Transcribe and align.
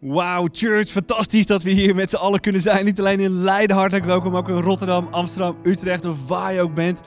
Wauw, 0.00 0.48
church, 0.52 0.88
fantastisch 0.88 1.46
dat 1.46 1.62
we 1.62 1.70
hier 1.70 1.94
met 1.94 2.10
z'n 2.10 2.16
allen 2.16 2.40
kunnen 2.40 2.60
zijn. 2.60 2.84
Niet 2.84 2.98
alleen 2.98 3.20
in 3.20 3.30
Leiden, 3.30 3.76
hartelijk 3.76 4.04
welkom, 4.04 4.36
ook 4.36 4.48
in 4.48 4.60
Rotterdam, 4.60 5.08
Amsterdam, 5.10 5.56
Utrecht 5.62 6.04
of 6.04 6.28
waar 6.28 6.52
je 6.52 6.60
ook 6.60 6.74
bent. 6.74 7.00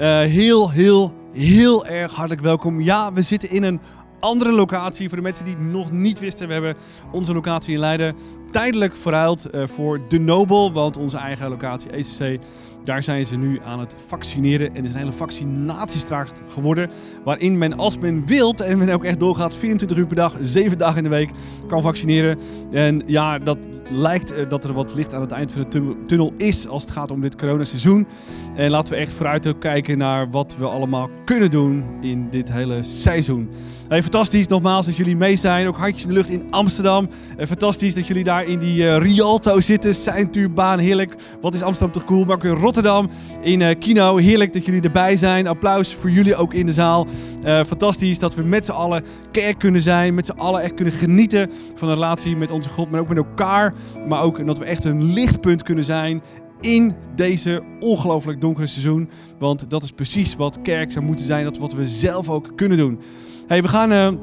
Uh, 0.00 0.20
heel, 0.20 0.70
heel, 0.70 1.14
heel 1.32 1.86
erg 1.86 2.12
hartelijk 2.12 2.40
welkom. 2.40 2.80
Ja, 2.80 3.12
we 3.12 3.22
zitten 3.22 3.50
in 3.50 3.62
een 3.62 3.80
andere 4.20 4.52
locatie. 4.52 5.08
Voor 5.08 5.16
de 5.16 5.22
mensen 5.22 5.44
die 5.44 5.54
het 5.54 5.64
nog 5.64 5.90
niet 5.90 6.18
wisten, 6.18 6.46
we 6.46 6.52
hebben 6.52 6.76
onze 7.12 7.34
locatie 7.34 7.72
in 7.72 7.78
Leiden 7.78 8.16
tijdelijk 8.50 8.96
verruild 8.96 9.54
uh, 9.54 9.62
voor 9.66 10.00
De 10.08 10.20
Nobel. 10.20 10.72
Want 10.72 10.96
onze 10.96 11.16
eigen 11.16 11.48
locatie, 11.48 11.90
ECC, 11.90 12.38
daar 12.84 13.02
zijn 13.02 13.26
ze 13.26 13.36
nu 13.36 13.60
aan 13.64 13.80
het 13.80 13.94
vaccineren. 14.06 14.68
En 14.68 14.74
het 14.74 14.84
is 14.84 14.90
een 14.90 14.96
hele 14.96 15.12
vaccinatiestraat 15.12 16.42
geworden. 16.48 16.90
Waarin 17.24 17.58
men, 17.58 17.72
als 17.72 17.98
men 17.98 18.26
wilt 18.26 18.60
en 18.60 18.78
men 18.78 18.88
ook 18.88 19.04
echt 19.04 19.20
doorgaat, 19.20 19.56
24 19.56 19.96
uur 19.96 20.06
per 20.06 20.16
dag, 20.16 20.36
7 20.42 20.78
dagen 20.78 20.96
in 20.96 21.02
de 21.02 21.08
week, 21.08 21.30
kan 21.66 21.82
vaccineren. 21.82 22.38
En 22.70 23.02
ja, 23.06 23.38
dat 23.38 23.58
lijkt 23.90 24.32
uh, 24.32 24.48
dat 24.48 24.64
er 24.64 24.72
wat 24.72 24.94
licht 24.94 25.14
aan 25.14 25.20
het 25.20 25.32
eind 25.32 25.52
van 25.52 25.66
de 25.68 25.96
tunnel 26.06 26.32
is 26.36 26.68
als 26.68 26.82
het 26.82 26.92
gaat 26.92 27.10
om 27.10 27.20
dit 27.20 27.36
coronaseizoen. 27.36 28.06
En 28.54 28.70
laten 28.70 28.92
we 28.92 28.98
echt 28.98 29.12
vooruit 29.12 29.46
ook 29.46 29.60
kijken 29.60 29.98
naar 29.98 30.30
wat 30.30 30.56
we 30.58 30.66
allemaal 30.66 31.10
kunnen 31.24 31.50
doen 31.50 31.84
in 32.00 32.30
dit 32.30 32.52
hele 32.52 32.82
seizoen. 32.82 33.50
Hey, 33.88 34.02
fantastisch 34.02 34.46
nogmaals 34.46 34.86
dat 34.86 34.96
jullie 34.96 35.16
mee 35.16 35.36
zijn. 35.36 35.66
Ook 35.66 35.76
handjes 35.76 36.02
in 36.02 36.08
de 36.08 36.14
lucht 36.14 36.28
in 36.28 36.50
Amsterdam. 36.50 37.08
En 37.36 37.46
fantastisch 37.46 37.94
dat 37.94 38.06
jullie 38.06 38.24
daar 38.24 38.37
in 38.46 38.58
die 38.58 38.82
uh, 38.82 38.96
Rialto 38.96 39.60
zitten. 39.60 39.94
Seintuurbaan, 39.94 40.78
heerlijk. 40.78 41.14
Wat 41.40 41.54
is 41.54 41.62
Amsterdam 41.62 41.92
toch 41.92 42.04
cool. 42.04 42.24
Maar 42.24 42.34
ook 42.34 42.44
in 42.44 42.50
Rotterdam 42.50 43.10
in 43.42 43.60
uh, 43.60 43.68
Kino. 43.78 44.16
Heerlijk 44.16 44.52
dat 44.52 44.64
jullie 44.64 44.82
erbij 44.82 45.16
zijn. 45.16 45.46
Applaus 45.46 45.96
voor 46.00 46.10
jullie 46.10 46.36
ook 46.36 46.54
in 46.54 46.66
de 46.66 46.72
zaal. 46.72 47.06
Uh, 47.44 47.60
fantastisch 47.64 48.18
dat 48.18 48.34
we 48.34 48.42
met 48.42 48.64
z'n 48.64 48.70
allen 48.70 49.04
kerk 49.30 49.58
kunnen 49.58 49.82
zijn. 49.82 50.14
Met 50.14 50.26
z'n 50.26 50.38
allen 50.38 50.62
echt 50.62 50.74
kunnen 50.74 50.94
genieten 50.94 51.50
van 51.74 51.88
de 51.88 51.94
relatie 51.94 52.36
met 52.36 52.50
onze 52.50 52.68
God. 52.68 52.90
Maar 52.90 53.00
ook 53.00 53.08
met 53.08 53.16
elkaar. 53.16 53.74
Maar 54.08 54.22
ook 54.22 54.46
dat 54.46 54.58
we 54.58 54.64
echt 54.64 54.84
een 54.84 55.12
lichtpunt 55.12 55.62
kunnen 55.62 55.84
zijn 55.84 56.22
in 56.60 56.94
deze 57.14 57.62
ongelooflijk 57.80 58.40
donkere 58.40 58.66
seizoen. 58.66 59.10
Want 59.38 59.70
dat 59.70 59.82
is 59.82 59.90
precies 59.90 60.36
wat 60.36 60.62
kerk 60.62 60.92
zou 60.92 61.04
moeten 61.04 61.26
zijn. 61.26 61.44
Dat 61.44 61.58
wat 61.58 61.72
we 61.72 61.86
zelf 61.86 62.28
ook 62.28 62.52
kunnen 62.56 62.78
doen. 62.78 63.00
Hey, 63.46 63.62
we 63.62 63.68
gaan 63.68 64.18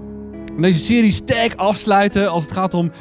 deze 0.62 0.84
serie 0.84 1.12
sterk 1.12 1.54
afsluiten 1.56 2.32
als 2.32 2.44
het 2.44 2.54
gaat 2.54 2.74
om 2.74 2.92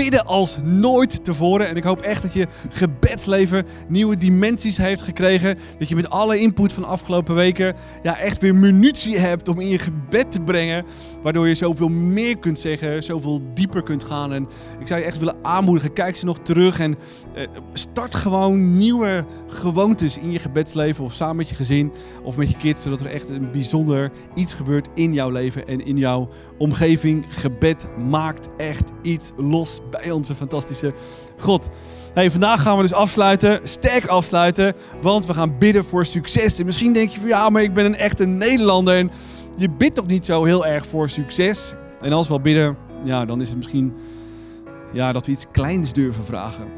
bidden 0.00 0.26
als 0.26 0.56
nooit 0.64 1.24
tevoren. 1.24 1.68
En 1.68 1.76
ik 1.76 1.82
hoop 1.82 2.00
echt 2.00 2.22
dat 2.22 2.32
je 2.32 2.46
gebedsleven 2.68 3.66
nieuwe 3.88 4.16
dimensies 4.16 4.76
heeft 4.76 5.02
gekregen. 5.02 5.58
Dat 5.78 5.88
je 5.88 5.94
met 5.94 6.10
alle 6.10 6.38
input 6.38 6.72
van 6.72 6.82
de 6.82 6.88
afgelopen 6.88 7.34
weken 7.34 7.74
ja, 8.02 8.18
echt 8.18 8.38
weer 8.40 8.54
munitie 8.54 9.18
hebt 9.18 9.48
om 9.48 9.60
in 9.60 9.68
je 9.68 9.78
gebed 9.78 10.32
te 10.32 10.40
brengen. 10.40 10.84
Waardoor 11.22 11.48
je 11.48 11.54
zoveel 11.54 11.88
meer 11.88 12.38
kunt 12.38 12.58
zeggen, 12.58 13.02
zoveel 13.02 13.40
dieper 13.54 13.82
kunt 13.82 14.04
gaan. 14.04 14.32
En 14.32 14.48
ik 14.80 14.86
zou 14.86 15.00
je 15.00 15.06
echt 15.06 15.18
willen 15.18 15.36
aanmoedigen, 15.42 15.92
kijk 15.92 16.16
ze 16.16 16.24
nog 16.24 16.38
terug 16.38 16.78
en 16.78 16.98
eh, 17.34 17.44
start 17.72 18.14
gewoon 18.14 18.78
nieuwe 18.78 19.24
gewoontes 19.46 20.18
in 20.18 20.30
je 20.30 20.38
gebedsleven. 20.38 21.04
Of 21.04 21.12
samen 21.12 21.36
met 21.36 21.48
je 21.48 21.54
gezin 21.54 21.92
of 22.22 22.36
met 22.36 22.50
je 22.50 22.56
kids. 22.56 22.82
Zodat 22.82 23.00
er 23.00 23.06
echt 23.06 23.28
een 23.28 23.50
bijzonder 23.50 24.10
iets 24.34 24.54
gebeurt 24.54 24.88
in 24.94 25.12
jouw 25.12 25.30
leven 25.30 25.66
en 25.66 25.86
in 25.86 25.96
jouw 25.96 26.28
omgeving. 26.58 27.24
Gebed 27.28 27.86
maakt 28.08 28.48
echt 28.56 28.92
iets 29.02 29.32
los 29.36 29.80
bij 29.90 30.10
onze 30.10 30.34
fantastische 30.34 30.92
God. 31.38 31.68
Hey, 32.14 32.30
vandaag 32.30 32.62
gaan 32.62 32.76
we 32.76 32.82
dus 32.82 32.92
afsluiten, 32.92 33.60
sterk 33.62 34.06
afsluiten, 34.06 34.74
want 35.02 35.26
we 35.26 35.34
gaan 35.34 35.58
bidden 35.58 35.84
voor 35.84 36.06
succes. 36.06 36.58
En 36.58 36.66
misschien 36.66 36.92
denk 36.92 37.10
je 37.10 37.18
van 37.20 37.28
ja, 37.28 37.48
maar 37.48 37.62
ik 37.62 37.74
ben 37.74 37.84
een 37.84 37.96
echte 37.96 38.26
Nederlander 38.26 38.96
en 38.96 39.10
je 39.56 39.70
bidt 39.70 39.94
toch 39.94 40.06
niet 40.06 40.24
zo 40.24 40.44
heel 40.44 40.66
erg 40.66 40.86
voor 40.86 41.08
succes. 41.08 41.74
En 42.00 42.12
als 42.12 42.26
we 42.26 42.32
wel 42.34 42.42
bidden, 42.42 42.76
ja, 43.04 43.24
dan 43.24 43.40
is 43.40 43.48
het 43.48 43.56
misschien 43.56 43.94
ja, 44.92 45.12
dat 45.12 45.26
we 45.26 45.32
iets 45.32 45.46
kleins 45.52 45.92
durven 45.92 46.24
vragen. 46.24 46.68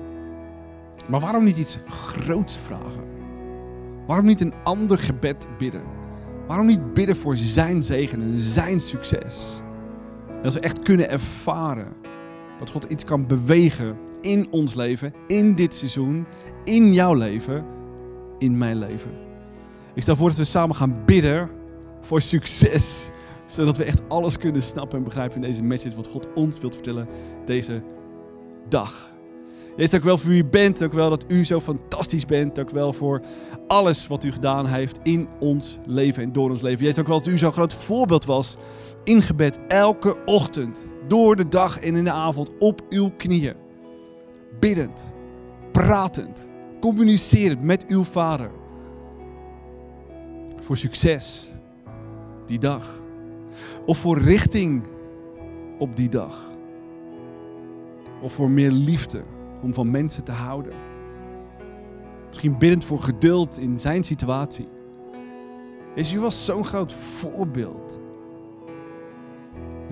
Maar 1.09 1.21
waarom 1.21 1.45
niet 1.45 1.57
iets 1.57 1.79
groots 1.89 2.59
vragen? 2.67 3.05
Waarom 4.07 4.27
niet 4.27 4.41
een 4.41 4.55
ander 4.65 4.99
gebed 4.99 5.47
bidden? 5.59 5.83
Waarom 6.47 6.67
niet 6.67 6.95
bidden 6.95 7.17
voor 7.17 7.37
zijn 7.37 7.83
zegen 7.83 8.23
en 8.23 8.39
zijn 8.39 8.81
succes? 8.81 9.61
Dat 10.43 10.55
we 10.55 10.61
echt 10.61 10.79
kunnen 10.79 11.11
ervaren 11.11 11.93
dat 12.65 12.71
God 12.71 12.91
iets 12.91 13.05
kan 13.05 13.27
bewegen 13.27 13.97
in 14.21 14.47
ons 14.51 14.75
leven, 14.75 15.15
in 15.27 15.55
dit 15.55 15.75
seizoen, 15.75 16.27
in 16.65 16.93
jouw 16.93 17.15
leven, 17.15 17.65
in 18.39 18.59
mijn 18.59 18.79
leven. 18.79 19.11
Ik 19.95 20.03
stel 20.03 20.17
voor 20.17 20.29
dat 20.29 20.37
we 20.37 20.45
samen 20.45 20.77
gaan 20.77 21.03
bidden 21.07 21.51
voor 22.01 22.21
succes. 22.21 23.09
Zodat 23.47 23.77
we 23.77 23.85
echt 23.85 24.03
alles 24.09 24.39
kunnen 24.39 24.63
snappen 24.63 24.99
en 24.99 25.05
begrijpen 25.05 25.37
in 25.37 25.43
deze 25.43 25.63
message 25.63 25.97
wat 25.97 26.09
God 26.09 26.27
ons 26.35 26.61
wilt 26.61 26.75
vertellen 26.75 27.09
deze 27.45 27.83
dag. 28.69 29.11
Jezus, 29.77 29.91
dank 29.91 30.03
u 30.03 30.07
wel 30.07 30.19
voor 30.19 30.31
wie 30.31 30.43
u 30.43 30.45
bent. 30.45 30.79
Dank 30.79 30.93
u 30.93 30.97
wel 30.97 31.11
dat 31.11 31.25
u 31.29 31.45
zo 31.45 31.61
fantastisch 31.61 32.27
bent. 32.27 32.55
Dank 32.55 32.71
u 32.71 32.75
wel 32.75 32.93
voor 32.93 33.21
alles 33.67 34.07
wat 34.07 34.25
u 34.25 34.33
gedaan 34.33 34.67
heeft 34.67 34.99
in 35.03 35.29
ons 35.39 35.79
leven 35.87 36.23
en 36.23 36.33
door 36.33 36.51
ons 36.51 36.63
leven. 36.63 36.79
Jezus, 36.79 36.95
dank 36.95 37.07
u 37.07 37.11
wel 37.11 37.21
dat 37.23 37.33
u 37.33 37.39
zo'n 37.39 37.53
groot 37.53 37.75
voorbeeld 37.75 38.25
was 38.25 38.57
in 39.05 39.23
gebed. 39.23 39.59
Elke 39.69 40.17
ochtend, 40.25 40.81
door 41.09 41.37
de 41.37 41.49
dag 41.49 41.81
en 41.81 41.97
in 41.97 42.05
de 42.05 42.11
avond, 42.11 42.51
op 42.59 42.81
uw 42.89 43.11
knieën. 43.17 43.55
Biddend, 44.61 45.05
pratend, 45.73 46.47
communicerend 46.81 47.63
met 47.63 47.87
uw 47.87 48.05
vader. 48.05 48.51
Voor 50.61 50.77
succes 50.77 51.53
die 52.47 52.59
dag. 52.59 53.03
Of 53.87 53.99
voor 53.99 54.19
richting 54.19 54.83
op 55.79 55.97
die 55.97 56.09
dag. 56.09 56.51
Of 58.23 58.33
voor 58.33 58.51
meer 58.51 58.71
liefde 58.71 59.23
om 59.63 59.75
van 59.75 59.91
mensen 59.91 60.25
te 60.25 60.33
houden. 60.33 60.73
Misschien 62.29 62.59
biddend 62.59 62.85
voor 62.85 63.01
geduld 63.01 63.59
in 63.59 63.79
zijn 63.79 64.05
situatie. 64.05 64.69
Jezus, 65.95 66.21
was 66.21 66.45
zo'n 66.45 66.65
groot 66.65 66.93
voorbeeld. 66.93 68.01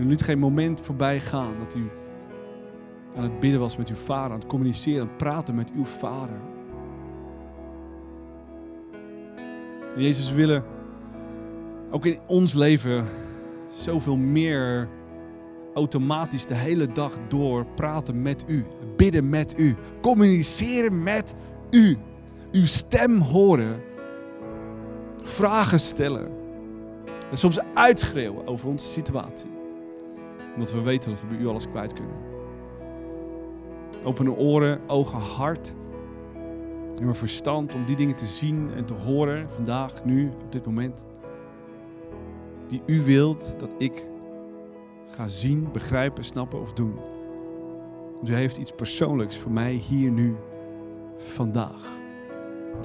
En 0.00 0.08
liet 0.08 0.22
geen 0.22 0.38
moment 0.38 0.80
voorbij 0.80 1.20
gaan 1.20 1.54
dat 1.58 1.74
u 1.74 1.90
aan 3.16 3.22
het 3.22 3.40
bidden 3.40 3.60
was 3.60 3.76
met 3.76 3.88
uw 3.88 3.94
vader, 3.94 4.32
aan 4.32 4.38
het 4.38 4.48
communiceren, 4.48 5.00
aan 5.00 5.06
het 5.06 5.16
praten 5.16 5.54
met 5.54 5.72
uw 5.76 5.84
vader. 5.84 6.36
Jezus, 9.96 10.30
we 10.30 10.36
willen 10.36 10.64
ook 11.90 12.06
in 12.06 12.18
ons 12.26 12.52
leven 12.52 13.04
zoveel 13.68 14.16
meer 14.16 14.88
automatisch 15.74 16.46
de 16.46 16.54
hele 16.54 16.92
dag 16.92 17.12
door 17.28 17.66
praten 17.66 18.22
met 18.22 18.44
u, 18.46 18.64
bidden 18.96 19.28
met 19.28 19.58
u, 19.58 19.76
communiceren 20.00 21.02
met 21.02 21.34
u, 21.70 21.98
uw 22.52 22.66
stem 22.66 23.18
horen, 23.18 23.82
vragen 25.22 25.80
stellen 25.80 26.30
en 27.30 27.36
soms 27.36 27.58
uitschreeuwen 27.74 28.46
over 28.46 28.68
onze 28.68 28.88
situatie. 28.88 29.59
Omdat 30.60 30.74
we 30.74 30.80
weten 30.80 31.10
dat 31.10 31.20
we 31.20 31.26
bij 31.26 31.36
u 31.36 31.46
alles 31.46 31.68
kwijt 31.68 31.92
kunnen. 31.92 32.16
Open 34.04 34.26
uw 34.26 34.34
oren, 34.34 34.80
ogen, 34.86 35.18
hart 35.18 35.74
en 36.96 37.06
uw 37.06 37.14
verstand 37.14 37.74
om 37.74 37.84
die 37.84 37.96
dingen 37.96 38.16
te 38.16 38.26
zien 38.26 38.70
en 38.74 38.84
te 38.84 38.94
horen 38.94 39.50
vandaag, 39.50 40.04
nu, 40.04 40.30
op 40.44 40.52
dit 40.52 40.66
moment. 40.66 41.04
Die 42.68 42.82
u 42.86 43.02
wilt 43.02 43.54
dat 43.58 43.74
ik 43.78 44.06
ga 45.06 45.26
zien, 45.26 45.68
begrijpen, 45.72 46.24
snappen 46.24 46.60
of 46.60 46.72
doen. 46.72 46.94
U 48.24 48.34
heeft 48.34 48.56
iets 48.56 48.72
persoonlijks 48.72 49.38
voor 49.38 49.52
mij 49.52 49.72
hier 49.72 50.10
nu, 50.10 50.36
vandaag. 51.16 51.98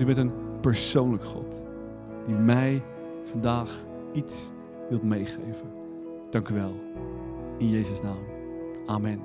U 0.01 0.05
bent 0.05 0.17
een 0.17 0.33
persoonlijk 0.61 1.25
God 1.25 1.61
die 2.25 2.35
mij 2.35 2.83
vandaag 3.23 3.85
iets 4.13 4.51
wilt 4.89 5.03
meegeven. 5.03 5.73
Dank 6.29 6.49
u 6.49 6.53
wel. 6.53 6.84
In 7.57 7.69
Jezus' 7.69 8.01
naam. 8.01 8.17
Amen. 8.85 9.19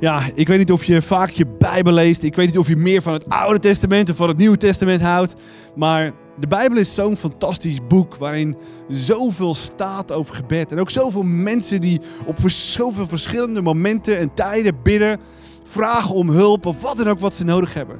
Ja, 0.00 0.22
ik 0.34 0.48
weet 0.48 0.58
niet 0.58 0.72
of 0.72 0.84
je 0.84 1.02
vaak 1.02 1.30
je 1.30 1.46
Bijbel 1.46 1.92
leest. 1.92 2.22
Ik 2.22 2.36
weet 2.36 2.46
niet 2.46 2.58
of 2.58 2.68
je 2.68 2.76
meer 2.76 3.02
van 3.02 3.12
het 3.12 3.28
Oude 3.28 3.58
Testament 3.58 4.10
of 4.10 4.16
van 4.16 4.28
het 4.28 4.36
Nieuwe 4.36 4.56
Testament 4.56 5.00
houdt. 5.02 5.34
Maar 5.74 6.12
de 6.38 6.46
Bijbel 6.46 6.78
is 6.78 6.94
zo'n 6.94 7.16
fantastisch 7.16 7.86
boek 7.88 8.16
waarin 8.16 8.56
zoveel 8.88 9.54
staat 9.54 10.12
over 10.12 10.34
gebed. 10.34 10.72
En 10.72 10.78
ook 10.78 10.90
zoveel 10.90 11.22
mensen 11.22 11.80
die 11.80 12.00
op 12.24 12.38
zoveel 12.46 13.06
verschillende 13.06 13.62
momenten 13.62 14.18
en 14.18 14.34
tijden 14.34 14.82
bidden, 14.82 15.20
vragen 15.68 16.14
om 16.14 16.30
hulp 16.30 16.66
of 16.66 16.80
wat 16.80 16.96
dan 16.96 17.08
ook 17.08 17.18
wat 17.18 17.34
ze 17.34 17.44
nodig 17.44 17.74
hebben. 17.74 17.98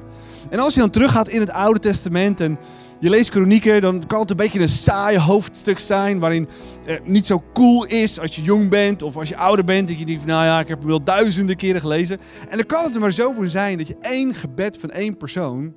En 0.49 0.59
als 0.59 0.73
je 0.73 0.79
dan 0.79 0.89
teruggaat 0.89 1.27
in 1.27 1.39
het 1.39 1.51
Oude 1.51 1.79
Testament 1.79 2.41
en 2.41 2.59
je 2.99 3.09
leest 3.09 3.29
kronieken, 3.29 3.81
dan 3.81 4.05
kan 4.07 4.19
het 4.19 4.29
een 4.29 4.35
beetje 4.35 4.59
een 4.59 4.69
saai 4.69 5.17
hoofdstuk 5.17 5.79
zijn. 5.79 6.19
Waarin 6.19 6.47
het 6.85 7.07
niet 7.07 7.25
zo 7.25 7.43
cool 7.53 7.85
is 7.85 8.19
als 8.19 8.35
je 8.35 8.41
jong 8.41 8.69
bent 8.69 9.01
of 9.01 9.17
als 9.17 9.29
je 9.29 9.37
ouder 9.37 9.65
bent. 9.65 9.87
Dat 9.87 9.99
je 9.99 10.05
denkt 10.05 10.21
van 10.21 10.31
nou 10.31 10.45
ja, 10.45 10.59
ik 10.59 10.67
heb 10.67 10.79
hem 10.79 10.87
wel 10.87 11.03
duizenden 11.03 11.55
keren 11.55 11.81
gelezen. 11.81 12.19
En 12.49 12.57
dan 12.57 12.65
kan 12.65 12.83
het 12.83 12.95
er 12.95 13.01
maar 13.01 13.11
zo 13.11 13.33
zijn 13.45 13.77
dat 13.77 13.87
je 13.87 13.97
één 14.01 14.33
gebed 14.33 14.77
van 14.77 14.89
één 14.89 15.17
persoon 15.17 15.73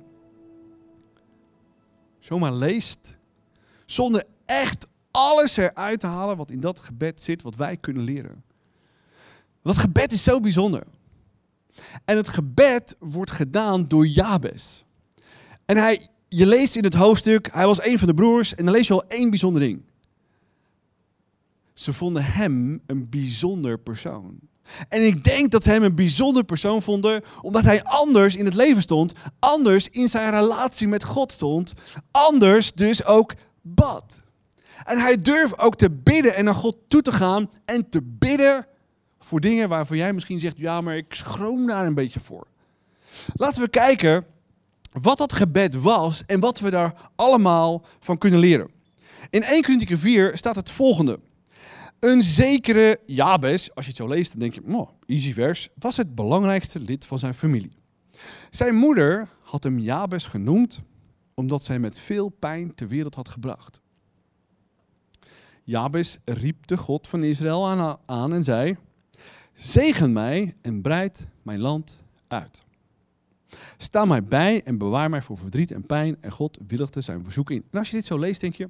zomaar 2.19 2.53
leest. 2.53 3.17
Zonder 3.85 4.23
echt 4.45 4.87
alles 5.11 5.57
eruit 5.57 5.99
te 5.99 6.07
halen 6.07 6.37
wat 6.37 6.51
in 6.51 6.59
dat 6.59 6.79
gebed 6.79 7.21
zit, 7.21 7.41
wat 7.41 7.55
wij 7.55 7.77
kunnen 7.77 8.03
leren. 8.03 8.43
Dat 9.63 9.77
gebed 9.77 10.11
is 10.11 10.23
zo 10.23 10.39
bijzonder. 10.39 10.83
En 12.05 12.17
het 12.17 12.27
gebed 12.27 12.95
wordt 12.99 13.31
gedaan 13.31 13.87
door 13.87 14.07
Jabes. 14.07 14.83
En 15.65 15.77
hij, 15.77 16.07
je 16.33 16.45
leest 16.45 16.75
in 16.75 16.83
het 16.83 16.93
hoofdstuk, 16.93 17.49
hij 17.51 17.65
was 17.65 17.85
een 17.85 17.99
van 17.99 18.07
de 18.07 18.13
broers. 18.13 18.55
En 18.55 18.65
dan 18.65 18.73
lees 18.73 18.87
je 18.87 18.93
al 18.93 19.07
één 19.07 19.29
bijzonder 19.29 19.61
ding. 19.61 19.81
Ze 21.73 21.93
vonden 21.93 22.23
hem 22.23 22.81
een 22.85 23.09
bijzonder 23.09 23.79
persoon. 23.79 24.39
En 24.89 25.05
ik 25.05 25.23
denk 25.23 25.51
dat 25.51 25.63
ze 25.63 25.69
hem 25.69 25.83
een 25.83 25.95
bijzonder 25.95 26.43
persoon 26.43 26.81
vonden, 26.81 27.21
omdat 27.41 27.63
hij 27.63 27.83
anders 27.83 28.35
in 28.35 28.45
het 28.45 28.53
leven 28.53 28.81
stond, 28.81 29.13
anders 29.39 29.89
in 29.89 30.07
zijn 30.07 30.31
relatie 30.31 30.87
met 30.87 31.03
God 31.03 31.31
stond, 31.31 31.73
anders 32.11 32.73
dus 32.73 33.05
ook 33.05 33.33
bad. 33.61 34.19
En 34.85 34.99
hij 34.99 35.17
durft 35.17 35.59
ook 35.59 35.75
te 35.75 35.91
bidden 35.91 36.35
en 36.35 36.45
naar 36.45 36.55
God 36.55 36.77
toe 36.87 37.01
te 37.01 37.11
gaan 37.11 37.49
en 37.65 37.89
te 37.89 38.01
bidden 38.03 38.67
voor 39.19 39.39
dingen 39.39 39.69
waarvoor 39.69 39.95
jij 39.95 40.13
misschien 40.13 40.39
zegt, 40.39 40.57
ja, 40.57 40.81
maar 40.81 40.97
ik 40.97 41.13
schroom 41.13 41.67
daar 41.67 41.85
een 41.85 41.93
beetje 41.93 42.19
voor. 42.19 42.47
Laten 43.33 43.61
we 43.61 43.69
kijken 43.69 44.25
wat 44.91 45.17
dat 45.17 45.33
gebed 45.33 45.75
was 45.75 46.25
en 46.25 46.39
wat 46.39 46.59
we 46.59 46.69
daar 46.69 47.11
allemaal 47.15 47.85
van 47.99 48.17
kunnen 48.17 48.39
leren. 48.39 48.69
In 49.29 49.43
1 49.43 49.61
Corinthië 49.61 49.97
4 49.97 50.37
staat 50.37 50.55
het 50.55 50.71
volgende. 50.71 51.19
Een 51.99 52.21
zekere 52.21 52.99
Jabes, 53.05 53.75
als 53.75 53.85
je 53.85 53.91
het 53.91 53.99
zo 53.99 54.07
leest, 54.07 54.31
dan 54.31 54.39
denk 54.39 54.53
je, 54.53 54.63
oh, 54.65 54.89
easy 55.05 55.33
vers, 55.33 55.69
was 55.75 55.97
het 55.97 56.15
belangrijkste 56.15 56.79
lid 56.79 57.05
van 57.05 57.19
zijn 57.19 57.33
familie. 57.33 57.71
Zijn 58.49 58.75
moeder 58.75 59.27
had 59.41 59.63
hem 59.63 59.79
Jabes 59.79 60.25
genoemd, 60.25 60.79
omdat 61.33 61.63
zij 61.63 61.79
met 61.79 61.99
veel 61.99 62.29
pijn 62.29 62.75
ter 62.75 62.87
wereld 62.87 63.15
had 63.15 63.29
gebracht. 63.29 63.81
Jabes 65.63 66.17
riep 66.25 66.67
de 66.67 66.77
God 66.77 67.07
van 67.07 67.23
Israël 67.23 67.67
aan, 67.67 67.97
aan 68.05 68.33
en 68.33 68.43
zei, 68.43 68.77
zegen 69.53 70.13
mij 70.13 70.55
en 70.61 70.81
breid 70.81 71.27
mijn 71.41 71.59
land 71.59 71.97
uit. 72.27 72.61
Sta 73.77 74.05
mij 74.05 74.23
bij 74.23 74.63
en 74.63 74.77
bewaar 74.77 75.09
mij 75.09 75.21
voor 75.21 75.37
verdriet 75.37 75.71
en 75.71 75.85
pijn 75.85 76.17
en 76.21 76.31
God 76.31 76.57
willigde 76.67 77.01
zijn 77.01 77.23
verzoek 77.23 77.51
in. 77.51 77.63
En 77.71 77.79
als 77.79 77.89
je 77.89 77.95
dit 77.95 78.05
zo 78.05 78.19
leest, 78.19 78.41
denk 78.41 78.55
je, 78.55 78.67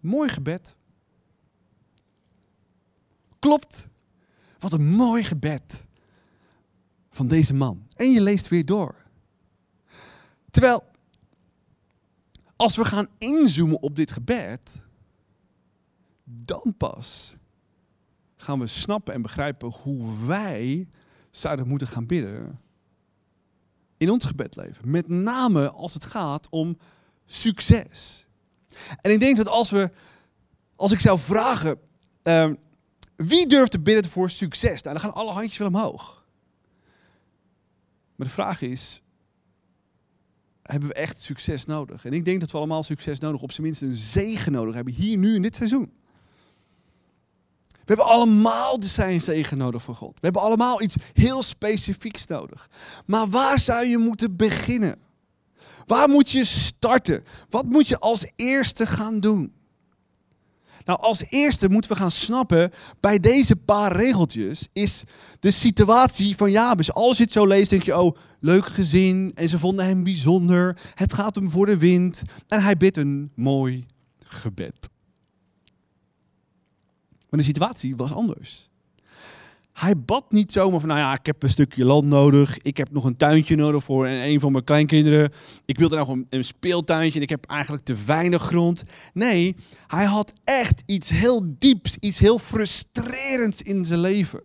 mooi 0.00 0.28
gebed, 0.28 0.74
Klopt. 3.44 3.86
Wat 4.58 4.72
een 4.72 4.88
mooi 4.88 5.24
gebed 5.24 5.82
van 7.10 7.28
deze 7.28 7.54
man. 7.54 7.86
En 7.96 8.10
je 8.10 8.20
leest 8.20 8.48
weer 8.48 8.64
door. 8.64 8.94
Terwijl, 10.50 10.84
als 12.56 12.76
we 12.76 12.84
gaan 12.84 13.08
inzoomen 13.18 13.82
op 13.82 13.96
dit 13.96 14.10
gebed, 14.10 14.82
dan 16.24 16.74
pas 16.76 17.36
gaan 18.36 18.58
we 18.58 18.66
snappen 18.66 19.14
en 19.14 19.22
begrijpen 19.22 19.68
hoe 19.68 20.26
wij 20.26 20.88
zouden 21.30 21.68
moeten 21.68 21.88
gaan 21.88 22.06
bidden 22.06 22.60
in 23.96 24.10
ons 24.10 24.24
gebedleven. 24.24 24.90
Met 24.90 25.08
name 25.08 25.70
als 25.70 25.94
het 25.94 26.04
gaat 26.04 26.48
om 26.50 26.78
succes. 27.26 28.26
En 29.00 29.10
ik 29.10 29.20
denk 29.20 29.36
dat 29.36 29.48
als 29.48 29.70
we, 29.70 29.90
als 30.76 30.92
ik 30.92 31.00
zou 31.00 31.18
vragen, 31.18 31.78
ehm, 32.22 32.54
wie 33.16 33.46
durft 33.46 33.70
te 33.70 33.80
bidden 33.80 34.10
voor 34.10 34.30
succes? 34.30 34.82
Nou, 34.82 34.98
dan 34.98 35.00
gaan 35.00 35.14
alle 35.14 35.32
handjes 35.32 35.58
wel 35.58 35.68
omhoog. 35.68 36.24
Maar 38.16 38.26
de 38.26 38.32
vraag 38.32 38.60
is, 38.60 39.02
hebben 40.62 40.88
we 40.88 40.94
echt 40.94 41.20
succes 41.20 41.64
nodig? 41.64 42.04
En 42.04 42.12
ik 42.12 42.24
denk 42.24 42.40
dat 42.40 42.50
we 42.50 42.56
allemaal 42.56 42.82
succes 42.82 43.18
nodig, 43.18 43.42
op 43.42 43.52
zijn 43.52 43.66
minst 43.66 43.80
een 43.80 43.94
zegen 43.94 44.52
nodig 44.52 44.74
hebben, 44.74 44.94
hier 44.94 45.16
nu 45.16 45.34
in 45.34 45.42
dit 45.42 45.56
seizoen. 45.56 45.92
We 47.84 47.94
hebben 47.94 48.06
allemaal 48.06 48.80
de 48.80 48.86
zijn 48.86 49.20
zegen 49.20 49.58
nodig 49.58 49.82
van 49.82 49.94
God. 49.94 50.12
We 50.12 50.20
hebben 50.20 50.42
allemaal 50.42 50.82
iets 50.82 50.94
heel 51.12 51.42
specifieks 51.42 52.26
nodig. 52.26 52.70
Maar 53.06 53.28
waar 53.28 53.58
zou 53.58 53.86
je 53.86 53.98
moeten 53.98 54.36
beginnen? 54.36 54.98
Waar 55.86 56.08
moet 56.08 56.30
je 56.30 56.44
starten? 56.44 57.24
Wat 57.48 57.64
moet 57.64 57.88
je 57.88 57.98
als 57.98 58.26
eerste 58.36 58.86
gaan 58.86 59.20
doen? 59.20 59.52
Nou, 60.84 61.00
als 61.00 61.22
eerste 61.28 61.68
moeten 61.68 61.90
we 61.90 61.96
gaan 61.96 62.10
snappen, 62.10 62.70
bij 63.00 63.18
deze 63.18 63.56
paar 63.56 63.96
regeltjes 63.96 64.68
is 64.72 65.02
de 65.40 65.50
situatie 65.50 66.36
van 66.36 66.50
Jabes. 66.50 66.92
Als 66.92 67.16
je 67.16 67.22
het 67.22 67.32
zo 67.32 67.46
leest, 67.46 67.70
denk 67.70 67.82
je, 67.82 67.98
oh, 67.98 68.16
leuk 68.40 68.66
gezin 68.66 69.32
en 69.34 69.48
ze 69.48 69.58
vonden 69.58 69.86
hem 69.86 70.04
bijzonder. 70.04 70.78
Het 70.94 71.14
gaat 71.14 71.34
hem 71.34 71.50
voor 71.50 71.66
de 71.66 71.78
wind 71.78 72.22
en 72.48 72.62
hij 72.62 72.76
bidt 72.76 72.96
een 72.96 73.32
mooi 73.34 73.86
gebed. 74.26 74.88
Maar 77.34 77.42
de 77.42 77.48
situatie 77.48 77.96
was 77.96 78.12
anders. 78.12 78.68
Hij 79.72 79.98
bad 79.98 80.32
niet 80.32 80.52
zomaar 80.52 80.80
van, 80.80 80.88
nou 80.88 81.00
ja, 81.00 81.12
ik 81.12 81.26
heb 81.26 81.42
een 81.42 81.50
stukje 81.50 81.84
land 81.84 82.04
nodig. 82.06 82.58
Ik 82.58 82.76
heb 82.76 82.90
nog 82.90 83.04
een 83.04 83.16
tuintje 83.16 83.56
nodig 83.56 83.84
voor 83.84 84.06
een 84.06 84.40
van 84.40 84.52
mijn 84.52 84.64
kleinkinderen. 84.64 85.30
Ik 85.64 85.78
wilde 85.78 85.96
nog 85.96 86.08
een, 86.08 86.26
een 86.30 86.44
speeltuintje 86.44 87.16
en 87.16 87.22
ik 87.22 87.30
heb 87.30 87.46
eigenlijk 87.46 87.84
te 87.84 87.94
weinig 88.06 88.42
grond. 88.42 88.82
Nee, 89.12 89.56
hij 89.86 90.04
had 90.04 90.32
echt 90.44 90.82
iets 90.86 91.08
heel 91.08 91.54
dieps, 91.58 91.96
iets 92.00 92.18
heel 92.18 92.38
frustrerends 92.38 93.62
in 93.62 93.84
zijn 93.84 94.00
leven. 94.00 94.42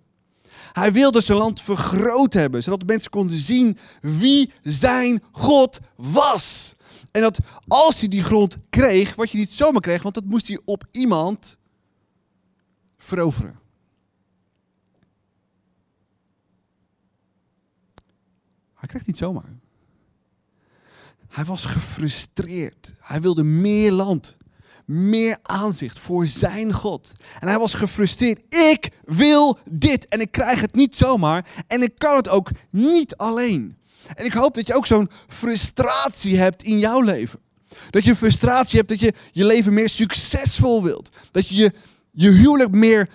Hij 0.71 0.91
wilde 0.91 1.21
zijn 1.21 1.37
land 1.37 1.61
vergroot 1.61 2.33
hebben, 2.33 2.63
zodat 2.63 2.85
mensen 2.85 3.09
konden 3.09 3.37
zien 3.37 3.77
wie 4.01 4.51
zijn 4.63 5.23
God 5.31 5.79
was. 5.95 6.73
En 7.11 7.21
dat 7.21 7.39
als 7.67 7.99
hij 7.99 8.07
die 8.07 8.23
grond 8.23 8.57
kreeg, 8.69 9.15
wat 9.15 9.31
je 9.31 9.37
niet 9.37 9.51
zomaar 9.53 9.81
kreeg, 9.81 10.01
want 10.01 10.15
dat 10.15 10.25
moest 10.25 10.47
hij 10.47 10.59
op 10.65 10.83
iemand 10.91 11.57
veroveren. 13.09 13.59
Hij 18.73 18.87
kreeg 18.87 19.05
niet 19.05 19.17
zomaar. 19.17 19.53
Hij 21.29 21.45
was 21.45 21.65
gefrustreerd. 21.65 22.91
Hij 22.99 23.21
wilde 23.21 23.43
meer 23.43 23.91
land, 23.91 24.37
meer 24.85 25.37
aanzicht 25.41 25.99
voor 25.99 26.27
zijn 26.27 26.73
God. 26.73 27.11
En 27.39 27.47
hij 27.47 27.59
was 27.59 27.73
gefrustreerd. 27.73 28.55
Ik 28.55 28.89
wil 29.03 29.57
dit 29.65 30.07
en 30.07 30.21
ik 30.21 30.31
krijg 30.31 30.61
het 30.61 30.75
niet 30.75 30.95
zomaar 30.95 31.45
en 31.67 31.81
ik 31.81 31.93
kan 31.97 32.15
het 32.15 32.29
ook 32.29 32.49
niet 32.69 33.15
alleen. 33.15 33.77
En 34.15 34.25
ik 34.25 34.33
hoop 34.33 34.53
dat 34.53 34.67
je 34.67 34.75
ook 34.75 34.85
zo'n 34.85 35.09
frustratie 35.27 36.37
hebt 36.37 36.63
in 36.63 36.79
jouw 36.79 37.01
leven. 37.01 37.39
Dat 37.89 38.03
je 38.03 38.15
frustratie 38.15 38.77
hebt 38.77 38.89
dat 38.89 38.99
je 38.99 39.13
je 39.31 39.45
leven 39.45 39.73
meer 39.73 39.89
succesvol 39.89 40.83
wilt. 40.83 41.09
Dat 41.31 41.47
je 41.47 41.55
je, 41.55 41.73
je 42.21 42.29
huwelijk 42.29 42.71
meer 42.71 43.09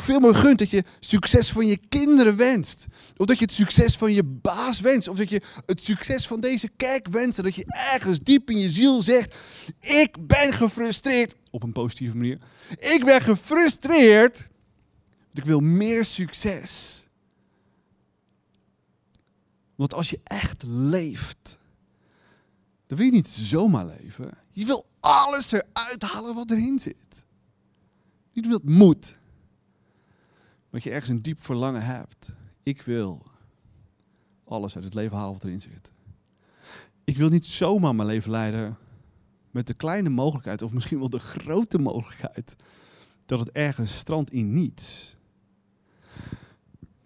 veel 0.00 0.20
meer 0.20 0.34
gunt. 0.34 0.58
Dat 0.58 0.70
je 0.70 0.84
succes 1.00 1.52
van 1.52 1.66
je 1.66 1.76
kinderen 1.88 2.36
wenst. 2.36 2.86
Of 3.16 3.26
dat 3.26 3.38
je 3.38 3.44
het 3.44 3.54
succes 3.54 3.96
van 3.96 4.12
je 4.12 4.24
baas 4.24 4.80
wenst. 4.80 5.08
Of 5.08 5.16
dat 5.16 5.28
je 5.28 5.42
het 5.66 5.82
succes 5.82 6.26
van 6.26 6.40
deze 6.40 6.68
kerk 6.76 7.08
wenst. 7.08 7.42
Dat 7.42 7.54
je 7.54 7.64
ergens 7.92 8.18
diep 8.18 8.50
in 8.50 8.58
je 8.58 8.70
ziel 8.70 9.02
zegt: 9.02 9.36
Ik 9.80 10.26
ben 10.26 10.52
gefrustreerd. 10.52 11.34
Op 11.50 11.62
een 11.62 11.72
positieve 11.72 12.16
manier. 12.16 12.38
Ik 12.78 13.04
ben 13.04 13.20
gefrustreerd. 13.20 14.38
Want 14.38 15.38
ik 15.38 15.44
wil 15.44 15.60
meer 15.60 16.04
succes. 16.04 17.04
Want 19.74 19.94
als 19.94 20.10
je 20.10 20.20
echt 20.24 20.62
leeft, 20.66 21.58
dan 22.86 22.98
wil 22.98 23.06
je 23.06 23.12
niet 23.12 23.28
zomaar 23.28 23.86
leven. 23.86 24.38
Je 24.50 24.64
wil 24.64 24.86
alles 25.00 25.52
eruit 25.52 26.02
halen 26.02 26.34
wat 26.34 26.50
erin 26.50 26.78
zit. 26.78 27.05
Niet 28.36 28.48
wat 28.48 28.62
moet. 28.62 29.16
Dat 30.70 30.82
je 30.82 30.90
ergens 30.90 31.10
een 31.10 31.22
diep 31.22 31.44
verlangen 31.44 31.84
hebt. 31.84 32.32
Ik 32.62 32.82
wil 32.82 33.26
alles 34.44 34.74
uit 34.74 34.84
het 34.84 34.94
leven 34.94 35.16
halen 35.16 35.32
wat 35.32 35.44
erin 35.44 35.60
zit. 35.60 35.90
Ik 37.04 37.16
wil 37.16 37.28
niet 37.28 37.44
zomaar 37.44 37.94
mijn 37.94 38.08
leven 38.08 38.30
leiden 38.30 38.76
met 39.50 39.66
de 39.66 39.74
kleine 39.74 40.08
mogelijkheid, 40.08 40.62
of 40.62 40.72
misschien 40.72 40.98
wel 40.98 41.10
de 41.10 41.18
grote 41.18 41.78
mogelijkheid, 41.78 42.56
dat 43.26 43.38
het 43.38 43.52
ergens 43.52 43.96
strandt 43.96 44.30
in 44.30 44.52
niets. 44.52 45.16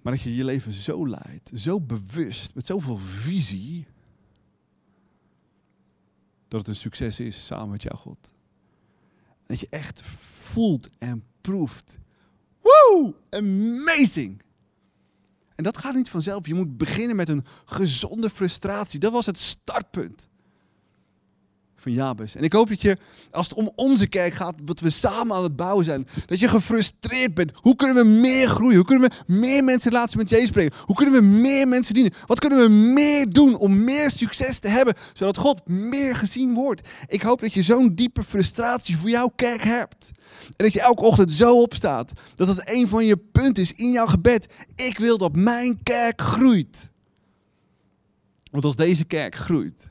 Maar 0.02 0.12
dat 0.12 0.22
je 0.22 0.34
je 0.34 0.44
leven 0.44 0.72
zo 0.72 1.08
leidt, 1.08 1.50
zo 1.54 1.80
bewust, 1.80 2.54
met 2.54 2.66
zoveel 2.66 2.96
visie, 2.96 3.87
dat 6.49 6.60
het 6.60 6.68
een 6.68 6.82
succes 6.82 7.20
is 7.20 7.46
samen 7.46 7.70
met 7.70 7.82
jouw 7.82 7.96
God. 7.96 8.32
Dat 9.46 9.60
je 9.60 9.66
echt 9.70 10.02
voelt 10.52 10.90
en 10.99 11.23
proeft 11.40 11.99
Woo! 12.61 13.14
Amazing! 13.30 14.42
En 15.54 15.64
dat 15.64 15.78
gaat 15.78 15.95
niet 15.95 16.09
vanzelf. 16.09 16.47
Je 16.47 16.54
moet 16.54 16.76
beginnen 16.76 17.16
met 17.16 17.28
een 17.28 17.45
gezonde 17.64 18.30
frustratie. 18.30 19.00
Dat 19.00 19.12
was 19.12 19.26
het 19.26 19.38
startpunt 19.38 20.28
van 21.80 21.92
Jabes. 21.92 22.34
En 22.34 22.42
ik 22.42 22.52
hoop 22.52 22.68
dat 22.68 22.82
je, 22.82 22.96
als 23.30 23.49
het 23.49 23.58
om 23.58 23.72
onze 23.75 24.06
kerk 24.06 24.34
gaat, 24.34 24.54
wat 24.64 24.80
we 24.80 24.90
samen 24.90 25.37
aan 25.37 25.42
het 25.42 25.56
bouwen 25.56 25.84
zijn, 25.84 26.06
dat 26.26 26.38
je 26.38 26.49
gefrustreerd 26.49 27.34
bent. 27.34 27.52
Hoe 27.54 27.76
kunnen 27.76 27.96
we 27.96 28.10
meer 28.10 28.49
groeien? 28.49 28.76
Hoe 28.76 28.84
kunnen 28.84 29.10
we 29.10 29.34
meer 29.34 29.64
mensen 29.64 29.92
laten 29.92 30.18
met 30.18 30.28
Jezus 30.28 30.50
brengen? 30.50 30.72
Hoe 30.84 30.96
kunnen 30.96 31.14
we 31.14 31.26
meer 31.26 31.68
mensen 31.68 31.94
dienen? 31.94 32.12
Wat 32.26 32.40
kunnen 32.40 32.58
we 32.58 32.68
meer 32.68 33.30
doen 33.30 33.56
om 33.56 33.84
meer 33.84 34.10
succes 34.10 34.58
te 34.58 34.68
hebben, 34.68 34.94
zodat 35.12 35.37
God 35.37 35.68
meer 35.68 36.16
gezien 36.16 36.54
wordt? 36.54 36.88
Ik 37.06 37.22
hoop 37.22 37.40
dat 37.40 37.52
je 37.52 37.62
zo'n 37.62 37.94
diepe 37.94 38.22
frustratie 38.22 38.96
voor 38.96 39.10
jouw 39.10 39.32
kerk 39.37 39.62
hebt. 39.62 40.10
En 40.46 40.64
dat 40.64 40.72
je 40.72 40.80
elke 40.80 41.02
ochtend 41.02 41.32
zo 41.32 41.60
opstaat, 41.60 42.12
dat 42.34 42.49
het 42.49 42.62
een 42.64 42.88
van 42.88 43.06
je 43.06 43.16
punten 43.16 43.62
is 43.62 43.72
in 43.72 43.90
jouw 43.90 44.06
gebed. 44.06 44.52
Ik 44.76 44.99
wil 44.99 45.18
dat 45.18 45.37
mijn 45.37 45.82
kerk 45.82 46.20
groeit. 46.20 46.90
Want 48.50 48.64
als 48.64 48.76
deze 48.76 49.04
kerk 49.04 49.34
groeit, 49.34 49.89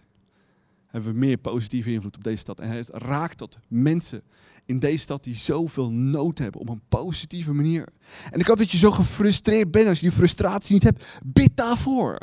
hebben 0.89 1.13
we 1.13 1.19
meer 1.19 1.37
positieve 1.37 1.91
invloed 1.91 2.15
op 2.15 2.23
deze 2.23 2.37
stad. 2.37 2.59
En 2.59 2.69
het 2.69 2.89
raakt 2.91 3.37
tot 3.37 3.57
mensen 3.67 4.21
in 4.65 4.79
deze 4.79 4.97
stad 4.97 5.23
die 5.23 5.35
zoveel 5.35 5.91
nood 5.91 6.37
hebben 6.37 6.61
op 6.61 6.69
een 6.69 6.81
positieve 6.89 7.53
manier. 7.53 7.87
En 8.31 8.39
ik 8.39 8.47
hoop 8.47 8.57
dat 8.57 8.71
je 8.71 8.77
zo 8.77 8.91
gefrustreerd 8.91 9.71
bent 9.71 9.87
als 9.87 9.99
je 9.99 10.07
die 10.07 10.17
frustratie 10.17 10.73
niet 10.73 10.83
hebt. 10.83 11.05
Bid 11.23 11.51
daarvoor. 11.55 12.17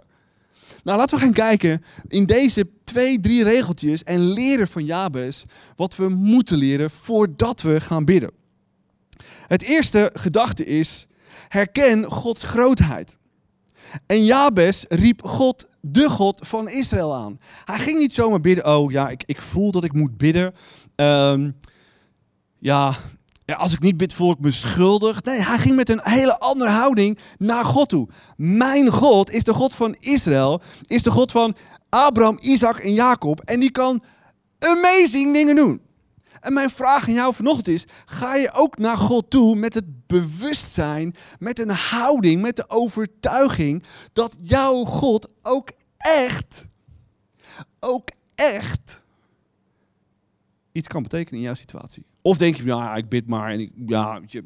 Nou, 0.83 0.99
laten 0.99 1.19
we 1.19 1.25
gaan 1.25 1.33
kijken 1.33 1.83
in 2.09 2.27
deze 2.27 2.69
twee, 2.85 3.21
drie 3.21 3.43
regeltjes 3.43 4.03
en 4.03 4.21
leren 4.21 4.69
van 4.69 4.85
Jabes 4.85 5.45
wat 5.77 5.97
we 5.97 6.09
moeten 6.09 6.57
leren 6.57 6.91
voordat 6.91 7.63
we 7.63 7.81
gaan 7.81 8.05
bidden. 8.05 8.31
Het 9.47 9.63
eerste 9.63 10.11
gedachte 10.15 10.65
is, 10.65 11.07
herken 11.49 12.05
Gods 12.05 12.43
grootheid. 12.43 13.17
En 14.07 14.25
Jabes 14.25 14.85
riep 14.89 15.23
God, 15.23 15.69
de 15.93 16.11
God 16.11 16.41
van 16.47 16.69
Israël 16.69 17.15
aan. 17.15 17.39
Hij 17.65 17.79
ging 17.79 17.99
niet 17.99 18.15
zomaar 18.15 18.41
bidden, 18.41 18.67
oh 18.67 18.91
ja, 18.91 19.09
ik, 19.09 19.23
ik 19.27 19.43
voel 19.43 19.71
dat 19.71 19.85
ik 19.85 19.93
moet 19.93 20.17
bidden. 20.17 20.55
Ehm, 20.95 21.51
ja, 22.59 22.95
ja, 23.45 23.55
als 23.55 23.73
ik 23.73 23.81
niet 23.81 23.97
bid, 23.97 24.15
voel 24.15 24.31
ik 24.31 24.39
me 24.39 24.51
schuldig. 24.51 25.23
Nee, 25.23 25.41
hij 25.41 25.59
ging 25.59 25.77
met 25.77 25.89
een 25.89 26.01
hele 26.03 26.39
andere 26.39 26.71
houding 26.71 27.19
naar 27.39 27.65
God 27.65 27.89
toe. 27.89 28.09
Mijn 28.37 28.89
God 28.89 29.31
is 29.31 29.45
de 29.45 29.55
God 29.55 29.75
van 29.75 29.97
Israël, 30.01 30.61
is 30.87 31.03
de 31.03 31.11
God 31.11 31.33
van 31.33 31.57
Abraham, 31.89 32.37
Isaac 32.41 32.79
en 32.79 32.93
Jacob. 32.93 33.41
En 33.41 33.61
die 33.61 33.71
kan 33.71 34.03
amazing 34.59 35.35
dingen 35.35 35.57
doen. 35.57 35.81
En 36.41 36.53
mijn 36.53 36.71
vraag 36.71 37.09
aan 37.09 37.15
jou 37.15 37.35
vanochtend 37.35 37.69
is: 37.69 37.85
ga 38.05 38.35
je 38.35 38.51
ook 38.53 38.79
naar 38.79 38.97
God 38.97 39.31
toe 39.31 39.57
met 39.57 39.75
het 39.75 40.07
bewustzijn, 40.07 41.15
met 41.39 41.59
een 41.59 41.71
houding, 41.71 42.43
met 42.43 42.57
de 42.57 42.71
overtuiging 42.71 43.83
dat 44.13 44.37
jouw 44.41 44.85
God 44.85 45.31
ook 45.43 45.71
echt, 45.97 46.65
ook 47.81 48.09
echt 48.35 49.01
iets 50.73 50.89
kan 50.89 51.03
betekenen 51.03 51.41
in 51.41 51.47
jouw 51.47 51.55
situatie? 51.55 52.05
Of 52.23 52.37
denk 52.37 52.57
je, 52.57 52.65
nou, 52.65 52.97
ik 52.97 53.09
bid 53.09 53.27
maar 53.27 53.51
en 53.51 53.61
ik, 53.61 53.73
ja, 53.87 54.21
je, 54.27 54.45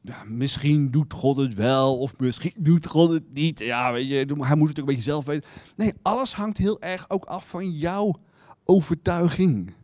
ja, 0.00 0.24
misschien 0.26 0.90
doet 0.90 1.12
God 1.12 1.36
het 1.36 1.54
wel 1.54 1.98
of 1.98 2.18
misschien 2.18 2.54
doet 2.56 2.86
God 2.86 3.10
het 3.10 3.32
niet. 3.32 3.58
Ja, 3.58 3.92
weet 3.92 4.08
je, 4.08 4.26
hij 4.38 4.56
moet 4.56 4.68
het 4.68 4.80
ook 4.80 4.88
een 4.88 4.94
beetje 4.94 5.10
zelf 5.10 5.24
weten. 5.24 5.50
Nee, 5.76 5.92
alles 6.02 6.34
hangt 6.34 6.58
heel 6.58 6.80
erg 6.80 7.10
ook 7.10 7.24
af 7.24 7.48
van 7.48 7.70
jouw 7.70 8.14
overtuiging. 8.64 9.74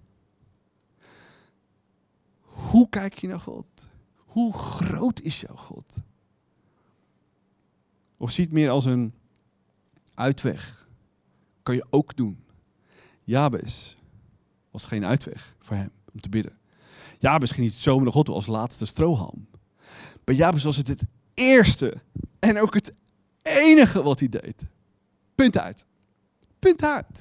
Hoe 2.57 2.89
kijk 2.89 3.19
je 3.19 3.27
naar 3.27 3.41
God? 3.41 3.89
Hoe 4.17 4.53
groot 4.53 5.21
is 5.21 5.41
jouw 5.41 5.57
God? 5.57 5.95
Of 8.17 8.31
zie 8.31 8.45
het 8.45 8.53
meer 8.53 8.71
als 8.71 8.85
een 8.85 9.15
uitweg? 10.15 10.89
Kan 11.63 11.75
je 11.75 11.87
ook 11.91 12.17
doen. 12.17 12.45
Jabes 13.25 13.97
was 14.71 14.85
geen 14.85 15.05
uitweg 15.05 15.55
voor 15.59 15.77
hem 15.77 15.91
om 16.13 16.21
te 16.21 16.29
bidden. 16.29 16.59
Jabes 17.19 17.51
ging 17.51 17.67
niet 17.67 17.77
zomaar 17.77 18.13
God 18.13 18.25
toe 18.25 18.35
als 18.35 18.47
laatste 18.47 18.85
strohalm. 18.85 19.47
Bij 20.25 20.35
Jabes 20.35 20.65
was 20.65 20.77
het 20.77 20.89
het 20.89 21.03
eerste 21.35 21.97
en 22.39 22.61
ook 22.61 22.75
het 22.75 22.95
enige 23.43 24.03
wat 24.03 24.19
hij 24.19 24.29
deed. 24.29 24.63
Punt 25.35 25.59
uit. 25.59 25.85
Punt 26.59 26.85
uit. 26.85 27.21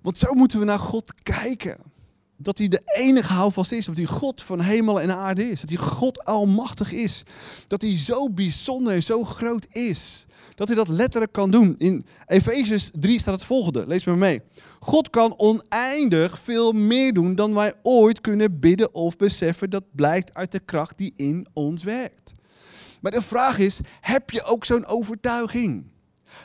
Want 0.00 0.18
zo 0.18 0.32
moeten 0.32 0.58
we 0.58 0.64
naar 0.64 0.78
God 0.78 1.22
kijken 1.22 1.78
dat 2.36 2.58
hij 2.58 2.68
de 2.68 2.82
enige 2.84 3.32
houvast 3.32 3.72
is. 3.72 3.86
Dat 3.86 3.96
hij 3.96 4.06
God 4.06 4.42
van 4.42 4.60
hemel 4.60 5.00
en 5.00 5.16
aarde 5.16 5.50
is. 5.50 5.60
Dat 5.60 5.68
hij 5.68 5.78
God 5.78 6.24
almachtig 6.24 6.92
is. 6.92 7.22
Dat 7.66 7.82
hij 7.82 7.98
zo 7.98 8.30
bijzonder 8.30 8.92
en 8.92 9.02
zo 9.02 9.24
groot 9.24 9.66
is. 9.70 10.26
Dat 10.54 10.66
hij 10.66 10.76
dat 10.76 10.88
letterlijk 10.88 11.32
kan 11.32 11.50
doen. 11.50 11.74
In 11.76 12.04
Efezes 12.26 12.90
3 12.92 13.20
staat 13.20 13.34
het 13.34 13.44
volgende. 13.44 13.86
Lees 13.86 14.04
maar 14.04 14.18
mee. 14.18 14.42
God 14.80 15.10
kan 15.10 15.38
oneindig 15.38 16.40
veel 16.44 16.72
meer 16.72 17.12
doen 17.12 17.34
dan 17.34 17.54
wij 17.54 17.74
ooit 17.82 18.20
kunnen 18.20 18.60
bidden 18.60 18.94
of 18.94 19.16
beseffen. 19.16 19.70
Dat 19.70 19.84
blijkt 19.94 20.34
uit 20.34 20.52
de 20.52 20.60
kracht 20.60 20.98
die 20.98 21.12
in 21.16 21.46
ons 21.52 21.82
werkt. 21.82 22.32
Maar 23.00 23.12
de 23.12 23.22
vraag 23.22 23.58
is, 23.58 23.78
heb 24.00 24.30
je 24.30 24.42
ook 24.42 24.64
zo'n 24.64 24.86
overtuiging? 24.86 25.84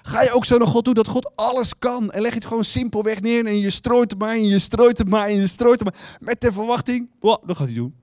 Ga 0.01 0.21
je 0.21 0.31
ook 0.31 0.45
zo 0.45 0.57
naar 0.57 0.67
God 0.67 0.83
toe 0.83 0.93
dat 0.93 1.07
God 1.07 1.35
alles 1.35 1.77
kan? 1.79 2.11
En 2.11 2.21
leg 2.21 2.31
je 2.31 2.37
het 2.37 2.47
gewoon 2.47 2.63
simpelweg 2.63 3.21
neer 3.21 3.45
en 3.45 3.59
je 3.59 3.69
strooit 3.69 4.09
het 4.09 4.19
maar 4.19 4.35
en 4.35 4.45
je 4.45 4.59
strooit 4.59 4.97
het 4.97 5.09
maar 5.09 5.27
en 5.27 5.35
je 5.35 5.47
strooit 5.47 5.79
het 5.79 5.93
maar. 5.93 6.17
Met 6.19 6.41
de 6.41 6.51
verwachting, 6.51 7.09
oh, 7.19 7.47
dat 7.47 7.57
gaat 7.57 7.65
hij 7.67 7.75
doen. 7.75 7.95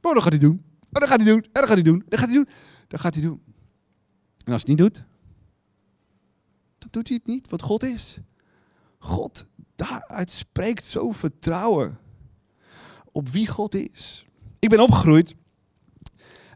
Oh, 0.00 0.14
dat 0.14 0.22
gaat 0.22 0.32
hij 0.32 0.40
doen. 0.40 0.62
Oh, 0.62 0.88
dat 0.90 1.08
gaat 1.08 1.20
hij 1.20 1.26
doen. 1.26 1.38
Oh, 1.38 1.52
dat 1.52 1.66
gaat 1.66 1.74
hij 1.74 1.82
doen. 1.82 2.04
Dat 2.08 2.18
gaat 2.18 2.28
hij 2.28 2.36
doen. 2.36 2.48
Dat 2.88 3.00
gaat 3.00 3.14
hij 3.14 3.22
doen. 3.22 3.42
En 4.44 4.52
als 4.52 4.62
hij 4.62 4.74
het 4.74 4.80
niet 4.82 4.94
doet, 4.94 5.04
dan 6.78 6.88
doet 6.90 7.08
hij 7.08 7.16
het 7.22 7.32
niet, 7.32 7.50
wat 7.50 7.62
God 7.62 7.82
is. 7.82 8.18
God, 8.98 9.44
daaruit 9.76 10.30
spreekt 10.30 10.84
zo 10.86 11.12
vertrouwen 11.12 11.98
op 13.12 13.28
wie 13.28 13.46
God 13.46 13.74
is. 13.74 14.24
Ik 14.58 14.68
ben 14.68 14.80
opgegroeid 14.80 15.34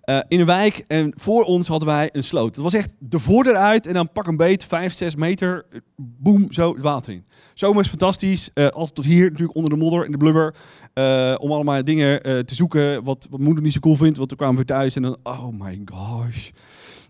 uh, 0.04 0.18
in 0.28 0.40
een 0.40 0.46
wijk 0.46 0.84
en 0.86 1.12
voor 1.16 1.44
ons 1.44 1.66
hadden 1.68 1.88
wij 1.88 2.08
een 2.12 2.24
sloot. 2.24 2.54
Het 2.54 2.64
was 2.64 2.74
echt 2.74 2.96
de 2.98 3.18
voordeur 3.18 3.56
uit 3.56 3.86
en 3.86 3.94
dan 3.94 4.12
pak 4.12 4.26
een 4.26 4.36
beet, 4.36 4.64
5, 4.64 4.96
6 4.96 5.14
meter, 5.14 5.66
boem, 5.96 6.52
zo 6.52 6.72
het 6.72 6.82
water 6.82 7.12
in. 7.12 7.24
Zomer 7.54 7.82
is 7.82 7.88
fantastisch, 7.88 8.50
uh, 8.54 8.68
altijd 8.68 8.94
tot 8.94 9.04
hier 9.04 9.24
natuurlijk 9.30 9.56
onder 9.56 9.70
de 9.70 9.76
modder 9.76 10.04
en 10.04 10.10
de 10.10 10.16
blubber. 10.16 10.54
Uh, 10.94 11.34
om 11.38 11.52
allemaal 11.52 11.84
dingen 11.84 12.22
te 12.22 12.54
zoeken 12.54 13.04
wat, 13.04 13.26
wat 13.30 13.40
moeder 13.40 13.62
niet 13.62 13.72
zo 13.72 13.80
cool 13.80 13.96
vindt, 13.96 14.16
want 14.16 14.28
toen 14.28 14.38
kwamen 14.38 14.56
we 14.56 14.64
thuis 14.64 14.96
en 14.96 15.02
dan, 15.02 15.16
oh 15.22 15.48
my 15.48 15.82
gosh. 15.84 16.50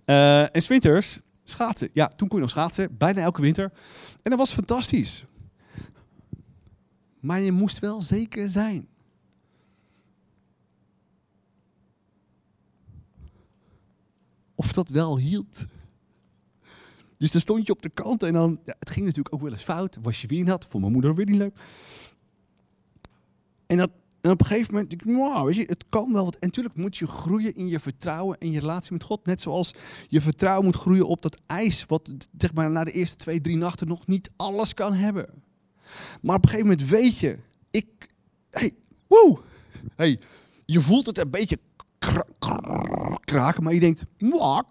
en 0.04 0.62
winters, 0.68 1.18
schaatsen. 1.42 1.88
Ja, 1.92 2.06
toen 2.06 2.28
kon 2.28 2.36
je 2.36 2.42
nog 2.42 2.52
schaatsen, 2.52 2.96
bijna 2.98 3.20
elke 3.20 3.40
winter. 3.40 3.72
En 4.22 4.30
dat 4.30 4.38
was 4.38 4.52
fantastisch. 4.52 5.24
Maar 7.20 7.40
je 7.40 7.52
moest 7.52 7.78
wel 7.78 8.02
zeker 8.02 8.48
zijn 8.48 8.88
of 14.64 14.72
dat 14.72 14.88
wel 14.88 15.18
hield. 15.18 15.64
Dus 17.18 17.30
dan 17.30 17.40
stond 17.40 17.66
je 17.66 17.72
op 17.72 17.82
de 17.82 17.88
kant 17.88 18.22
en 18.22 18.32
dan, 18.32 18.60
ja, 18.64 18.74
het 18.78 18.90
ging 18.90 19.06
natuurlijk 19.06 19.34
ook 19.34 19.40
wel 19.40 19.50
eens 19.50 19.62
fout. 19.62 19.98
Was 20.02 20.20
je 20.20 20.26
weer 20.26 20.44
nat, 20.44 20.66
voor 20.68 20.80
mijn 20.80 20.92
moeder 20.92 21.14
weer 21.14 21.26
niet 21.26 21.36
leuk. 21.36 21.56
En, 23.66 23.76
dat, 23.76 23.90
en 24.20 24.30
op 24.30 24.40
een 24.40 24.46
gegeven 24.46 24.74
moment, 24.74 24.92
ik, 24.92 25.02
wow, 25.02 25.46
weet 25.46 25.56
je, 25.56 25.64
het 25.64 25.84
kan 25.88 26.12
wel. 26.12 26.24
Wat, 26.24 26.34
en 26.34 26.46
natuurlijk 26.46 26.76
moet 26.76 26.96
je 26.96 27.06
groeien 27.06 27.54
in 27.54 27.66
je 27.66 27.80
vertrouwen 27.80 28.38
en 28.38 28.50
je 28.50 28.60
relatie 28.60 28.92
met 28.92 29.02
God. 29.02 29.26
Net 29.26 29.40
zoals 29.40 29.74
je 30.08 30.20
vertrouwen 30.20 30.64
moet 30.64 30.76
groeien 30.76 31.06
op 31.06 31.22
dat 31.22 31.40
ijs, 31.46 31.86
wat 31.86 32.14
zeg 32.38 32.54
maar 32.54 32.70
na 32.70 32.84
de 32.84 32.92
eerste 32.92 33.16
twee, 33.16 33.40
drie 33.40 33.56
nachten 33.56 33.88
nog 33.88 34.06
niet 34.06 34.30
alles 34.36 34.74
kan 34.74 34.92
hebben. 34.92 35.26
Maar 36.22 36.36
op 36.36 36.44
een 36.44 36.50
gegeven 36.50 36.70
moment 36.70 36.88
weet 36.88 37.16
je, 37.16 37.38
ik, 37.70 37.86
hey, 38.50 38.72
woe, 39.06 39.40
hey, 39.96 40.20
je 40.64 40.80
voelt 40.80 41.06
het 41.06 41.18
een 41.18 41.30
beetje 41.30 41.58
kraken, 43.24 43.62
maar 43.62 43.74
je 43.74 43.80
denkt, 43.80 44.04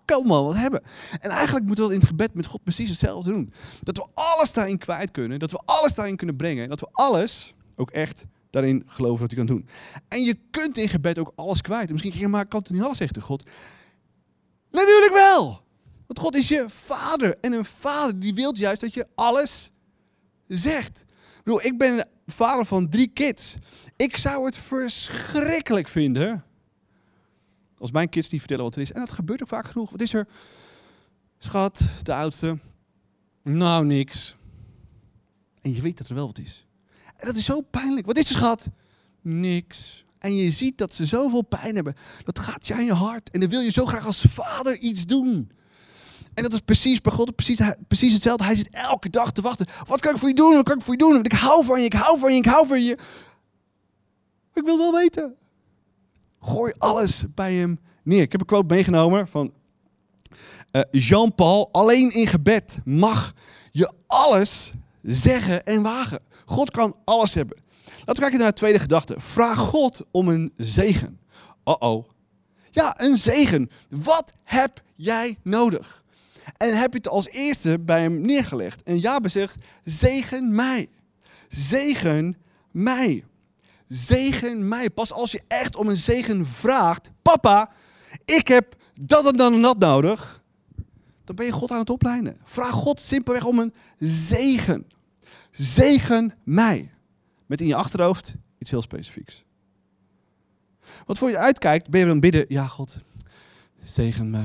kan 0.05 0.27
wel 0.27 0.45
wat 0.45 0.55
hebben. 0.55 0.81
En 1.19 1.29
eigenlijk 1.29 1.65
moeten 1.65 1.83
we 1.83 1.89
dat 1.89 1.99
in 1.99 1.99
het 1.99 2.09
gebed 2.09 2.33
met 2.33 2.45
God 2.45 2.63
precies 2.63 2.89
hetzelfde 2.89 3.31
doen. 3.31 3.53
Dat 3.81 3.97
we 3.97 4.05
alles 4.13 4.53
daarin 4.53 4.77
kwijt 4.77 5.11
kunnen, 5.11 5.39
dat 5.39 5.51
we 5.51 5.61
alles 5.65 5.93
daarin 5.93 6.15
kunnen 6.15 6.35
brengen, 6.35 6.69
dat 6.69 6.79
we 6.79 6.87
alles 6.91 7.53
ook 7.75 7.91
echt 7.91 8.25
daarin 8.49 8.83
geloven 8.87 9.19
dat 9.19 9.37
hij 9.37 9.45
kan 9.45 9.55
doen. 9.55 9.67
En 10.07 10.23
je 10.23 10.37
kunt 10.51 10.77
in 10.77 10.89
gebed 10.89 11.19
ook 11.19 11.31
alles 11.35 11.61
kwijt. 11.61 11.91
misschien 11.91 12.13
je, 12.15 12.27
maar 12.27 12.45
kan 12.45 12.59
het 12.59 12.69
niet 12.69 12.81
alles 12.81 12.97
zeggen, 12.97 13.21
God? 13.21 13.49
Natuurlijk 14.71 15.13
wel! 15.13 15.61
Want 16.07 16.19
God 16.19 16.35
is 16.35 16.47
je 16.47 16.65
vader. 16.67 17.37
En 17.41 17.53
een 17.53 17.65
vader 17.65 18.19
die 18.19 18.33
wil 18.33 18.55
juist 18.57 18.81
dat 18.81 18.93
je 18.93 19.07
alles 19.15 19.71
zegt. 20.47 20.97
Ik 20.97 21.43
bedoel, 21.43 21.65
ik 21.65 21.77
ben 21.77 22.07
vader 22.25 22.65
van 22.65 22.89
drie 22.89 23.07
kids. 23.07 23.55
Ik 23.95 24.17
zou 24.17 24.45
het 24.45 24.57
verschrikkelijk 24.57 25.87
vinden 25.87 26.43
als 27.83 27.91
mijn 27.91 28.09
kids 28.09 28.29
niet 28.29 28.39
vertellen 28.39 28.63
wat 28.63 28.75
er 28.75 28.81
is. 28.81 28.91
En 28.91 28.99
dat 28.99 29.11
gebeurt 29.11 29.41
ook 29.41 29.47
vaak 29.47 29.67
genoeg. 29.67 29.89
Wat 29.91 30.01
is 30.01 30.13
er? 30.13 30.27
Schat, 31.37 31.79
de 32.03 32.13
oudste. 32.13 32.57
Nou, 33.41 33.85
niks. 33.85 34.35
En 35.61 35.73
je 35.73 35.81
weet 35.81 35.97
dat 35.97 36.07
er 36.07 36.15
wel 36.15 36.25
wat 36.25 36.37
is. 36.37 36.67
En 37.15 37.27
dat 37.27 37.35
is 37.35 37.45
zo 37.45 37.61
pijnlijk. 37.61 38.05
Wat 38.05 38.17
is 38.17 38.29
er, 38.29 38.35
schat? 38.35 38.65
Niks. 39.21 40.05
En 40.17 40.35
je 40.35 40.51
ziet 40.51 40.77
dat 40.77 40.93
ze 40.93 41.05
zoveel 41.05 41.41
pijn 41.41 41.75
hebben. 41.75 41.95
Dat 42.23 42.39
gaat 42.39 42.67
je 42.67 42.73
aan 42.73 42.85
je 42.85 42.93
hart. 42.93 43.31
En 43.31 43.39
dan 43.39 43.49
wil 43.49 43.61
je 43.61 43.71
zo 43.71 43.85
graag 43.85 44.05
als 44.05 44.25
vader 44.29 44.77
iets 44.77 45.05
doen. 45.05 45.51
En 46.33 46.43
dat 46.43 46.53
is 46.53 46.59
precies 46.59 47.01
bij 47.01 47.11
God 47.11 47.35
precies, 47.35 47.59
precies 47.87 48.13
hetzelfde. 48.13 48.43
Hij 48.43 48.55
zit 48.55 48.69
elke 48.69 49.09
dag 49.09 49.31
te 49.31 49.41
wachten. 49.41 49.65
Wat 49.87 49.99
kan 49.99 50.13
ik 50.13 50.19
voor 50.19 50.29
je 50.29 50.35
doen? 50.35 50.53
Wat 50.53 50.63
kan 50.63 50.77
ik 50.77 50.83
voor 50.83 50.93
je 50.93 50.99
doen? 50.99 51.13
Want 51.13 51.25
ik 51.25 51.31
hou 51.31 51.65
van 51.65 51.79
je, 51.79 51.85
ik 51.85 51.93
hou 51.93 52.19
van 52.19 52.31
je, 52.31 52.37
ik 52.37 52.45
hou 52.45 52.67
van 52.67 52.83
je. 52.83 52.97
Ik 54.53 54.63
wil 54.63 54.77
wel 54.77 54.93
weten. 54.93 55.35
Gooi 56.45 56.73
alles 56.77 57.23
bij 57.35 57.53
hem 57.53 57.79
neer. 58.03 58.21
Ik 58.21 58.31
heb 58.31 58.41
een 58.41 58.47
quote 58.47 58.73
meegenomen 58.73 59.27
van 59.27 59.53
uh, 60.71 60.81
Jean-Paul. 60.91 61.69
Alleen 61.71 62.11
in 62.11 62.27
gebed 62.27 62.77
mag 62.85 63.33
je 63.71 63.93
alles 64.07 64.71
zeggen 65.01 65.65
en 65.65 65.81
wagen. 65.81 66.19
God 66.45 66.71
kan 66.71 66.95
alles 67.05 67.33
hebben. 67.33 67.57
Laten 67.85 68.13
we 68.13 68.19
kijken 68.19 68.39
naar 68.39 68.49
de 68.49 68.53
tweede 68.53 68.79
gedachte. 68.79 69.15
Vraag 69.17 69.57
God 69.57 70.01
om 70.11 70.27
een 70.27 70.53
zegen. 70.55 71.19
Oh 71.63 71.75
oh. 71.79 72.05
Ja, 72.69 73.01
een 73.01 73.17
zegen. 73.17 73.69
Wat 73.89 74.33
heb 74.43 74.81
jij 74.95 75.37
nodig? 75.43 76.03
En 76.57 76.77
heb 76.77 76.91
je 76.91 76.97
het 76.97 77.07
als 77.07 77.27
eerste 77.27 77.79
bij 77.79 78.01
hem 78.01 78.21
neergelegd. 78.21 78.83
En 78.83 78.99
Jabe 78.99 79.29
zegt, 79.29 79.55
zegen 79.83 80.55
mij. 80.55 80.89
Zegen 81.47 82.35
mij. 82.71 83.23
Zegen 83.93 84.67
mij. 84.67 84.89
Pas 84.89 85.11
als 85.11 85.31
je 85.31 85.41
echt 85.47 85.75
om 85.75 85.87
een 85.87 85.97
zegen 85.97 86.45
vraagt. 86.45 87.09
Papa, 87.21 87.71
ik 88.25 88.47
heb 88.47 88.75
dat 89.01 89.27
en 89.27 89.35
dan 89.35 89.53
en 89.53 89.61
dat 89.61 89.79
nodig. 89.79 90.41
Dan 91.23 91.35
ben 91.35 91.45
je 91.45 91.51
God 91.51 91.71
aan 91.71 91.79
het 91.79 91.89
opleiden. 91.89 92.37
Vraag 92.43 92.71
God 92.71 92.99
simpelweg 92.99 93.45
om 93.45 93.59
een 93.59 93.73
zegen. 93.99 94.87
Zegen 95.51 96.33
mij. 96.43 96.91
Met 97.45 97.61
in 97.61 97.67
je 97.67 97.75
achterhoofd 97.75 98.33
iets 98.57 98.69
heel 98.69 98.81
specifieks. 98.81 99.43
Wat 101.05 101.17
voor 101.17 101.29
je 101.29 101.37
uitkijkt, 101.37 101.89
ben 101.89 101.99
je 101.99 102.05
dan 102.05 102.19
bidden. 102.19 102.45
Ja, 102.47 102.67
God, 102.67 102.95
zegen 103.83 104.29
me. 104.29 104.41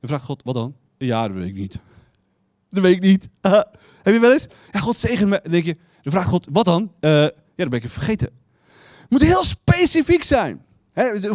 Dan 0.00 0.08
vraagt 0.08 0.24
God, 0.24 0.42
wat 0.44 0.54
dan? 0.54 0.76
Ja, 0.98 1.28
dat 1.28 1.36
weet 1.36 1.48
ik 1.48 1.54
niet. 1.54 1.78
Dat 2.70 2.82
weet 2.82 2.94
ik 2.94 3.02
niet. 3.02 3.28
heb 4.02 4.14
je 4.14 4.18
wel 4.18 4.32
eens? 4.32 4.46
Ja, 4.72 4.80
God 4.80 4.98
zegen 4.98 5.28
me. 5.28 5.40
Dan 5.42 5.52
denk 5.52 5.64
je, 5.64 5.76
dan 6.02 6.12
vraagt 6.12 6.28
God, 6.28 6.48
wat 6.52 6.64
dan? 6.64 6.92
Uh, 7.00 7.26
ja, 7.56 7.62
dan 7.62 7.68
ben 7.68 7.82
ik 7.82 7.88
vergeten. 7.88 8.28
Het 9.00 9.10
moet 9.10 9.22
heel 9.22 9.44
specifiek 9.44 10.22
zijn. 10.22 10.64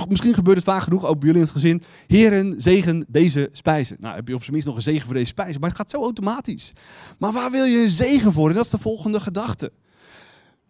misschien 0.08 0.34
gebeurt 0.34 0.58
het 0.58 0.66
vaak 0.66 0.82
genoeg, 0.82 1.06
ook 1.06 1.20
bij 1.20 1.28
jullie 1.28 1.42
in 1.42 1.48
het 1.48 1.56
gezin. 1.56 1.84
Heren, 2.08 2.62
zegen 2.62 3.06
deze 3.08 3.50
spijzen. 3.52 3.98
Nou, 4.00 4.16
heb 4.16 4.28
je 4.28 4.34
op 4.34 4.40
zijn 4.40 4.52
minst 4.52 4.68
nog 4.68 4.76
een 4.76 4.82
zegen 4.82 5.06
voor 5.06 5.14
deze 5.14 5.26
spijzen. 5.26 5.60
Maar 5.60 5.70
het 5.70 5.78
gaat 5.78 5.90
zo 5.90 6.02
automatisch. 6.02 6.74
Maar 7.20 7.32
waar 7.32 7.52
wil 7.52 7.66
je 7.66 7.82
een 7.82 7.90
zegen 7.90 8.34
voor? 8.34 8.50
En 8.50 8.56
dat 8.56 8.66
is 8.66 8.72
de 8.72 8.78
volgende 8.78 9.20
gedachte. 9.20 9.72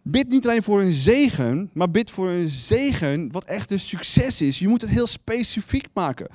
Bid 0.02 0.28
niet 0.28 0.46
alleen 0.46 0.62
voor 0.62 0.80
een 0.80 0.92
zegen, 0.92 1.70
maar 1.72 1.90
bid 1.90 2.10
voor 2.10 2.28
een 2.28 2.50
zegen 2.50 3.32
wat 3.32 3.44
echt 3.44 3.70
een 3.70 3.80
succes 3.80 4.40
is. 4.40 4.58
Je 4.58 4.68
moet 4.68 4.80
het 4.80 4.90
heel 4.90 5.06
specifiek 5.06 5.88
maken. 5.94 6.28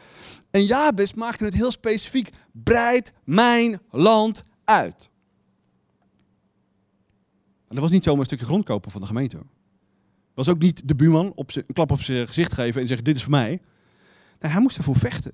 En 0.51 0.65
Jabes 0.65 1.13
maakte 1.13 1.43
het 1.43 1.53
heel 1.53 1.71
specifiek. 1.71 2.29
Breid 2.51 3.11
mijn 3.23 3.79
land 3.89 4.43
uit. 4.63 5.09
Dat 7.75 7.83
was 7.83 7.93
niet 7.93 8.03
zomaar 8.03 8.19
een 8.19 8.25
stukje 8.25 8.45
grond 8.45 8.65
kopen 8.65 8.91
van 8.91 9.01
de 9.01 9.07
gemeente. 9.07 9.37
Dat 9.37 10.45
was 10.45 10.49
ook 10.49 10.61
niet 10.61 10.87
de 10.87 10.95
buurman 10.95 11.31
op 11.35 11.55
een 11.55 11.73
klap 11.73 11.91
op 11.91 12.01
zijn 12.01 12.27
gezicht 12.27 12.53
geven 12.53 12.81
en 12.81 12.87
zeggen: 12.87 13.05
Dit 13.05 13.15
is 13.15 13.21
voor 13.21 13.31
mij. 13.31 13.61
Nee, 14.39 14.51
hij 14.51 14.61
moest 14.61 14.77
ervoor 14.77 14.95
vechten. 14.95 15.33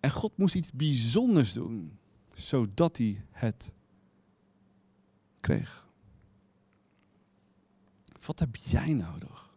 En 0.00 0.10
God 0.10 0.36
moest 0.36 0.54
iets 0.54 0.72
bijzonders 0.72 1.52
doen, 1.52 1.98
zodat 2.34 2.96
hij 2.96 3.24
het 3.30 3.70
kreeg. 5.40 5.86
Wat 8.26 8.38
heb 8.38 8.56
jij 8.56 8.92
nodig? 8.92 9.54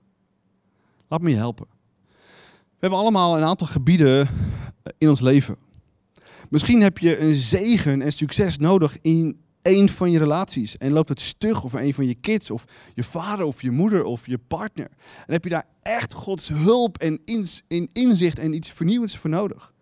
Laat 1.08 1.22
me 1.22 1.30
je 1.30 1.36
helpen. 1.36 1.68
We 2.46 2.84
hebben 2.84 3.00
allemaal 3.00 3.38
een 3.38 3.44
aantal 3.44 3.68
gebieden 3.68 4.28
in 4.98 5.10
ons 5.10 5.22
leven. 5.22 5.58
Misschien 6.50 6.82
heb 6.82 6.98
je 6.98 7.20
een 7.20 7.36
zegen 7.36 8.02
en 8.02 8.12
succes 8.12 8.58
nodig 8.58 8.98
in 9.02 9.42
een 9.68 9.90
van 9.90 10.12
je 10.12 10.20
relaties. 10.20 10.78
En 10.78 10.92
loopt 10.92 11.10
het 11.10 11.20
stug 11.20 11.64
of 11.64 11.74
een 11.74 11.94
van 11.94 12.08
je 12.08 12.16
kids 12.16 12.52
of 12.52 12.64
je 12.94 13.04
vader 13.04 13.46
of 13.46 13.62
je 13.62 13.72
moeder 13.72 14.04
of 14.04 14.26
je 14.26 14.38
partner. 14.38 14.88
En 15.26 15.34
heb 15.34 15.44
je 15.44 15.50
daar 15.50 15.68
echt 15.82 16.14
Gods 16.14 16.48
hulp 16.48 16.98
en 16.98 17.22
inzicht 17.94 18.40
en 18.40 18.54
iets 18.54 18.72
vernieuwends 18.72 19.18
voor 19.18 19.30
nodig. 19.30 19.74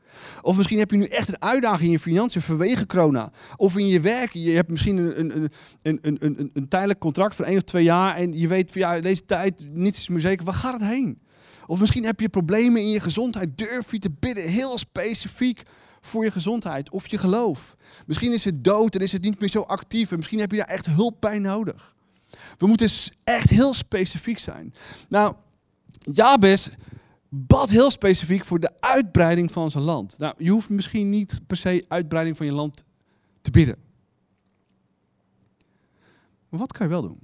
Of 0.41 0.57
misschien 0.57 0.79
heb 0.79 0.91
je 0.91 0.97
nu 0.97 1.05
echt 1.05 1.27
een 1.27 1.41
uitdaging 1.41 1.85
in 1.85 1.91
je 1.91 1.99
financiën 1.99 2.41
vanwege 2.41 2.85
corona. 2.85 3.31
Of 3.55 3.77
in 3.77 3.87
je 3.87 3.99
werk. 3.99 4.33
Je 4.33 4.51
hebt 4.51 4.69
misschien 4.69 4.97
een, 4.97 5.19
een, 5.19 5.49
een, 5.81 6.17
een, 6.19 6.49
een, 6.53 6.67
tijdelijk 6.67 6.99
contract 6.99 7.35
van 7.35 7.45
één 7.45 7.57
of 7.57 7.63
twee 7.63 7.83
jaar. 7.83 8.15
En 8.15 8.39
je 8.39 8.47
weet 8.47 8.71
van 8.71 8.81
ja, 8.81 8.99
deze 8.99 9.25
tijd 9.25 9.65
niets 9.71 10.07
meer 10.07 10.19
zeker. 10.19 10.45
Waar 10.45 10.53
gaat 10.53 10.73
het 10.73 10.89
heen? 10.89 11.19
Of 11.67 11.79
misschien 11.79 12.05
heb 12.05 12.19
je 12.19 12.29
problemen 12.29 12.81
in 12.81 12.89
je 12.89 12.99
gezondheid. 12.99 13.57
Durf 13.57 13.91
je 13.91 13.99
te 13.99 14.11
bidden 14.19 14.43
heel 14.43 14.77
specifiek 14.77 15.63
voor 16.05 16.23
je 16.23 16.31
gezondheid 16.31 16.89
of 16.89 17.07
je 17.07 17.17
geloof. 17.17 17.75
Misschien 18.05 18.33
is 18.33 18.43
het 18.43 18.63
dood 18.63 18.95
en 18.95 19.01
is 19.01 19.11
het 19.11 19.21
niet 19.21 19.39
meer 19.39 19.49
zo 19.49 19.61
actief. 19.61 20.11
En 20.11 20.17
misschien 20.17 20.39
heb 20.39 20.51
je 20.51 20.57
daar 20.57 20.67
echt 20.67 20.85
hulp 20.85 21.15
bij 21.19 21.39
nodig. 21.39 21.95
We 22.57 22.67
moeten 22.67 22.89
echt 23.23 23.49
heel 23.49 23.73
specifiek 23.73 24.39
zijn. 24.39 24.73
Nou, 25.09 25.35
Jabes 26.11 26.69
bad 27.29 27.69
heel 27.69 27.91
specifiek 27.91 28.45
voor 28.45 28.59
de 28.59 28.71
uitbreiding 28.79 29.51
van 29.51 29.71
zijn 29.71 29.83
land. 29.83 30.17
Nou, 30.17 30.33
je 30.37 30.49
hoeft 30.49 30.69
misschien 30.69 31.09
niet 31.09 31.39
per 31.47 31.57
se 31.57 31.85
uitbreiding 31.87 32.37
van 32.37 32.45
je 32.45 32.51
land 32.51 32.83
te 33.41 33.51
bidden. 33.51 33.75
Maar 36.49 36.59
wat 36.59 36.71
kan 36.71 36.85
je 36.85 36.91
wel 36.91 37.01
doen? 37.01 37.19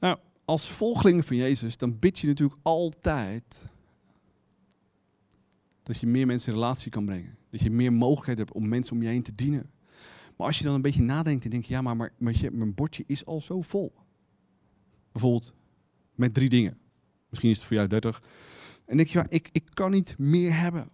Nou, 0.00 0.18
als 0.44 0.70
volgeling 0.70 1.24
van 1.24 1.36
Jezus, 1.36 1.76
dan 1.76 1.98
bid 1.98 2.18
je 2.18 2.26
natuurlijk 2.26 2.60
altijd 2.62 3.62
dat 5.92 6.00
je 6.00 6.06
meer 6.06 6.26
mensen 6.26 6.52
in 6.52 6.58
relatie 6.58 6.90
kan 6.90 7.04
brengen. 7.04 7.36
Dat 7.50 7.60
je 7.60 7.70
meer 7.70 7.92
mogelijkheid 7.92 8.38
hebt 8.38 8.52
om 8.52 8.68
mensen 8.68 8.92
om 8.92 9.02
je 9.02 9.08
heen 9.08 9.22
te 9.22 9.34
dienen. 9.34 9.70
Maar 10.36 10.46
als 10.46 10.58
je 10.58 10.64
dan 10.64 10.74
een 10.74 10.82
beetje 10.82 11.02
nadenkt 11.02 11.44
en 11.44 11.50
denkt, 11.50 11.66
ja, 11.66 11.82
maar, 11.82 11.96
maar, 11.96 12.12
mijn 12.52 12.74
bordje 12.74 13.04
is 13.06 13.26
al 13.26 13.40
zo 13.40 13.62
vol. 13.62 13.92
Bijvoorbeeld 15.12 15.52
met 16.14 16.34
drie 16.34 16.48
dingen. 16.48 16.78
Misschien 17.28 17.50
is 17.50 17.56
het 17.56 17.66
voor 17.66 17.76
jou 17.76 17.88
30. 17.88 18.22
En 18.84 18.96
denk 18.96 19.08
je, 19.08 19.18
ja, 19.18 19.26
ik, 19.28 19.48
ik 19.52 19.68
kan 19.74 19.90
niet 19.90 20.18
meer 20.18 20.58
hebben. 20.58 20.88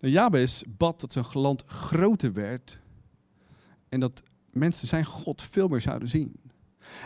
Nou, 0.00 0.12
Jabes 0.12 0.64
bad 0.68 1.00
dat 1.00 1.12
zijn 1.12 1.24
land 1.32 1.62
groter 1.62 2.32
werd. 2.32 2.78
En 3.88 4.00
dat 4.00 4.22
mensen 4.50 4.86
zijn 4.86 5.04
God 5.04 5.42
veel 5.42 5.68
meer 5.68 5.80
zouden 5.80 6.08
zien. 6.08 6.36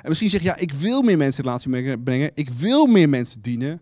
En 0.03 0.09
misschien 0.09 0.29
zeg 0.29 0.41
je, 0.41 0.47
ja, 0.47 0.57
ik 0.57 0.73
wil 0.73 1.03
meer 1.03 1.17
mensen 1.17 1.45
in 1.45 1.49
relatie 1.49 1.99
brengen. 1.99 2.31
Ik 2.35 2.51
wil 2.51 2.87
meer 2.87 3.09
mensen 3.09 3.41
dienen. 3.41 3.81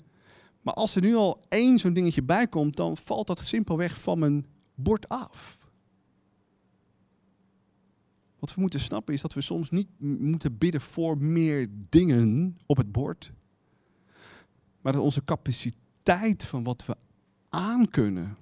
Maar 0.67 0.75
als 0.75 0.95
er 0.95 1.03
nu 1.03 1.15
al 1.15 1.45
één 1.49 1.79
zo'n 1.79 1.93
dingetje 1.93 2.23
bij 2.23 2.47
komt, 2.47 2.77
dan 2.77 2.97
valt 2.97 3.27
dat 3.27 3.39
simpelweg 3.39 4.01
van 4.01 4.19
mijn 4.19 4.47
bord 4.75 5.09
af. 5.09 5.59
Wat 8.39 8.55
we 8.55 8.61
moeten 8.61 8.81
snappen 8.81 9.15
is 9.15 9.21
dat 9.21 9.35
we 9.35 9.41
soms 9.41 9.71
niet 9.71 9.89
moeten 9.99 10.59
bidden 10.59 10.81
voor 10.81 11.19
meer 11.19 11.69
dingen 11.89 12.59
op 12.67 12.77
het 12.77 12.93
bord. 12.93 13.33
Maar 14.81 14.93
dat 14.93 15.03
onze 15.03 15.25
capaciteit 15.25 16.45
van 16.45 16.65
wat 16.65 16.87
we 16.87 16.97
aankunnen 17.49 18.37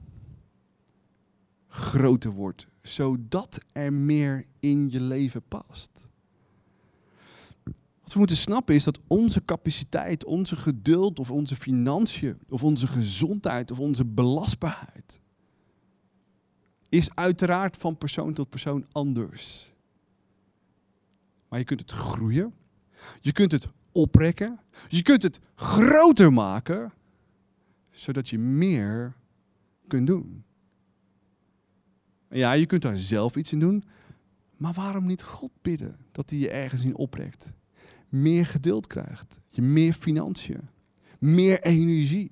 groter 1.67 2.31
wordt. 2.31 2.67
Zodat 2.83 3.65
er 3.73 3.93
meer 3.93 4.47
in 4.61 4.91
je 4.91 5.01
leven 5.01 5.43
past. 5.49 6.07
We 8.15 8.21
moeten 8.21 8.37
snappen 8.37 8.75
is 8.75 8.85
dat 8.85 9.01
onze 9.07 9.45
capaciteit, 9.45 10.25
onze 10.25 10.57
geduld 10.57 11.19
of 11.19 11.31
onze 11.31 11.57
financiën 11.57 12.39
of 12.49 12.63
onze 12.63 12.87
gezondheid 12.87 13.71
of 13.71 13.79
onze 13.79 14.05
belastbaarheid 14.05 15.21
is 16.89 17.15
uiteraard 17.15 17.77
van 17.77 17.99
persoon 17.99 18.35
tot 18.35 18.49
persoon 18.49 18.87
anders. 18.93 19.73
Maar 21.49 21.59
je 21.59 21.65
kunt 21.65 21.81
het 21.81 21.91
groeien. 21.91 22.55
Je 23.21 23.33
kunt 23.33 23.53
het 23.53 23.69
oprekken. 23.93 24.61
Je 24.89 25.03
kunt 25.03 25.23
het 25.23 25.41
groter 25.55 26.33
maken. 26.33 26.93
Zodat 27.91 28.29
je 28.29 28.39
meer 28.39 29.17
kunt 29.87 30.07
doen. 30.07 30.45
Ja, 32.31 32.53
je 32.53 32.67
kunt 32.67 32.83
daar 32.83 32.97
zelf 32.97 33.37
iets 33.37 33.53
in 33.53 33.61
doen. 33.61 33.85
Maar 34.57 34.73
waarom 34.73 35.07
niet 35.07 35.23
God 35.23 35.51
bidden 35.63 35.97
dat 36.13 36.31
hij 36.31 36.39
je 36.39 36.51
ergens 36.51 36.85
in 36.85 36.97
oprekt? 36.97 37.53
Meer 38.15 38.47
geduld 38.47 38.87
krijgt. 38.87 39.41
Je 39.49 39.63
meer 39.63 39.93
financiën. 39.93 40.69
Meer 41.19 41.63
energie. 41.63 42.31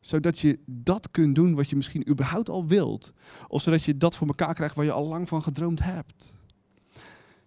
Zodat 0.00 0.38
je 0.38 0.58
dat 0.66 1.10
kunt 1.10 1.34
doen 1.34 1.54
wat 1.54 1.70
je 1.70 1.76
misschien 1.76 2.08
überhaupt 2.08 2.48
al 2.48 2.66
wilt. 2.66 3.12
Of 3.48 3.62
zodat 3.62 3.82
je 3.82 3.96
dat 3.96 4.16
voor 4.16 4.26
elkaar 4.26 4.54
krijgt 4.54 4.74
waar 4.74 4.84
je 4.84 4.92
al 4.92 5.06
lang 5.06 5.28
van 5.28 5.42
gedroomd 5.42 5.82
hebt. 5.82 6.34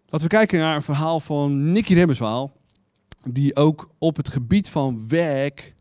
Laten 0.06 0.28
we 0.28 0.36
kijken 0.36 0.60
naar 0.60 0.76
een 0.76 0.82
verhaal 0.82 1.20
van 1.20 1.72
Nicky 1.72 1.94
Remmerswaal. 1.94 2.58
Die 3.24 3.56
ook 3.56 3.90
op 3.98 4.16
het 4.16 4.28
gebied 4.28 4.70
van 4.70 5.08
werk 5.08 5.74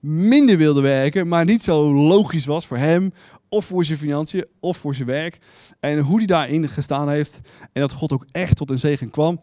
minder 0.00 0.56
wilde 0.56 0.80
werken, 0.80 1.28
maar 1.28 1.44
niet 1.44 1.62
zo 1.62 1.94
logisch 1.94 2.44
was 2.44 2.66
voor 2.66 2.76
hem, 2.76 3.12
of 3.48 3.64
voor 3.64 3.84
zijn 3.84 3.98
financiën, 3.98 4.46
of 4.60 4.76
voor 4.76 4.94
zijn 4.94 5.08
werk. 5.08 5.38
En 5.80 5.98
hoe 5.98 6.16
hij 6.16 6.26
daarin 6.26 6.68
gestaan 6.68 7.08
heeft 7.08 7.40
en 7.72 7.80
dat 7.80 7.92
God 7.92 8.12
ook 8.12 8.26
echt 8.30 8.56
tot 8.56 8.70
een 8.70 8.78
zegen 8.78 9.10
kwam. 9.10 9.40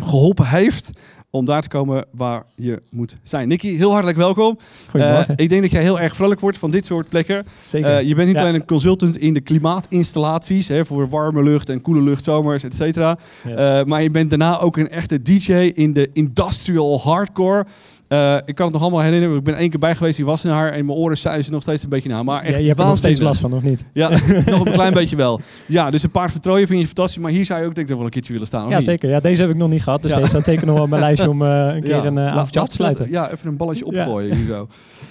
Geholpen 0.00 0.46
heeft 0.46 0.90
om 1.32 1.44
daar 1.44 1.62
te 1.62 1.68
komen 1.68 2.04
waar 2.10 2.44
je 2.54 2.82
moet 2.90 3.16
zijn. 3.22 3.48
Nicky, 3.48 3.76
heel 3.76 3.90
hartelijk 3.90 4.18
welkom. 4.18 4.58
Uh, 4.92 5.20
ik 5.36 5.48
denk 5.48 5.62
dat 5.62 5.70
jij 5.70 5.82
heel 5.82 6.00
erg 6.00 6.14
vrolijk 6.14 6.40
wordt 6.40 6.58
van 6.58 6.70
dit 6.70 6.86
soort 6.86 7.08
plekken. 7.08 7.46
Zeker. 7.68 8.00
Uh, 8.00 8.08
je 8.08 8.14
bent 8.14 8.28
niet 8.28 8.36
alleen 8.36 8.54
een 8.54 8.64
consultant 8.64 9.16
in 9.16 9.34
de 9.34 9.40
klimaatinstallaties, 9.40 10.68
hè, 10.68 10.84
voor 10.84 11.08
warme 11.08 11.42
lucht 11.42 11.68
en 11.68 11.82
koele 11.82 12.02
lucht, 12.02 12.24
zomers, 12.24 12.62
et 12.62 12.74
cetera. 12.74 13.18
Uh, 13.46 13.82
maar 13.84 14.02
je 14.02 14.10
bent 14.10 14.30
daarna 14.30 14.58
ook 14.58 14.76
een 14.76 14.88
echte 14.88 15.22
DJ 15.22 15.52
in 15.52 15.92
de 15.92 16.10
industrial 16.12 17.00
hardcore. 17.00 17.66
Uh, 18.12 18.36
ik 18.44 18.54
kan 18.54 18.64
het 18.64 18.74
nog 18.74 18.82
allemaal 18.82 19.00
herinneren. 19.00 19.36
Ik 19.36 19.42
ben 19.42 19.56
één 19.56 19.70
keer 19.70 19.78
bij 19.78 19.94
geweest 19.94 20.18
in 20.18 20.24
Wassenaar 20.24 20.72
en 20.72 20.86
mijn 20.86 20.98
oren 20.98 21.18
zuizen 21.18 21.52
nog 21.52 21.62
steeds 21.62 21.82
een 21.82 21.88
beetje 21.88 22.08
na. 22.08 22.22
Maar 22.22 22.42
echt 22.42 22.54
ja, 22.54 22.60
je 22.60 22.66
hebt 22.66 22.78
er 22.78 22.86
nog 22.86 22.98
steeds 22.98 23.20
last 23.20 23.40
van, 23.40 23.52
of 23.52 23.62
niet? 23.62 23.84
Ja, 23.92 24.08
nog 24.46 24.66
een 24.66 24.72
klein 24.72 24.94
beetje 24.94 25.16
wel. 25.16 25.40
Ja, 25.66 25.90
dus 25.90 26.02
een 26.02 26.10
paar 26.10 26.30
vertrooien 26.30 26.66
vind 26.66 26.80
je 26.80 26.86
fantastisch. 26.86 27.22
Maar 27.22 27.30
hier 27.30 27.44
zou 27.44 27.60
je 27.60 27.66
ook 27.66 27.74
denk 27.74 27.88
ik 27.88 27.96
wel 27.96 28.04
een 28.04 28.10
keertje 28.10 28.32
willen 28.32 28.46
staan. 28.46 28.68
Ja, 28.68 28.80
zeker. 28.80 29.08
Ja, 29.08 29.20
deze 29.20 29.42
heb 29.42 29.50
ik 29.50 29.56
nog 29.56 29.68
niet 29.68 29.82
gehad. 29.82 30.02
Dus 30.02 30.10
ja. 30.10 30.16
deze 30.16 30.28
staat 30.28 30.44
zeker 30.44 30.66
nog 30.66 30.80
op 30.80 30.88
mijn 30.88 31.02
lijstje 31.02 31.30
om 31.30 31.42
uh, 31.42 31.74
een 31.74 31.82
keer 31.88 32.04
een 32.04 32.16
uh, 32.16 32.26
avondje 32.26 32.60
af 32.60 32.68
te 32.68 32.74
sluiten. 32.74 33.10
Ja, 33.10 33.30
even 33.30 33.48
een 33.48 33.56
balletje 33.56 33.86
opgooien 33.86 34.36
hier 34.36 34.46
zo. 34.46 34.68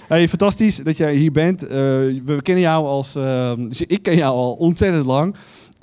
Hey, 0.08 0.28
fantastisch 0.28 0.76
dat 0.76 0.96
jij 0.96 1.14
hier 1.14 1.32
bent. 1.32 1.60
we 1.60 2.38
kennen 2.42 2.62
jou 2.62 2.86
als... 2.86 3.16
Ik 3.86 4.02
ken 4.02 4.16
jou 4.16 4.34
al 4.34 4.52
ontzettend 4.52 5.06
lang. 5.06 5.34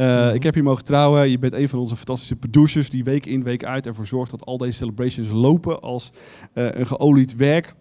Uh, 0.02 0.34
Ik 0.34 0.44
heb 0.44 0.56
je 0.56 0.64
mogen 0.64 0.84
trouwen. 0.84 1.30
Je 1.30 1.40
bent 1.40 1.54
een 1.54 1.70
van 1.70 1.80
onze 1.80 1.96
fantastische 1.96 2.36
producers 2.36 2.90
die 2.90 3.04
week 3.04 3.26
in, 3.26 3.44
week 3.44 3.64
uit 3.64 3.86
ervoor 3.86 4.06
zorgt 4.06 4.32
dat 4.32 4.46
al 4.46 4.58
deze 4.58 4.78
celebrations 4.78 5.30
lopen 5.30 5.82
als 5.82 6.12
uh, 6.54 6.68
een 6.72 6.88
geolied 6.88 7.36
werk. 7.36 7.74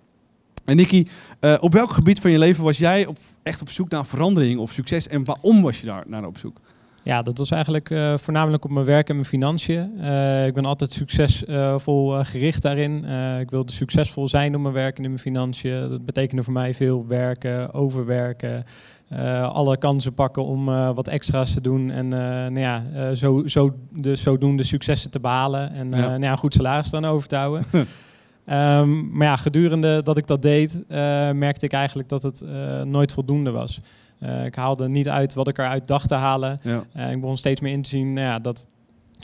En 0.64 0.76
Nicky, 0.76 1.07
uh, 1.40 1.54
op 1.61 1.72
welk 1.72 1.90
gebied 1.92 2.20
van 2.20 2.31
je 2.31 2.38
leven 2.38 2.64
was 2.64 2.78
jij 2.78 3.07
op, 3.07 3.18
echt 3.42 3.61
op 3.61 3.70
zoek 3.70 3.88
naar 3.88 4.07
verandering 4.07 4.59
of 4.59 4.72
succes 4.72 5.07
en 5.07 5.24
waarom 5.24 5.62
was 5.62 5.81
je 5.81 5.87
daar 5.87 6.04
naar 6.07 6.26
op 6.26 6.38
zoek? 6.38 6.59
Ja, 7.02 7.22
dat 7.22 7.38
was 7.38 7.50
eigenlijk 7.50 7.90
uh, 7.90 8.18
voornamelijk 8.18 8.64
op 8.64 8.70
mijn 8.70 8.87
werk 8.87 9.09
en 9.09 9.14
mijn 9.14 9.26
financiën. 9.26 9.92
Uh, 10.00 10.46
ik 10.46 10.54
ben 10.54 10.64
altijd 10.64 10.90
succesvol 10.90 12.18
uh, 12.18 12.24
gericht 12.24 12.62
daarin. 12.62 13.04
ik 13.40 13.50
wilde 13.50 13.72
succesvol 13.72 14.28
zijn 14.28 14.54
op 14.54 14.61
mijn 14.61 14.74
werk 14.74 14.98
en 14.98 15.02
in 15.04 15.11
mijn 15.11 15.22
financiën. 15.22 15.88
Dat 15.88 16.04
betekende 16.04 16.42
voor 16.42 16.52
mij 16.52 16.74
veel 16.74 17.07
werken, 17.07 17.72
overwerken. 17.72 18.64
Alle 19.53 19.79
kansen 19.79 20.14
pakken 20.14 20.44
om 20.44 20.64
wat 20.94 21.09
extra's 21.09 21.55
te 21.55 21.61
doen 21.61 21.90
en 21.90 22.09
nou 22.09 22.61
ja, 22.61 23.14
zo, 23.14 23.47
zo, 23.47 23.75
de, 23.90 24.16
zodoende 24.16 24.62
successen 24.62 25.11
te 25.11 25.21
behalen 25.21 25.73
en 25.73 25.90
ja. 25.90 26.09
Nou 26.09 26.23
ja, 26.23 26.31
een 26.31 26.38
goed 26.38 26.55
salaris 26.55 26.90
dan 26.90 27.05
over 27.05 27.29
te 27.29 27.37
houden. 27.37 27.64
um, 27.73 29.11
maar 29.16 29.27
ja, 29.27 29.37
gedurende 29.37 30.03
dat 30.03 30.16
ik 30.16 30.27
dat 30.27 30.42
deed, 30.42 30.83
merkte 31.33 31.64
ik 31.64 31.73
eigenlijk 31.73 32.09
dat 32.09 32.23
het 32.23 32.42
nooit 32.85 33.12
voldoende 33.12 33.51
was. 33.51 33.81
Uh, 34.21 34.44
ik 34.44 34.55
haalde 34.55 34.88
niet 34.88 35.09
uit 35.09 35.35
wat 35.35 35.49
ik 35.49 35.59
eruit 35.59 35.87
dacht 35.87 36.09
te 36.09 36.14
halen. 36.14 36.59
Ja. 36.62 36.85
Uh, 36.97 37.11
ik 37.11 37.21
begon 37.21 37.37
steeds 37.37 37.61
meer 37.61 37.73
in 37.73 37.83
te 37.83 37.88
zien 37.88 38.12
nou 38.12 38.27
ja, 38.27 38.38
dat 38.38 38.64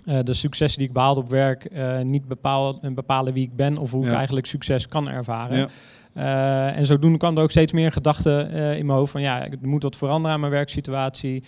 uh, 0.06 0.18
de 0.22 0.34
successen 0.34 0.78
die 0.78 0.88
ik 0.88 0.94
behaalde 0.94 1.20
op 1.20 1.30
werk 1.30 1.70
niet 2.02 2.28
bepalen, 2.28 2.94
bepalen 2.94 3.32
wie 3.32 3.44
ik 3.44 3.56
ben 3.56 3.76
of 3.76 3.90
hoe 3.90 4.06
ik 4.06 4.12
eigenlijk 4.12 4.46
succes 4.46 4.88
kan 4.88 5.08
ervaren. 5.08 5.56
Ja. 5.56 5.68
En 6.14 6.86
zodoende 6.86 7.18
kwam 7.18 7.36
er 7.36 7.42
ook 7.42 7.50
steeds 7.50 7.72
meer 7.72 7.92
gedachten 7.92 8.50
in 8.50 8.86
mijn 8.86 8.98
hoofd 8.98 9.12
van 9.12 9.20
ja, 9.20 9.42
er 9.42 9.58
moet 9.62 9.82
wat 9.82 9.96
veranderen 9.96 10.34
aan 10.34 10.40
mijn 10.40 10.52
werksituatie. 10.52 11.42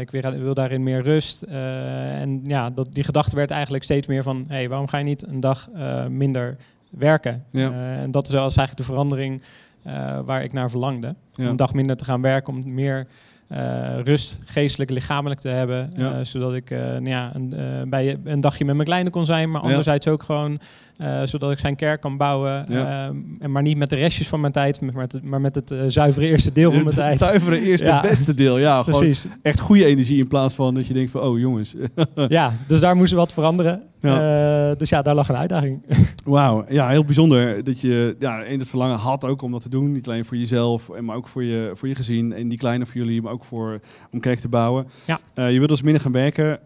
ik 0.00 0.10
wil, 0.10 0.32
wil, 0.32 0.54
daarin 0.54 0.82
meer 0.82 1.02
rust. 1.02 1.42
en 1.42 2.40
ja, 2.42 2.70
dat, 2.70 2.92
die 2.92 3.04
gedachte 3.04 3.36
werd 3.36 3.50
eigenlijk 3.50 3.84
steeds 3.84 4.06
meer 4.06 4.22
van 4.22 4.44
hé, 4.46 4.54
hey, 4.54 4.68
waarom 4.68 4.88
ga 4.88 4.98
je 4.98 5.04
niet 5.04 5.26
een 5.26 5.40
dag 5.40 5.68
minder 6.08 6.56
werken? 6.90 7.44
en 7.52 8.10
dat 8.10 8.28
is 8.28 8.34
eigenlijk 8.34 8.76
de 8.76 8.82
verandering 8.82 9.42
waar 10.24 10.44
ik 10.44 10.52
naar 10.52 10.70
verlangde. 10.70 11.14
Om 11.38 11.46
een 11.46 11.56
dag 11.56 11.74
minder 11.74 11.96
te 11.96 12.04
gaan 12.04 12.22
werken, 12.22 12.52
om 12.52 12.74
meer 12.74 13.06
rust, 14.02 14.38
geestelijk, 14.44 14.90
lichamelijk 14.90 15.40
te 15.40 15.48
hebben. 15.48 15.90
Ja. 15.94 16.24
Zodat 16.24 16.54
ik 16.54 16.70
nou 16.70 17.08
ja, 17.08 17.30
een, 17.34 17.50
bij 17.90 18.18
een 18.24 18.40
dagje 18.40 18.64
met 18.64 18.74
mijn 18.74 18.88
kleine 18.88 19.10
kon 19.10 19.26
zijn, 19.26 19.50
maar 19.50 19.60
anderzijds 19.60 20.08
ook 20.08 20.22
gewoon 20.22 20.60
uh, 20.98 21.20
zodat 21.24 21.50
ik 21.50 21.58
zijn 21.58 21.76
kerk 21.76 22.00
kan 22.00 22.16
bouwen. 22.16 22.64
Ja. 22.68 23.08
Uh, 23.08 23.16
en 23.38 23.52
maar 23.52 23.62
niet 23.62 23.76
met 23.76 23.90
de 23.90 23.96
restjes 23.96 24.28
van 24.28 24.40
mijn 24.40 24.52
tijd, 24.52 24.80
maar 24.80 24.94
met 24.94 25.12
het, 25.12 25.22
maar 25.22 25.40
met 25.40 25.54
het 25.54 25.70
uh, 25.70 25.80
zuivere 25.86 26.26
eerste 26.26 26.52
deel 26.52 26.72
van 26.72 26.82
mijn 26.82 26.94
tijd. 26.94 27.08
Het 27.08 27.18
zuivere 27.28 27.60
eerste, 27.60 27.86
ja. 27.86 28.00
beste 28.00 28.34
deel. 28.34 28.58
Ja, 28.58 28.82
Precies. 28.82 29.18
gewoon 29.18 29.36
echt 29.42 29.60
goede 29.60 29.84
energie 29.84 30.18
in 30.18 30.28
plaats 30.28 30.54
van 30.54 30.74
dat 30.74 30.86
je 30.86 30.94
denkt 30.94 31.10
van, 31.10 31.20
oh 31.20 31.38
jongens. 31.38 31.74
ja, 32.28 32.52
dus 32.66 32.80
daar 32.80 32.96
moest 32.96 33.12
wat 33.12 33.32
veranderen. 33.32 33.82
Ja. 34.00 34.74
dus 34.74 34.88
ja, 34.88 35.02
daar 35.02 35.14
lag 35.14 35.28
een 35.28 35.36
uitdaging. 35.36 35.82
Wauw, 36.24 36.64
ja, 36.68 36.88
heel 36.88 37.04
bijzonder 37.04 37.64
dat 37.64 37.80
je 37.80 38.16
ja, 38.18 38.42
in 38.42 38.58
het 38.58 38.68
verlangen 38.68 38.98
had 38.98 39.24
ook 39.24 39.42
om 39.42 39.52
dat 39.52 39.60
te 39.60 39.68
doen. 39.68 39.92
Niet 39.92 40.08
alleen 40.08 40.24
voor 40.24 40.36
jezelf, 40.36 40.90
maar 41.00 41.16
ook 41.16 41.28
voor 41.28 41.44
je, 41.44 41.70
voor 41.74 41.88
je 41.88 41.94
gezin. 41.94 42.32
En 42.32 42.48
die 42.48 42.58
kleine 42.58 42.86
voor 42.86 42.96
jullie, 42.96 43.22
maar 43.22 43.32
ook 43.32 43.44
voor, 43.44 43.80
om 44.12 44.20
kerk 44.20 44.38
te 44.38 44.48
bouwen. 44.48 44.86
Ja. 45.04 45.46
je 45.46 45.56
wilt 45.58 45.68
dus 45.68 45.82
minder 45.82 46.02
gaan 46.02 46.12
werken. 46.12 46.58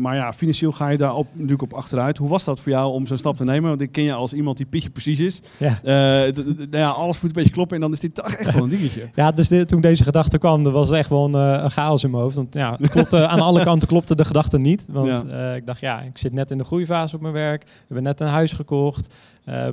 maar 0.00 0.16
ja, 0.16 0.32
financieel 0.32 0.72
ga 0.72 0.88
je 0.88 0.98
daar 0.98 1.14
op, 1.14 1.26
natuurlijk 1.32 1.62
op 1.62 1.72
achteruit. 1.72 2.16
Hoe 2.16 2.28
was 2.28 2.44
dat 2.44 2.60
voor 2.60 2.72
jou 2.72 2.92
om 2.92 3.06
zo'n 3.06 3.18
stap 3.18 3.36
te 3.36 3.44
nemen? 3.44 3.53
Want 3.62 3.80
ik 3.80 3.92
ken 3.92 4.04
je 4.04 4.12
als 4.12 4.32
iemand 4.32 4.56
die 4.56 4.66
pietje 4.66 4.90
precies 4.90 5.20
is. 5.20 5.40
Ja. 5.56 5.80
Uh, 5.84 6.34
nou 6.56 6.66
ja, 6.70 6.88
alles 6.88 7.20
moet 7.20 7.30
een 7.30 7.36
beetje 7.36 7.50
kloppen 7.50 7.76
en 7.76 7.82
dan 7.82 7.92
is 7.92 8.00
dit 8.00 8.14
toch 8.14 8.32
echt 8.32 8.52
wel 8.52 8.62
een 8.62 8.68
dingetje. 8.68 9.02
Ja, 9.14 9.30
dus 9.30 9.50
toen 9.66 9.80
deze 9.80 10.02
gedachte 10.02 10.38
kwam, 10.38 10.66
er 10.66 10.72
was 10.72 10.90
echt 10.90 11.08
wel 11.08 11.24
een, 11.24 11.56
uh, 11.56 11.62
een, 11.62 11.70
chaos 11.70 12.02
in 12.02 12.10
mijn 12.10 12.22
hoofd. 12.22 12.36
Want 12.36 12.54
ja, 12.54 12.76
klopte, 12.90 13.26
aan 13.28 13.40
alle 13.40 13.62
kanten 13.62 13.88
klopte 13.88 14.14
de 14.14 14.24
gedachte 14.24 14.58
niet. 14.58 14.84
Want 14.88 15.06
ja. 15.30 15.50
uh, 15.50 15.56
ik 15.56 15.66
dacht, 15.66 15.80
ja, 15.80 16.00
ik 16.00 16.18
zit 16.18 16.34
net 16.34 16.50
in 16.50 16.58
de 16.58 16.64
groeifase 16.64 17.14
op 17.14 17.20
mijn 17.20 17.34
werk. 17.34 17.62
We 17.62 17.70
hebben 17.86 18.04
net 18.04 18.20
een 18.20 18.26
huis 18.26 18.52
gekocht. 18.52 19.14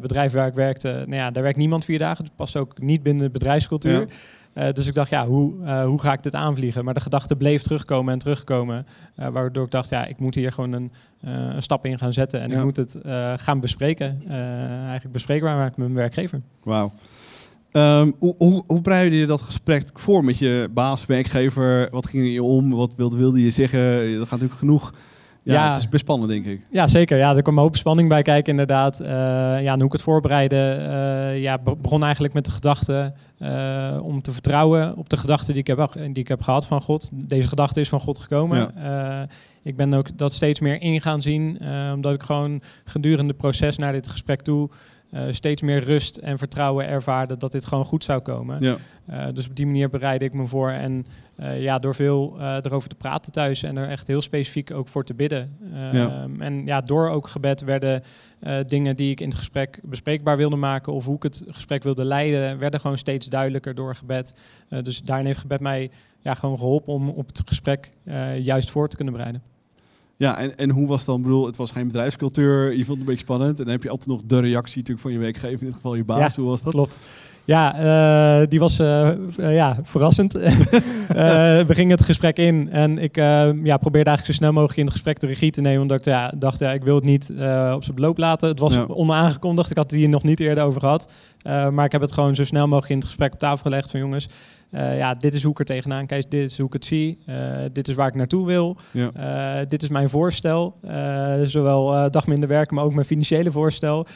bedrijf 0.02 0.32
waar 0.32 0.48
ik 0.48 0.54
werkte, 0.54 0.88
nou 0.88 1.15
ja, 1.15 1.32
daar 1.32 1.44
werkt 1.44 1.58
niemand 1.58 1.86
vier 1.86 2.00
dagen. 2.00 2.24
Het 2.24 2.36
past 2.36 2.58
ook 2.58 2.82
niet 2.82 3.04
binnen 3.04 3.24
de 3.24 3.32
bedrijfscultuur. 3.32 4.00
Ja. 4.00 4.06
Uh, 4.56 4.72
dus 4.72 4.88
ik 4.88 4.94
dacht, 4.94 5.10
ja, 5.10 5.28
hoe, 5.28 5.54
uh, 5.64 5.84
hoe 5.84 6.02
ga 6.02 6.14
ik 6.14 6.24
dit 6.24 6.36
aanvliegen? 6.36 6.86
Maar 6.86 6.94
de 6.94 7.00
gedachte 7.00 7.36
bleef 7.36 7.62
terugkomen 7.62 8.14
en 8.14 8.20
terugkomen. 8.20 8.86
Uh, 9.20 9.28
waardoor 9.28 9.66
ik 9.66 9.72
dacht, 9.72 9.90
ja, 9.90 10.06
ik 10.06 10.20
moet 10.20 10.36
hier 10.36 10.52
gewoon 10.52 10.72
een, 10.72 10.92
een 11.22 11.62
stap 11.62 11.86
in 11.86 11.98
gaan 11.98 12.14
zetten. 12.14 12.42
En 12.42 12.50
ja. 12.50 12.58
ik 12.58 12.64
moet 12.64 12.78
het 12.78 12.96
gaan 13.36 13.60
bespreken. 13.60 14.22
eigenlijk 14.30 15.12
bespreekbaar 15.12 15.56
maken 15.56 15.74
met 15.76 15.88
mijn 15.88 15.94
werkgever. 15.94 16.42
Wauw. 16.64 16.92
Um, 17.72 18.16
hoe, 18.20 18.36
hoe, 18.38 18.64
hoe 18.68 18.82
bereidde 18.82 19.18
je 19.18 19.26
dat 19.26 19.42
gesprek 19.42 19.90
voor 19.94 20.24
met 20.24 20.38
je 20.38 20.68
baas, 20.72 21.06
werkgever? 21.06 21.88
Wat 21.92 22.08
ging 22.08 22.24
er 22.24 22.30
je 22.30 22.44
om? 22.44 22.70
Wat 22.70 22.96
wilde, 22.96 23.18
wilde 23.18 23.44
je 23.44 23.52
zeggen? 23.52 23.82
Dat 24.18 24.28
gaat 24.28 24.40
natuurlijk 24.40 24.60
genoeg 24.60 24.94
ja, 25.44 25.68
het 25.68 25.78
is 25.78 25.90
best 25.90 26.04
spannend, 26.04 26.32
denk 26.32 26.46
ik. 26.46 26.62
Ja, 26.72 26.88
zeker. 26.88 27.18
Ja, 27.18 27.36
er 27.36 27.42
kwam 27.42 27.58
een 27.58 27.64
hoop 27.64 27.76
spanning 27.76 28.10
bij 28.10 28.22
kijken, 28.22 28.52
inderdaad. 28.52 29.00
Uh, 29.00 29.08
ja, 29.62 29.72
en 29.72 29.76
hoe 29.76 29.86
ik 29.86 29.92
het 29.92 30.02
voorbereidde, 30.02 30.78
uh, 30.80 31.42
ja, 31.42 31.58
begon 31.82 32.04
eigenlijk 32.04 32.34
met 32.34 32.46
de 32.46 32.52
gedachte 32.52 33.14
uh, 33.40 33.98
om 34.02 34.22
te 34.22 34.32
vertrouwen 34.32 34.98
op 34.98 35.10
de 35.10 35.18
gedachte 35.18 35.52
die 35.52 35.62
ik 35.62 35.68
heb, 35.68 35.92
die 35.94 36.14
ik 36.14 36.28
heb 36.28 36.42
gehad 36.42 36.68
van 36.68 36.82
God. 36.82 37.10
Deze 37.14 37.48
gedachte 37.48 37.80
is 37.80 37.90
van 37.90 38.00
God 38.00 38.18
gekomen. 38.18 38.72
Ja. 38.76 39.28
ik 39.64 39.76
ben 39.76 39.94
ook 39.94 40.18
dat 40.18 40.34
steeds 40.34 40.60
meer 40.60 40.82
in 40.82 41.02
gaan 41.02 41.22
zien, 41.22 41.60
omdat 41.94 42.14
ik 42.14 42.24
gewoon 42.24 42.62
gedurende 42.86 43.28
het 43.32 43.38
proces 43.38 43.78
naar 43.78 43.92
dit 43.92 44.08
gesprek 44.08 44.42
toe 44.42 44.70
uh, 45.12 45.24
steeds 45.30 45.62
meer 45.62 45.84
rust 45.84 46.17
en 46.17 46.38
vertrouwen 46.38 46.88
ervaarde 46.88 47.38
dat 47.38 47.52
dit 47.52 47.65
gewoon 47.65 47.86
goed 47.86 48.04
zou 48.04 48.21
komen. 48.21 48.63
Ja. 48.63 48.78
Uh, 49.10 49.34
dus 49.34 49.47
op 49.47 49.56
die 49.56 49.65
manier 49.65 49.89
bereidde 49.89 50.26
ik 50.26 50.34
me 50.34 50.47
voor. 50.47 50.69
En 50.69 51.06
uh, 51.39 51.62
ja, 51.62 51.80
door 51.80 51.95
veel 51.95 52.39
erover 52.39 52.89
te 52.89 52.95
praten 52.95 53.32
thuis 53.32 53.63
en 53.63 53.78
er 53.78 53.89
echt 53.89 54.08
heel 54.08 54.21
specifiek 54.21 54.74
ook 54.74 54.88
voor 54.88 55.04
te 55.04 55.13
bidden. 55.13 55.58
Ja. 55.91 56.28
En 56.39 56.65
ja, 56.65 56.82
door 56.82 57.10
ook 57.10 57.28
gebed 57.28 57.62
werden 57.62 58.04
dingen 58.67 58.95
die 58.95 59.12
ik 59.12 59.19
in 59.19 59.30
het 59.30 59.38
gesprek 59.38 59.80
bespreekbaar 59.84 60.38
wilde 60.38 60.56
maken 60.56 60.93
of 60.93 61.06
hoe 61.06 61.15
ik 61.15 61.24
het 61.24 61.43
gesprek 61.47 61.84
wilde 61.84 62.06
leiden, 62.06 62.58
werden 62.58 62.80
gewoon 62.80 62.97
steeds 62.97 63.28
duidelijker 63.28 63.76
door 63.76 63.95
gebed. 63.95 64.34
dus 64.82 65.02
daarin 65.02 65.26
heeft 65.26 65.39
gebed 65.39 65.60
mij 65.60 65.91
ja, 66.19 66.34
gewoon 66.34 66.58
geholpen 66.58 66.93
om 66.93 67.10
op 67.10 67.28
het 67.28 67.41
gesprek 67.45 67.89
juist 68.41 68.69
voor 68.69 68.88
te 68.88 68.95
kunnen 68.95 69.13
bereiden. 69.13 69.41
Ja, 70.22 70.38
en, 70.38 70.56
en 70.56 70.70
hoe 70.70 70.88
was 70.88 70.98
het 70.98 71.08
dan? 71.08 71.18
Ik 71.18 71.24
bedoel, 71.24 71.46
het 71.46 71.56
was 71.56 71.72
geen 71.72 71.88
bedrijfscultuur, 71.88 72.70
je 72.70 72.76
vond 72.76 72.88
het 72.88 73.00
een 73.00 73.06
beetje 73.06 73.20
spannend. 73.20 73.58
En 73.58 73.64
dan 73.64 73.74
heb 73.74 73.84
je 73.84 73.90
altijd 73.90 74.10
nog 74.10 74.22
de 74.26 74.40
reactie 74.40 74.78
natuurlijk 74.78 75.02
van 75.02 75.12
je 75.12 75.20
werkgever, 75.20 75.60
in 75.60 75.66
dit 75.66 75.74
geval 75.74 75.96
je 75.96 76.04
baas. 76.04 76.36
hoe 76.36 76.46
was 76.46 76.62
dat? 76.62 76.74
Klopt. 76.74 76.98
Ja, 77.46 77.76
uh, 78.42 78.48
die 78.50 78.60
was 78.60 78.80
uh, 78.80 79.12
uh, 79.40 79.56
ja, 79.56 79.80
verrassend. 79.84 80.34
we 81.68 81.68
gingen 81.68 81.98
het 81.98 82.06
gesprek 82.06 82.38
in 82.38 82.70
en 82.72 82.98
ik 82.98 83.16
ja, 83.16 83.78
probeerde 83.78 84.10
eigenlijk 84.10 84.26
zo 84.26 84.32
snel 84.32 84.52
mogelijk 84.52 84.78
in 84.78 84.84
het 84.84 84.94
gesprek 84.94 85.20
de 85.20 85.28
regie 85.28 85.52
te 85.52 85.62
nemen. 85.62 85.82
Omdat 85.82 85.98
ik 85.98 86.06
ja, 86.06 86.34
dacht, 86.38 86.60
ja, 86.60 86.72
ik 86.72 86.84
wil 86.84 86.96
het 86.96 87.04
niet 87.04 87.30
op 87.74 87.84
zijn 87.84 87.96
beloop 87.96 88.18
laten. 88.18 88.48
Het 88.50 88.60
was 88.60 88.74
ja. 88.74 88.86
onaangekondigd, 88.88 89.70
ik 89.70 89.78
had 89.78 89.92
het 89.92 90.00
hier 90.00 90.10
nog 90.10 90.24
niet 90.24 90.40
eerder 90.40 90.64
over 90.64 90.80
gehad. 90.80 91.12
maar 91.44 91.86
ik 91.86 91.92
heb 91.92 92.02
het 92.02 92.12
gewoon 92.12 92.36
zo 92.36 92.44
snel 92.44 92.68
mogelijk 92.68 92.92
in 92.92 92.98
het 92.98 93.06
gesprek 93.06 93.34
op 93.34 93.40
tafel 93.40 93.64
gelegd 93.64 93.92
van 93.92 94.00
jongens. 94.00 94.28
Uh, 94.72 94.98
ja, 94.98 95.14
dit 95.14 95.34
is 95.34 95.44
hoe 95.44 95.52
ik 95.52 95.60
er 95.60 95.66
tegenaan 95.66 96.06
kijk, 96.06 96.32
dit 96.32 96.52
is 96.52 96.58
hoe 96.58 96.68
ik 96.68 96.74
het 96.74 96.86
zie, 96.86 97.18
uh, 97.26 97.58
dit 97.72 97.88
is 97.88 97.96
waar 97.96 98.08
ik 98.08 98.16
naartoe 98.16 98.46
wil, 98.46 98.78
ja. 98.92 99.12
uh, 99.62 99.68
dit 99.68 99.84
is 99.84 99.90
mijn 99.90 100.10
voorstel, 100.10 100.74
zowel 101.44 102.12
dag 102.12 102.28
minder 102.28 102.50
werken, 102.50 102.76
maar 102.76 102.84
ook 102.84 102.94
mijn 102.94 103.06
financiële 103.06 103.52
voorstel. 103.52 104.08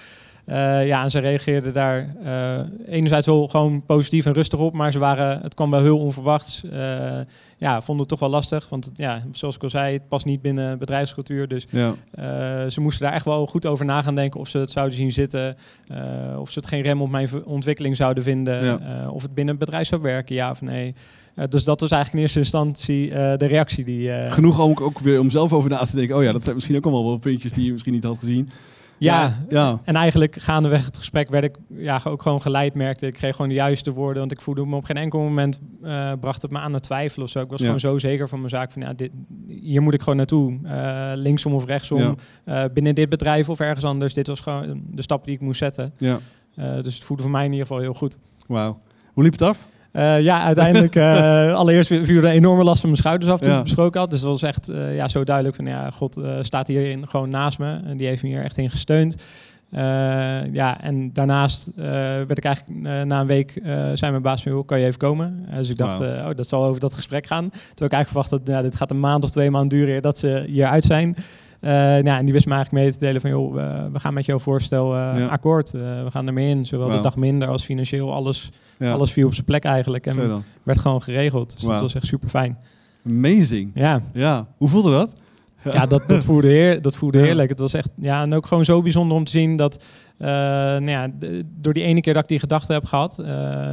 Eh, 0.45 0.87
ja, 0.87 1.03
en 1.03 1.09
ze 1.09 1.19
reageerden 1.19 1.73
daar 1.73 2.15
eh, 2.23 2.59
enerzijds 2.95 3.27
wel 3.27 3.47
gewoon 3.47 3.83
positief 3.85 4.25
en 4.25 4.33
rustig 4.33 4.59
op, 4.59 4.73
maar 4.73 4.91
ze 4.91 4.99
waren, 4.99 5.41
het 5.41 5.53
kwam 5.53 5.71
wel 5.71 5.81
heel 5.81 5.97
onverwachts. 5.97 6.61
Uh, 6.73 7.19
ja, 7.57 7.81
vonden 7.81 7.99
het 7.99 8.07
toch 8.07 8.19
wel 8.19 8.29
lastig, 8.29 8.69
want 8.69 8.85
het, 8.85 8.97
ja, 8.97 9.23
zoals 9.31 9.55
ik 9.55 9.63
al 9.63 9.69
zei, 9.69 9.93
het 9.93 10.07
past 10.07 10.25
niet 10.25 10.41
binnen 10.41 10.77
bedrijfscultuur. 10.77 11.47
Dus 11.47 11.67
ja. 11.69 11.93
ze 12.69 12.81
moesten 12.81 13.03
daar 13.03 13.13
echt 13.13 13.25
wel 13.25 13.45
goed 13.45 13.65
over 13.65 13.85
na 13.85 14.01
gaan 14.01 14.15
denken 14.15 14.39
of 14.39 14.47
ze 14.47 14.57
het 14.57 14.71
zouden 14.71 14.95
zien 14.95 15.11
zitten, 15.11 15.57
of 16.37 16.51
ze 16.51 16.59
het 16.59 16.67
geen 16.67 16.81
rem 16.81 17.01
op 17.01 17.09
mijn 17.09 17.29
ontwikkeling 17.45 17.95
zouden 17.95 18.23
vinden, 18.23 18.81
of 19.11 19.21
het 19.21 19.33
binnen 19.33 19.55
het 19.55 19.65
bedrijf 19.65 19.87
zou 19.87 20.01
werken, 20.01 20.35
ja 20.35 20.49
of 20.49 20.61
nee. 20.61 20.95
dus 21.49 21.63
dat 21.63 21.79
was 21.79 21.91
eigenlijk 21.91 22.13
in 22.13 22.21
eerste 22.21 22.39
instantie 22.39 23.09
de 23.09 23.45
reactie 23.45 23.83
die... 23.83 24.11
Genoeg 24.29 24.59
om 24.59 24.75
ook 24.81 24.99
weer 24.99 25.19
om 25.19 25.29
zelf 25.29 25.53
over 25.53 25.69
na 25.69 25.85
te 25.85 25.95
denken. 25.95 26.15
Oh 26.15 26.23
ja, 26.23 26.31
dat 26.31 26.43
zijn 26.43 26.55
misschien 26.55 26.75
ook 26.75 26.83
allemaal 26.83 27.05
wel 27.05 27.17
puntjes 27.17 27.51
die 27.51 27.65
je 27.65 27.71
misschien 27.71 27.93
niet 27.93 28.03
had 28.03 28.17
gezien. 28.19 28.49
Ja, 28.97 29.45
ja, 29.49 29.79
en 29.83 29.95
eigenlijk 29.95 30.35
gaandeweg 30.39 30.85
het 30.85 30.97
gesprek 30.97 31.29
werd 31.29 31.43
ik 31.43 31.55
ja, 31.67 32.01
ook 32.03 32.21
gewoon 32.21 32.41
geleid, 32.41 32.75
merkte 32.75 33.07
ik. 33.07 33.13
kreeg 33.13 33.35
gewoon 33.35 33.49
de 33.49 33.55
juiste 33.55 33.93
woorden, 33.93 34.19
want 34.19 34.31
ik 34.31 34.41
voelde 34.41 34.65
me 34.65 34.75
op 34.75 34.83
geen 34.83 34.97
enkel 34.97 35.19
moment, 35.19 35.59
uh, 35.83 36.11
bracht 36.19 36.41
het 36.41 36.51
me 36.51 36.59
aan 36.59 36.73
het 36.73 36.83
twijfelen 36.83 37.25
of 37.25 37.31
zo. 37.31 37.39
Ik 37.39 37.49
was 37.49 37.61
gewoon 37.61 37.79
zo 37.79 37.97
zeker 37.97 38.27
van 38.27 38.37
mijn 38.37 38.49
zaak, 38.49 38.71
van 38.71 38.81
ja, 38.81 38.93
dit, 38.93 39.11
hier 39.47 39.81
moet 39.81 39.93
ik 39.93 40.01
gewoon 40.01 40.17
naartoe. 40.17 40.59
Uh, 40.63 41.11
linksom 41.15 41.53
of 41.53 41.65
rechtsom, 41.65 42.15
uh, 42.45 42.63
binnen 42.73 42.95
dit 42.95 43.09
bedrijf 43.09 43.49
of 43.49 43.59
ergens 43.59 43.85
anders. 43.85 44.13
Dit 44.13 44.27
was 44.27 44.39
gewoon 44.39 44.81
de 44.91 45.01
stap 45.01 45.25
die 45.25 45.33
ik 45.33 45.41
moest 45.41 45.59
zetten. 45.59 45.93
Ja. 45.97 46.19
dus 46.81 46.93
het 46.93 47.03
voelde 47.03 47.23
voor 47.23 47.31
mij 47.31 47.45
in 47.45 47.51
ieder 47.51 47.67
geval 47.67 47.81
heel 47.81 47.93
goed. 47.93 48.17
Wauw. 48.47 48.79
Hoe 49.13 49.23
liep 49.23 49.31
het 49.31 49.41
af? 49.41 49.65
Uh, 49.95 50.21
ja, 50.21 50.41
uiteindelijk, 50.41 50.95
uh, 50.95 51.53
allereerst 51.59 51.87
viel 51.87 52.17
er 52.17 52.23
een 52.23 52.29
enorme 52.29 52.63
last 52.63 52.79
van 52.79 52.89
mijn 52.89 53.01
schouders 53.01 53.31
af 53.31 53.39
toen 53.39 53.51
ja. 53.51 53.57
ik 53.57 53.63
besproken 53.63 53.99
had. 53.99 54.09
Dus 54.09 54.21
dat 54.21 54.29
was 54.29 54.41
echt 54.41 54.69
uh, 54.69 54.95
ja, 54.95 55.07
zo 55.07 55.23
duidelijk 55.23 55.55
van, 55.55 55.65
ja, 55.65 55.89
God 55.89 56.19
staat 56.39 56.67
hierin 56.67 57.07
gewoon 57.07 57.29
naast 57.29 57.59
me. 57.59 57.79
En 57.85 57.97
die 57.97 58.07
heeft 58.07 58.23
me 58.23 58.29
hier 58.29 58.43
echt 58.43 58.57
in 58.57 58.69
gesteund. 58.69 59.15
ja, 60.51 60.81
en 60.81 61.13
daarnaast 61.13 61.71
werd 61.75 62.37
ik 62.37 62.45
eigenlijk 62.45 62.79
na 63.05 63.19
een 63.19 63.27
week, 63.27 63.59
zei 63.93 64.11
mijn 64.11 64.21
baas 64.21 64.43
van, 64.43 64.65
kan 64.65 64.79
je 64.79 64.85
even 64.85 64.99
komen? 64.99 65.45
dus 65.55 65.69
ik 65.69 65.77
dacht, 65.77 65.97
wow. 65.97 66.27
oh, 66.27 66.35
dat 66.35 66.47
zal 66.47 66.63
over 66.65 66.81
dat 66.81 66.93
gesprek 66.93 67.27
gaan. 67.27 67.49
Toen 67.49 67.87
ik 67.87 67.93
eigenlijk 67.93 68.07
verwacht 68.07 68.29
dat 68.29 68.55
ja, 68.55 68.61
dit 68.61 68.75
gaat 68.75 68.91
een 68.91 68.99
maand 68.99 69.23
of 69.23 69.31
twee 69.31 69.51
maanden 69.51 69.79
duren 69.79 70.01
dat 70.01 70.17
ze 70.17 70.43
hier 70.47 70.67
uit 70.67 70.83
zijn. 70.83 71.15
Uh, 71.61 71.71
nou, 71.71 72.07
en 72.07 72.25
die 72.25 72.33
wist 72.33 72.45
me 72.45 72.53
eigenlijk 72.53 72.83
mee 72.83 72.93
te 72.93 73.05
delen 73.05 73.21
van, 73.21 73.29
joh, 73.29 73.53
we 73.91 73.99
gaan 73.99 74.13
met 74.13 74.25
jouw 74.25 74.39
voorstel 74.39 74.95
uh, 74.95 75.27
akkoord. 75.27 75.71
We 75.71 76.07
gaan 76.09 76.27
ermee 76.27 76.49
in, 76.49 76.65
zowel 76.65 76.87
wow. 76.87 76.95
de 76.95 77.01
dag 77.01 77.15
minder 77.15 77.47
als 77.47 77.63
financieel. 77.63 78.13
Alles, 78.13 78.51
ja. 78.77 78.91
alles 78.91 79.11
viel 79.11 79.27
op 79.27 79.33
zijn 79.33 79.45
plek 79.45 79.63
eigenlijk. 79.63 80.05
En 80.05 80.43
werd 80.63 80.79
gewoon 80.79 81.01
geregeld. 81.01 81.53
Dus 81.53 81.61
wow. 81.61 81.71
dat 81.71 81.81
was 81.81 81.95
echt 81.95 82.05
super 82.05 82.29
fijn. 82.29 82.57
Amazing. 83.09 83.71
Ja. 83.73 84.01
ja. 84.13 84.47
Hoe 84.57 84.69
voelde 84.69 84.91
dat? 84.91 85.13
Ja, 85.71 85.85
dat, 85.85 86.07
dat 86.07 86.23
voelde, 86.29 86.47
heer, 86.47 86.81
dat 86.81 86.95
voelde 86.95 87.17
heerlijk. 87.17 87.49
Het 87.49 87.59
was 87.59 87.73
echt, 87.73 87.89
ja, 87.97 88.21
en 88.21 88.33
ook 88.33 88.45
gewoon 88.45 88.65
zo 88.65 88.81
bijzonder 88.81 89.17
om 89.17 89.23
te 89.23 89.31
zien 89.31 89.55
dat 89.55 89.83
uh, 90.19 90.27
nou 90.27 90.89
ja, 90.89 91.09
door 91.59 91.73
die 91.73 91.83
ene 91.83 92.01
keer 92.01 92.13
dat 92.13 92.23
ik 92.23 92.29
die 92.29 92.39
gedachte 92.39 92.73
heb 92.73 92.85
gehad, 92.85 93.17
uh, 93.19 93.25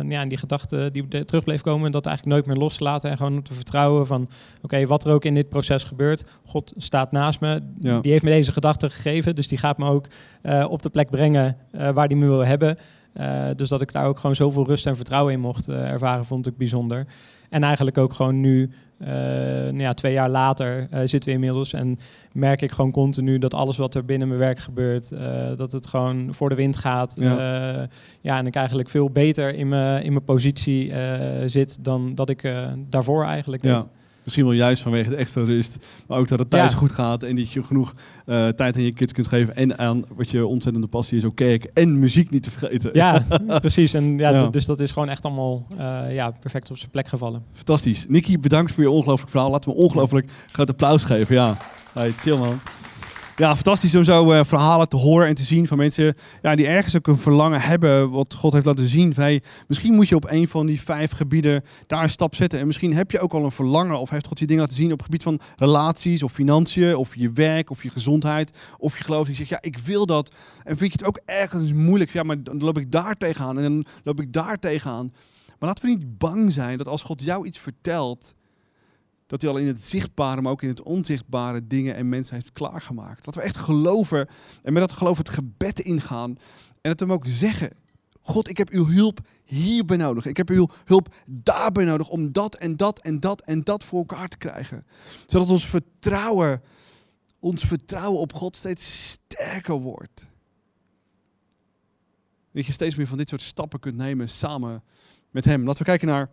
ja, 0.09 0.21
en 0.21 0.29
die 0.29 0.39
gedachte 0.39 0.89
die 0.93 1.25
terug 1.25 1.45
bleef 1.45 1.61
komen, 1.61 1.93
dat 1.93 2.07
eigenlijk 2.07 2.37
nooit 2.37 2.47
meer 2.47 2.65
loslaten 2.65 3.11
en 3.11 3.17
gewoon 3.17 3.43
te 3.43 3.55
vertrouwen 3.55 4.07
van, 4.07 4.29
oké, 4.63 4.87
wat 4.87 5.05
er 5.05 5.13
ook 5.13 5.25
in 5.25 5.35
dit 5.35 5.49
proces 5.49 5.83
gebeurt, 5.83 6.25
God 6.47 6.73
staat 6.77 7.13
naast 7.13 7.41
me, 7.41 7.61
die 7.79 8.13
heeft 8.13 8.25
me 8.25 8.31
deze 8.31 8.53
gedachte 8.53 8.91
gegeven, 8.91 9.37
dus 9.37 9.49
die 9.49 9.59
gaat 9.59 9.79
me 9.79 9.87
ook 9.87 10.07
uh, 10.43 10.67
op 10.69 10.83
de 10.83 10.91
plek 10.91 11.11
brengen 11.11 11.57
waar 11.95 12.09
die 12.09 12.17
me 12.17 12.27
wil 12.27 12.45
hebben. 12.45 12.77
Dus 13.53 13.69
dat 13.69 13.83
ik 13.83 13.93
daar 13.93 14.07
ook 14.07 14.19
gewoon 14.19 14.37
zoveel 14.37 14.67
rust 14.67 14.87
en 14.87 14.97
vertrouwen 14.97 15.33
in 15.33 15.41
mocht 15.41 15.71
ervaren, 15.71 16.25
vond 16.25 16.47
ik 16.47 16.57
bijzonder. 16.57 17.07
En 17.49 17.63
eigenlijk 17.63 17.99
ook 17.99 18.13
gewoon 18.13 18.41
nu, 18.41 18.71
uh, 18.99 19.09
nou 19.09 19.79
ja, 19.81 19.95
twee 19.95 20.13
jaar 20.13 20.31
later 20.31 20.89
zitten 20.91 21.29
we 21.29 21.35
inmiddels 21.35 21.73
en 21.73 21.99
merk 22.33 22.63
ik 22.63 22.71
gewoon 22.71 22.91
continu 22.91 23.39
dat 23.39 23.55
alles 23.55 23.77
wat 23.77 23.95
er 23.95 24.05
binnen 24.05 24.29
mijn 24.29 24.41
werk 24.41 24.59
gebeurt, 24.59 25.09
dat 25.57 25.73
het 25.73 25.87
gewoon 25.87 26.35
voor 26.35 26.49
de 26.49 26.55
wind 26.55 26.77
gaat. 26.77 27.13
Ja, 27.17 27.89
ja 28.21 28.39
en 28.39 28.47
ik 28.47 28.55
eigenlijk 28.55 28.89
veel 28.89 29.11
beter 29.11 29.55
in 29.55 29.69
mijn, 29.69 30.03
in 30.03 30.13
mijn 30.13 30.25
positie 30.25 30.93
zit 31.47 31.77
dan 31.81 32.15
dat 32.15 32.29
ik 32.29 32.55
daarvoor 32.89 33.25
eigenlijk 33.25 33.63
ja. 33.63 33.85
Misschien 34.25 34.45
wel 34.45 34.55
juist 34.55 34.83
vanwege 34.83 35.11
de 35.11 35.17
extra 35.17 35.45
rust. 35.45 35.77
Maar 36.07 36.19
ook 36.19 36.29
dat 36.29 36.39
het 36.39 36.51
thuis 36.51 36.73
goed 36.73 36.93
gaat. 36.93 37.23
En 37.23 37.37
dat 37.37 37.51
je 37.51 37.63
genoeg 37.63 37.93
uh, 38.27 38.49
tijd 38.49 38.77
aan 38.77 38.83
je 38.83 38.95
kids 38.95 39.13
kunt 39.13 39.29
geven. 39.29 39.57
En 39.57 39.79
aan 39.79 40.05
wat 40.15 40.31
je 40.31 40.47
ontzettende 40.47 40.87
passie 40.87 41.17
is, 41.17 41.25
ook 41.25 41.37
kijken. 41.37 41.71
En 41.75 41.99
muziek 41.99 42.31
niet 42.31 42.43
te 42.43 42.51
vergeten. 42.51 42.91
Ja, 42.93 43.25
precies. 43.61 43.95
En 43.95 44.19
ja, 44.19 44.31
ja. 44.31 44.47
Dus 44.47 44.67
dat 44.67 44.81
is 44.81 44.91
gewoon 44.91 45.09
echt 45.09 45.25
allemaal 45.25 45.67
uh, 45.79 46.03
ja, 46.15 46.31
perfect 46.31 46.71
op 46.71 46.79
zijn 46.79 46.91
plek 46.91 47.09
gevallen. 47.09 47.45
Fantastisch. 47.53 48.07
Nicky, 48.09 48.39
bedankt 48.39 48.73
voor 48.73 48.83
je 48.83 48.91
ongelooflijk 48.91 49.31
verhaal. 49.31 49.51
Laten 49.51 49.71
we 49.71 49.77
ongelooflijk 49.77 50.31
groot 50.53 50.71
applaus 50.71 51.05
geven. 51.05 51.35
Ja, 51.35 51.57
hey, 51.93 52.11
chill 52.11 52.39
man. 52.39 52.61
Ja, 53.43 53.55
fantastisch 53.55 53.95
om 53.95 54.05
zo 54.05 54.33
uh, 54.33 54.45
verhalen 54.45 54.89
te 54.89 54.97
horen 54.97 55.29
en 55.29 55.35
te 55.35 55.45
zien 55.45 55.67
van 55.67 55.77
mensen 55.79 56.15
ja, 56.43 56.55
die 56.55 56.67
ergens 56.67 56.97
ook 56.97 57.07
een 57.07 57.19
verlangen 57.19 57.61
hebben 57.61 58.11
wat 58.11 58.35
God 58.35 58.53
heeft 58.53 58.65
laten 58.65 58.87
zien. 58.87 59.15
Wij, 59.15 59.43
misschien 59.69 59.95
moet 59.95 60.09
je 60.09 60.15
op 60.15 60.31
een 60.31 60.49
van 60.49 60.67
die 60.67 60.81
vijf 60.81 61.11
gebieden 61.11 61.65
daar 61.87 62.03
een 62.03 62.11
stap 62.11 62.35
zetten. 62.35 62.59
En 62.59 62.67
misschien 62.67 62.95
heb 62.95 63.11
je 63.11 63.21
ook 63.21 63.33
al 63.33 63.45
een 63.45 63.51
verlangen 63.51 64.01
of 64.01 64.11
heeft 64.11 64.27
God 64.27 64.39
je 64.39 64.47
dingen 64.47 64.63
laten 64.63 64.77
zien 64.77 64.93
op 64.93 64.97
het 64.97 65.05
gebied 65.05 65.23
van 65.23 65.41
relaties 65.57 66.23
of 66.23 66.33
financiën 66.33 66.97
of 66.97 67.17
je 67.17 67.33
werk 67.33 67.71
of 67.71 67.83
je 67.83 67.91
gezondheid. 67.91 68.51
Of 68.79 68.99
je 68.99 69.05
geloof 69.05 69.27
die 69.27 69.35
zegt, 69.35 69.49
ja, 69.49 69.59
ik 69.61 69.79
wil 69.79 70.07
dat. 70.07 70.33
En 70.65 70.77
vind 70.77 70.93
je 70.93 70.99
het 70.99 71.09
ook 71.09 71.21
ergens 71.25 71.73
moeilijk? 71.73 72.13
Ja, 72.13 72.23
maar 72.23 72.43
dan 72.43 72.59
loop 72.59 72.79
ik 72.79 72.91
daar 72.91 73.17
tegenaan 73.17 73.57
en 73.57 73.63
dan 73.63 73.85
loop 74.05 74.21
ik 74.21 74.33
daar 74.33 74.59
tegenaan. 74.59 75.13
Maar 75.59 75.69
laten 75.69 75.85
we 75.85 75.91
niet 75.91 76.19
bang 76.19 76.53
zijn 76.53 76.79
dat 76.79 76.89
als 76.89 77.03
God 77.03 77.23
jou 77.23 77.47
iets 77.47 77.59
vertelt, 77.59 78.35
dat 79.33 79.43
hij 79.43 79.51
al 79.51 79.57
in 79.57 79.67
het 79.67 79.81
zichtbare, 79.81 80.41
maar 80.41 80.53
ook 80.53 80.63
in 80.63 80.69
het 80.69 80.83
onzichtbare 80.83 81.67
dingen 81.67 81.95
en 81.95 82.09
mensen 82.09 82.35
heeft 82.35 82.53
klaargemaakt. 82.53 83.25
Dat 83.25 83.35
we 83.35 83.41
echt 83.41 83.57
geloven 83.57 84.29
en 84.63 84.73
met 84.73 84.83
dat 84.83 84.93
geloof 84.93 85.19
het 85.19 85.29
gebed 85.29 85.81
ingaan 85.81 86.39
en 86.81 86.91
het 86.91 87.01
hem 87.01 87.13
ook 87.13 87.25
zeggen. 87.27 87.73
God, 88.23 88.49
ik 88.49 88.57
heb 88.57 88.71
uw 88.71 88.87
hulp 88.87 89.21
hierbij 89.45 89.97
nodig. 89.97 90.27
Ik 90.27 90.37
heb 90.37 90.49
uw 90.49 90.69
hulp 90.85 91.15
daarbij 91.27 91.85
nodig 91.85 92.09
om 92.09 92.33
dat 92.33 92.55
en 92.55 92.77
dat 92.77 92.99
en 92.99 93.21
dat 93.21 93.41
en 93.41 93.63
dat 93.63 93.85
voor 93.85 93.99
elkaar 93.99 94.29
te 94.29 94.37
krijgen. 94.37 94.87
Zodat 95.27 95.49
ons 95.49 95.67
vertrouwen, 95.67 96.63
ons 97.39 97.63
vertrouwen 97.63 98.21
op 98.21 98.33
God 98.33 98.57
steeds 98.57 99.11
sterker 99.11 99.75
wordt. 99.75 100.25
Dat 102.53 102.67
je 102.67 102.73
steeds 102.73 102.95
meer 102.95 103.07
van 103.07 103.19
dit 103.19 103.29
soort 103.29 103.41
stappen 103.41 103.81
kunt 103.81 103.97
nemen 103.97 104.29
samen 104.29 104.83
met 105.31 105.45
Hem. 105.45 105.65
Laten 105.65 105.83
we 105.83 105.89
kijken 105.89 106.09
naar 106.09 106.31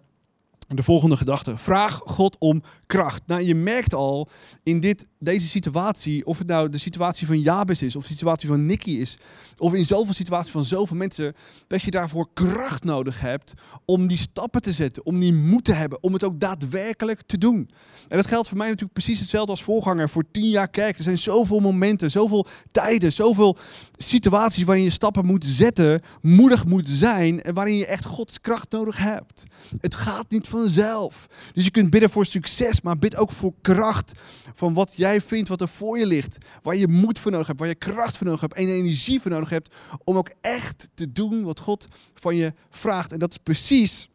de 0.76 0.84
volgende 0.84 1.18
gedachte. 1.18 1.58
Vraag 1.58 2.02
God 2.06 2.36
om 2.40 2.62
kracht. 2.86 3.22
Nou, 3.26 3.42
je 3.42 3.56
merkt 3.56 3.94
al 3.94 4.30
in 4.64 4.80
dit, 4.80 5.08
deze 5.20 5.48
situatie, 5.48 6.26
of 6.26 6.38
het 6.38 6.48
nou 6.48 6.70
de 6.70 6.78
situatie 6.78 7.28
van 7.28 7.42
Jabes 7.42 7.82
is, 7.82 7.96
of 7.96 8.04
de 8.04 8.14
situatie 8.14 8.48
van 8.48 8.66
Nicky 8.66 8.92
is, 8.92 9.18
of 9.58 9.74
in 9.74 9.86
zoveel 9.86 10.14
situaties 10.14 10.52
van 10.52 10.66
zoveel 10.66 10.98
mensen, 10.98 11.34
dat 11.68 11.82
je 11.82 11.92
daarvoor 11.92 12.30
kracht 12.34 12.84
nodig 12.84 13.20
hebt 13.20 13.54
om 13.86 14.08
die 14.08 14.18
stappen 14.18 14.62
te 14.62 14.72
zetten, 14.72 15.06
om 15.06 15.20
die 15.20 15.34
moed 15.34 15.64
te 15.64 15.74
hebben, 15.74 16.04
om 16.04 16.14
het 16.14 16.24
ook 16.24 16.40
daadwerkelijk 16.40 17.22
te 17.22 17.38
doen. 17.38 17.70
En 18.08 18.18
dat 18.18 18.28
geldt 18.28 18.48
voor 18.48 18.58
mij 18.58 18.68
natuurlijk 18.68 18.94
precies 18.94 19.20
hetzelfde 19.20 19.52
als 19.52 19.64
voorganger 19.64 20.10
voor 20.10 20.24
tien 20.32 20.50
jaar 20.50 20.70
kerk. 20.70 20.98
Er 20.98 21.04
zijn 21.04 21.18
zoveel 21.18 21.60
momenten, 21.60 22.12
zoveel 22.12 22.46
tijden, 22.72 23.14
zoveel 23.14 23.58
situaties 23.98 24.64
waarin 24.64 24.84
je 24.84 24.90
stappen 24.90 25.26
moet 25.26 25.46
zetten, 25.46 26.02
moedig 26.22 26.66
moet 26.66 26.90
zijn 26.90 27.42
en 27.42 27.54
waarin 27.54 27.76
je 27.76 27.86
echt 27.86 28.06
Gods 28.06 28.42
kracht 28.42 28.72
nodig 28.72 28.98
hebt. 28.98 29.44
Het 29.82 29.96
gaat 29.96 30.30
niet 30.30 30.48
vanzelf. 30.60 31.28
Dus 31.54 31.66
je 31.66 31.72
kunt 31.72 31.90
bidden 31.90 32.10
voor 32.10 32.26
succes, 32.26 32.82
maar 32.82 32.98
bid 32.98 33.16
ook 33.16 33.32
voor 33.32 33.54
kracht 33.62 34.12
van 34.56 34.74
wat 34.74 34.92
jij 34.96 35.22
vindt, 35.22 35.50
wat 35.50 35.62
er 35.62 35.68
voor 35.68 36.00
je 36.00 36.06
ligt. 36.06 36.38
Waar 36.62 36.76
je 36.76 36.88
moed 36.88 37.20
voor 37.20 37.32
nodig 37.32 37.48
hebt, 37.48 37.60
waar 37.60 37.68
je 37.68 37.76
kracht 37.76 38.18
voor 38.18 38.26
nodig 38.26 38.42
hebt 38.42 38.54
en 38.54 38.68
energie 38.68 39.22
voor 39.22 39.32
nodig 39.32 39.50
hebt 39.50 39.76
om 40.04 40.18
ook 40.18 40.32
echt 40.42 40.88
te 40.94 41.12
doen 41.12 41.44
wat 41.44 41.60
God 41.60 41.88
van 42.14 42.36
je 42.36 42.54
vraagt. 42.70 43.12
En 43.12 43.20
dat 43.20 43.32
is 43.32 43.40
precies 43.44 44.10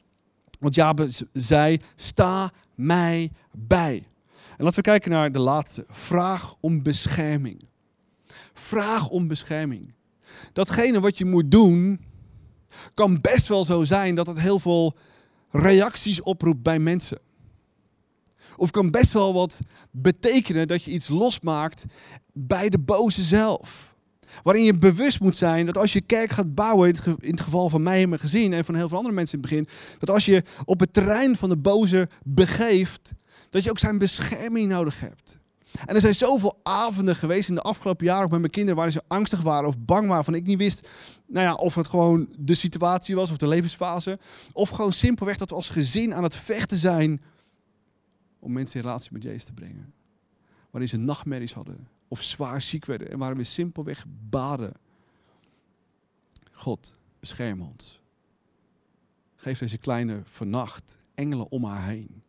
wat 0.61 0.75
Jabez 0.75 1.23
zei, 1.33 1.81
sta 1.95 2.53
mij 2.75 3.31
bij. 3.53 4.07
En 4.57 4.65
laten 4.65 4.79
we 4.79 4.91
kijken 4.91 5.11
naar 5.11 5.33
de 5.33 5.39
laatste. 5.39 5.85
Vraag 5.89 6.55
om 6.61 6.83
bescherming. 6.83 7.69
Vraag 8.53 9.09
om 9.09 9.29
bescherming. 9.29 9.95
Datgene 10.53 11.01
wat 11.01 11.19
je 11.19 11.25
moet 11.25 11.51
doen, 11.51 12.01
kan 12.95 13.21
best 13.21 13.49
wel 13.49 13.65
zo 13.65 13.85
zijn 13.85 14.15
dat 14.15 14.27
het 14.27 14.41
heel 14.41 14.61
veel 14.61 14.97
reacties 15.55 16.23
oproept 16.23 16.63
bij 16.63 16.79
mensen. 16.79 17.19
Of 18.57 18.71
kan 18.71 18.91
best 18.91 19.13
wel 19.13 19.35
wat 19.35 19.59
betekenen 19.91 20.69
dat 20.69 20.83
je 20.83 20.91
iets 20.91 21.09
losmaakt 21.09 21.85
bij 22.33 22.69
de 22.69 22.79
boze 22.79 23.23
zelf. 23.23 23.95
Waarin 24.43 24.65
je 24.65 24.75
bewust 24.75 25.21
moet 25.21 25.37
zijn 25.37 25.67
dat 25.67 25.79
als 25.79 25.93
je 25.93 26.01
kerk 26.01 26.31
gaat 26.31 26.55
bouwen, 26.55 26.95
in 27.19 27.31
het 27.31 27.41
geval 27.41 27.69
van 27.69 27.83
mij 27.83 28.03
en 28.03 28.09
mijn 28.09 28.21
gezin 28.21 28.53
en 28.53 28.65
van 28.65 28.75
heel 28.75 28.89
veel 28.89 28.97
andere 28.97 29.15
mensen 29.15 29.39
in 29.39 29.45
het 29.45 29.51
begin, 29.51 29.69
dat 29.99 30.11
als 30.11 30.25
je 30.25 30.43
op 30.65 30.81
het 30.81 30.93
terrein 30.93 31.37
van 31.37 31.49
de 31.49 31.57
boze 31.57 32.09
begeeft, 32.25 33.11
dat 33.51 33.63
je 33.63 33.71
ook 33.71 33.79
zijn 33.79 33.99
bescherming 33.99 34.69
nodig 34.69 35.01
hebt. 35.01 35.39
En 35.87 35.95
er 35.95 36.01
zijn 36.01 36.15
zoveel 36.15 36.61
avonden 36.63 37.17
geweest 37.17 37.49
in 37.49 37.55
de 37.55 37.61
afgelopen 37.61 38.07
jaren, 38.07 38.31
met 38.31 38.39
mijn 38.39 38.51
kinderen, 38.51 38.77
waarin 38.77 38.95
ze 38.95 39.03
angstig 39.09 39.41
waren 39.41 39.69
of 39.69 39.79
bang 39.79 40.09
waren. 40.09 40.25
Van 40.25 40.35
ik 40.35 40.47
niet 40.47 40.59
wist 40.59 40.89
nou 41.27 41.47
ja, 41.47 41.55
of 41.55 41.75
het 41.75 41.87
gewoon 41.87 42.29
de 42.39 42.55
situatie 42.55 43.15
was 43.15 43.31
of 43.31 43.37
de 43.37 43.49
levensfase. 43.49 44.19
Of 44.53 44.69
gewoon 44.69 44.93
simpelweg 44.93 45.37
dat 45.37 45.49
we 45.49 45.55
als 45.55 45.69
gezin 45.69 46.15
aan 46.15 46.23
het 46.23 46.37
vechten 46.37 46.77
zijn 46.77 47.23
om 48.39 48.53
mensen 48.53 48.77
in 48.77 48.87
relatie 48.87 49.13
met 49.13 49.23
Jezus 49.23 49.45
te 49.45 49.53
brengen. 49.53 49.93
Waarin 50.71 50.89
ze 50.89 50.97
nachtmerries 50.97 51.53
hadden 51.53 51.89
of 52.09 52.23
zwaar 52.23 52.63
ziek 52.63 52.85
werden 52.85 53.11
en 53.11 53.19
waarin 53.19 53.39
we 53.39 53.45
simpelweg 53.45 54.05
baden. 54.31 54.73
God, 56.53 56.95
bescherm 57.21 57.61
ons. 57.61 58.01
Geef 59.37 59.59
deze 59.59 59.79
kleine 59.79 60.21
vannacht 60.25 60.97
engelen 61.15 61.51
om 61.51 61.65
haar 61.65 61.85
heen. 61.85 62.24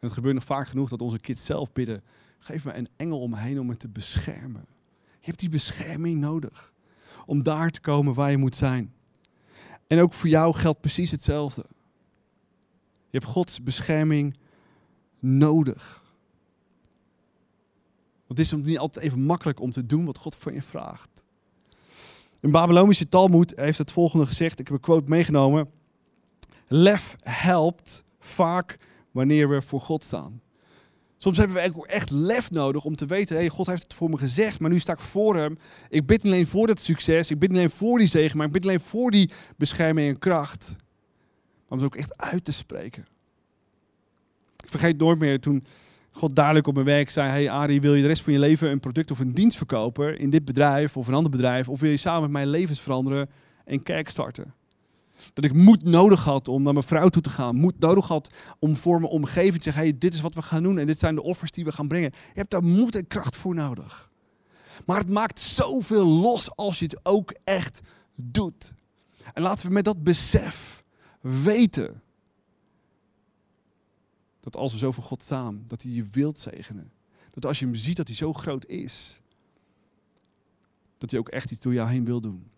En 0.00 0.06
het 0.06 0.12
gebeurt 0.12 0.34
nog 0.34 0.44
vaak 0.44 0.68
genoeg 0.68 0.88
dat 0.88 1.02
onze 1.02 1.18
kids 1.18 1.44
zelf 1.44 1.72
bidden: 1.72 2.02
geef 2.38 2.64
me 2.64 2.74
een 2.74 2.88
engel 2.96 3.20
om 3.20 3.30
me 3.30 3.38
heen 3.38 3.60
om 3.60 3.66
me 3.66 3.76
te 3.76 3.88
beschermen. 3.88 4.66
Je 5.20 5.26
hebt 5.26 5.38
die 5.38 5.48
bescherming 5.48 6.20
nodig 6.20 6.72
om 7.26 7.42
daar 7.42 7.70
te 7.70 7.80
komen 7.80 8.14
waar 8.14 8.30
je 8.30 8.36
moet 8.36 8.56
zijn. 8.56 8.94
En 9.86 10.00
ook 10.00 10.12
voor 10.12 10.28
jou 10.28 10.54
geldt 10.54 10.80
precies 10.80 11.10
hetzelfde. 11.10 11.64
Je 13.10 13.18
hebt 13.18 13.24
Gods 13.24 13.62
bescherming 13.62 14.36
nodig. 15.18 16.02
Want 18.26 18.38
het 18.38 18.52
is 18.52 18.52
niet 18.52 18.78
altijd 18.78 19.04
even 19.04 19.22
makkelijk 19.22 19.60
om 19.60 19.70
te 19.70 19.86
doen 19.86 20.04
wat 20.04 20.18
God 20.18 20.36
voor 20.36 20.52
je 20.52 20.62
vraagt. 20.62 21.22
Een 22.40 22.50
Babylonische 22.50 23.08
Talmud 23.08 23.52
heeft 23.56 23.78
het 23.78 23.92
volgende 23.92 24.26
gezegd. 24.26 24.58
Ik 24.58 24.66
heb 24.66 24.76
een 24.76 24.82
quote 24.82 25.08
meegenomen. 25.08 25.70
Lef 26.66 27.16
helpt 27.20 28.04
vaak 28.18 28.78
wanneer 29.10 29.48
we 29.48 29.62
voor 29.62 29.80
God 29.80 30.02
staan. 30.02 30.40
Soms 31.16 31.36
hebben 31.36 31.56
we 31.56 31.86
echt 31.86 32.10
lef 32.10 32.50
nodig 32.50 32.84
om 32.84 32.96
te 32.96 33.06
weten, 33.06 33.36
hey, 33.36 33.48
God 33.48 33.66
heeft 33.66 33.82
het 33.82 33.94
voor 33.94 34.10
me 34.10 34.18
gezegd, 34.18 34.60
maar 34.60 34.70
nu 34.70 34.78
sta 34.78 34.92
ik 34.92 35.00
voor 35.00 35.36
hem. 35.36 35.58
Ik 35.88 36.06
bid 36.06 36.24
alleen 36.24 36.46
voor 36.46 36.66
dat 36.66 36.80
succes, 36.80 37.30
ik 37.30 37.38
bid 37.38 37.50
alleen 37.50 37.70
voor 37.70 37.98
die 37.98 38.06
zegen, 38.06 38.36
maar 38.36 38.46
ik 38.46 38.52
bid 38.52 38.64
alleen 38.64 38.80
voor 38.80 39.10
die 39.10 39.30
bescherming 39.56 40.08
en 40.08 40.18
kracht. 40.18 40.68
Maar 40.68 40.78
om 41.68 41.78
het 41.78 41.86
ook 41.86 41.96
echt 41.96 42.16
uit 42.16 42.44
te 42.44 42.52
spreken. 42.52 43.06
Ik 44.62 44.70
vergeet 44.70 44.98
nooit 44.98 45.18
meer 45.18 45.40
toen 45.40 45.64
God 46.10 46.36
duidelijk 46.36 46.66
op 46.66 46.74
mijn 46.74 46.86
werk 46.86 47.10
zei, 47.10 47.30
hey 47.30 47.50
Arie, 47.50 47.80
wil 47.80 47.94
je 47.94 48.02
de 48.02 48.08
rest 48.08 48.22
van 48.22 48.32
je 48.32 48.38
leven 48.38 48.70
een 48.70 48.80
product 48.80 49.10
of 49.10 49.18
een 49.18 49.32
dienst 49.32 49.56
verkopen 49.56 50.18
in 50.18 50.30
dit 50.30 50.44
bedrijf 50.44 50.96
of 50.96 51.08
een 51.08 51.14
ander 51.14 51.30
bedrijf, 51.30 51.68
of 51.68 51.80
wil 51.80 51.90
je 51.90 51.96
samen 51.96 52.22
met 52.22 52.30
mij 52.30 52.46
levens 52.46 52.80
veranderen 52.80 53.30
en 53.64 53.82
kerk 53.82 54.08
starten? 54.08 54.54
Dat 55.32 55.44
ik 55.44 55.54
moed 55.54 55.82
nodig 55.82 56.24
had 56.24 56.48
om 56.48 56.62
naar 56.62 56.72
mijn 56.72 56.86
vrouw 56.86 57.08
toe 57.08 57.22
te 57.22 57.30
gaan. 57.30 57.56
Moed 57.56 57.78
nodig 57.78 58.08
had 58.08 58.30
om 58.58 58.76
voor 58.76 59.00
mijn 59.00 59.12
omgeving 59.12 59.56
te 59.56 59.62
zeggen: 59.62 59.82
hey, 59.82 59.98
dit 59.98 60.14
is 60.14 60.20
wat 60.20 60.34
we 60.34 60.42
gaan 60.42 60.62
doen 60.62 60.78
en 60.78 60.86
dit 60.86 60.98
zijn 60.98 61.14
de 61.14 61.22
offers 61.22 61.50
die 61.50 61.64
we 61.64 61.72
gaan 61.72 61.88
brengen. 61.88 62.10
Je 62.12 62.38
hebt 62.38 62.50
daar 62.50 62.64
moed 62.64 62.94
en 62.94 63.06
kracht 63.06 63.36
voor 63.36 63.54
nodig. 63.54 64.10
Maar 64.86 64.98
het 64.98 65.10
maakt 65.10 65.40
zoveel 65.40 66.06
los 66.06 66.56
als 66.56 66.78
je 66.78 66.84
het 66.84 67.00
ook 67.02 67.34
echt 67.44 67.80
doet. 68.14 68.72
En 69.34 69.42
laten 69.42 69.66
we 69.66 69.72
met 69.72 69.84
dat 69.84 70.02
besef 70.02 70.84
weten 71.20 72.02
dat 74.40 74.56
als 74.56 74.72
we 74.72 74.78
zo 74.78 74.92
voor 74.92 75.04
God 75.04 75.22
staan, 75.22 75.62
dat 75.66 75.82
hij 75.82 75.90
je 75.90 76.04
wilt 76.04 76.38
zegenen. 76.38 76.92
Dat 77.30 77.46
als 77.46 77.58
je 77.58 77.64
hem 77.64 77.74
ziet 77.74 77.96
dat 77.96 78.06
hij 78.06 78.16
zo 78.16 78.32
groot 78.32 78.66
is, 78.66 79.20
dat 80.98 81.10
hij 81.10 81.20
ook 81.20 81.28
echt 81.28 81.50
iets 81.50 81.60
door 81.60 81.72
jou 81.72 81.88
heen 81.88 82.04
wil 82.04 82.20
doen. 82.20 82.50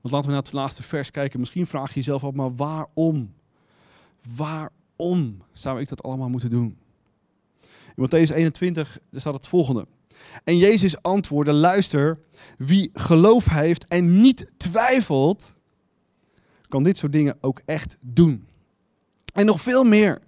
Want 0.00 0.14
laten 0.14 0.28
we 0.28 0.34
naar 0.34 0.44
het 0.44 0.52
laatste 0.52 0.82
vers 0.82 1.10
kijken. 1.10 1.40
Misschien 1.40 1.66
vraag 1.66 1.88
je 1.88 1.94
jezelf 1.94 2.24
af, 2.24 2.32
maar 2.32 2.54
waarom? 2.54 3.34
Waarom 4.36 5.42
zou 5.52 5.80
ik 5.80 5.88
dat 5.88 6.02
allemaal 6.02 6.28
moeten 6.28 6.50
doen? 6.50 6.78
In 7.96 8.06
Matthäus 8.06 8.34
21 8.34 8.98
staat 9.12 9.34
het 9.34 9.48
volgende. 9.48 9.86
En 10.44 10.56
Jezus 10.56 11.02
antwoordde, 11.02 11.52
luister, 11.52 12.18
wie 12.58 12.90
geloof 12.92 13.44
heeft 13.44 13.86
en 13.86 14.20
niet 14.20 14.52
twijfelt, 14.56 15.54
kan 16.68 16.82
dit 16.82 16.96
soort 16.96 17.12
dingen 17.12 17.36
ook 17.40 17.60
echt 17.64 17.96
doen. 18.00 18.46
En 19.32 19.46
nog 19.46 19.60
veel 19.60 19.84
meer. 19.84 20.20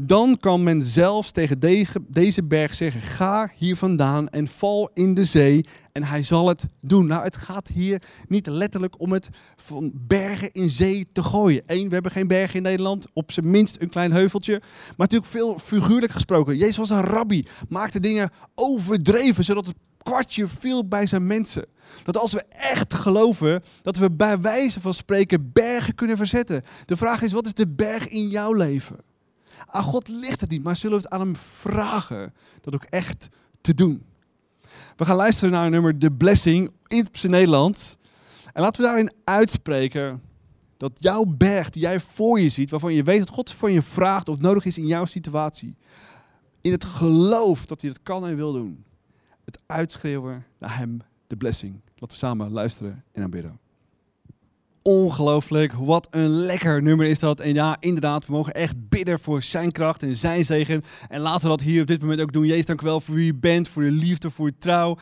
Dan 0.00 0.36
kan 0.40 0.62
men 0.62 0.82
zelfs 0.82 1.30
tegen 1.30 1.60
deze 2.08 2.44
berg 2.44 2.74
zeggen: 2.74 3.00
Ga 3.00 3.50
hier 3.54 3.76
vandaan 3.76 4.28
en 4.28 4.48
val 4.48 4.90
in 4.94 5.14
de 5.14 5.24
zee. 5.24 5.64
En 5.92 6.04
hij 6.04 6.22
zal 6.22 6.48
het 6.48 6.64
doen. 6.80 7.06
Nou, 7.06 7.22
het 7.22 7.36
gaat 7.36 7.68
hier 7.68 8.02
niet 8.28 8.46
letterlijk 8.46 9.00
om 9.00 9.12
het 9.12 9.28
van 9.56 9.92
bergen 9.94 10.52
in 10.52 10.70
zee 10.70 11.06
te 11.12 11.22
gooien. 11.22 11.62
Eén, 11.66 11.88
we 11.88 11.94
hebben 11.94 12.12
geen 12.12 12.26
bergen 12.26 12.56
in 12.56 12.62
Nederland. 12.62 13.06
Op 13.12 13.32
zijn 13.32 13.50
minst 13.50 13.76
een 13.78 13.88
klein 13.88 14.12
heuveltje. 14.12 14.58
Maar 14.60 14.94
natuurlijk 14.96 15.30
veel 15.30 15.58
figuurlijk 15.58 16.12
gesproken. 16.12 16.56
Jezus 16.56 16.76
was 16.76 16.90
een 16.90 17.04
rabbi. 17.04 17.46
Maakte 17.68 18.00
dingen 18.00 18.30
overdreven, 18.54 19.44
zodat 19.44 19.66
het 19.66 19.76
kwartje 20.02 20.46
viel 20.46 20.88
bij 20.88 21.06
zijn 21.06 21.26
mensen. 21.26 21.66
Dat 22.04 22.16
als 22.16 22.32
we 22.32 22.44
echt 22.48 22.94
geloven, 22.94 23.62
dat 23.82 23.96
we 23.96 24.10
bij 24.10 24.40
wijze 24.40 24.80
van 24.80 24.94
spreken 24.94 25.52
bergen 25.52 25.94
kunnen 25.94 26.16
verzetten. 26.16 26.62
De 26.84 26.96
vraag 26.96 27.22
is, 27.22 27.32
wat 27.32 27.46
is 27.46 27.54
de 27.54 27.68
berg 27.68 28.08
in 28.08 28.28
jouw 28.28 28.52
leven? 28.52 29.07
Aan 29.66 29.82
God 29.82 30.08
ligt 30.08 30.40
het 30.40 30.50
niet, 30.50 30.62
maar 30.62 30.76
zullen 30.76 30.96
we 30.96 31.02
het 31.02 31.12
aan 31.12 31.20
hem 31.20 31.36
vragen 31.36 32.34
dat 32.60 32.74
ook 32.74 32.84
echt 32.84 33.28
te 33.60 33.74
doen. 33.74 34.02
We 34.96 35.04
gaan 35.04 35.16
luisteren 35.16 35.50
naar 35.50 35.64
een 35.64 35.70
nummer 35.70 35.98
The 35.98 36.10
Blessing 36.10 36.70
in 36.86 36.98
het 36.98 37.22
Nederlands. 37.22 37.96
En 38.52 38.62
laten 38.62 38.82
we 38.82 38.88
daarin 38.88 39.12
uitspreken 39.24 40.22
dat 40.76 40.92
jouw 40.94 41.24
berg 41.24 41.70
die 41.70 41.82
jij 41.82 42.00
voor 42.00 42.40
je 42.40 42.48
ziet, 42.48 42.70
waarvan 42.70 42.94
je 42.94 43.02
weet 43.02 43.18
dat 43.18 43.30
God 43.30 43.50
van 43.50 43.72
je 43.72 43.82
vraagt 43.82 44.28
of 44.28 44.38
nodig 44.38 44.64
is 44.64 44.78
in 44.78 44.86
jouw 44.86 45.04
situatie, 45.04 45.76
in 46.60 46.72
het 46.72 46.84
geloof 46.84 47.66
dat 47.66 47.80
hij 47.80 47.90
het 47.90 48.02
kan 48.02 48.26
en 48.26 48.36
wil 48.36 48.52
doen, 48.52 48.84
het 49.44 49.58
uitschreeuwen 49.66 50.46
naar 50.58 50.76
hem, 50.76 50.98
de 51.26 51.36
blessing. 51.36 51.80
Laten 51.96 52.18
we 52.18 52.24
samen 52.24 52.50
luisteren 52.50 53.04
en 53.12 53.22
aanbidden 53.22 53.58
ongelooflijk. 54.82 55.72
Wat 55.72 56.08
een 56.10 56.28
lekker 56.28 56.82
nummer 56.82 57.06
is 57.06 57.18
dat. 57.18 57.40
En 57.40 57.54
ja, 57.54 57.76
inderdaad, 57.80 58.26
we 58.26 58.32
mogen 58.32 58.54
echt 58.54 58.88
bidden 58.88 59.18
voor 59.18 59.42
zijn 59.42 59.72
kracht 59.72 60.02
en 60.02 60.16
zijn 60.16 60.44
zegen. 60.44 60.82
En 61.08 61.20
laten 61.20 61.42
we 61.42 61.48
dat 61.48 61.60
hier 61.60 61.80
op 61.80 61.86
dit 61.86 62.00
moment 62.00 62.20
ook 62.20 62.32
doen. 62.32 62.46
Jezus, 62.46 62.66
dank 62.66 62.80
u 62.80 62.84
wel 62.84 63.00
voor 63.00 63.14
wie 63.14 63.32
u 63.32 63.34
bent, 63.34 63.68
voor 63.68 63.82
uw 63.82 63.98
liefde, 63.98 64.30
voor 64.30 64.46
uw 64.46 64.56
trouw. 64.58 64.96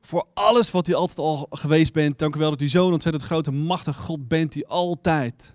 Voor 0.00 0.26
alles 0.34 0.70
wat 0.70 0.88
u 0.88 0.94
altijd 0.94 1.18
al 1.18 1.46
geweest 1.50 1.92
bent. 1.92 2.18
Dank 2.18 2.36
u 2.36 2.38
wel 2.38 2.50
dat 2.50 2.62
u 2.62 2.68
zo'n 2.68 2.92
ontzettend 2.92 3.24
grote, 3.24 3.50
machtige 3.50 4.02
God 4.02 4.28
bent 4.28 4.52
die 4.52 4.66
altijd 4.66 5.52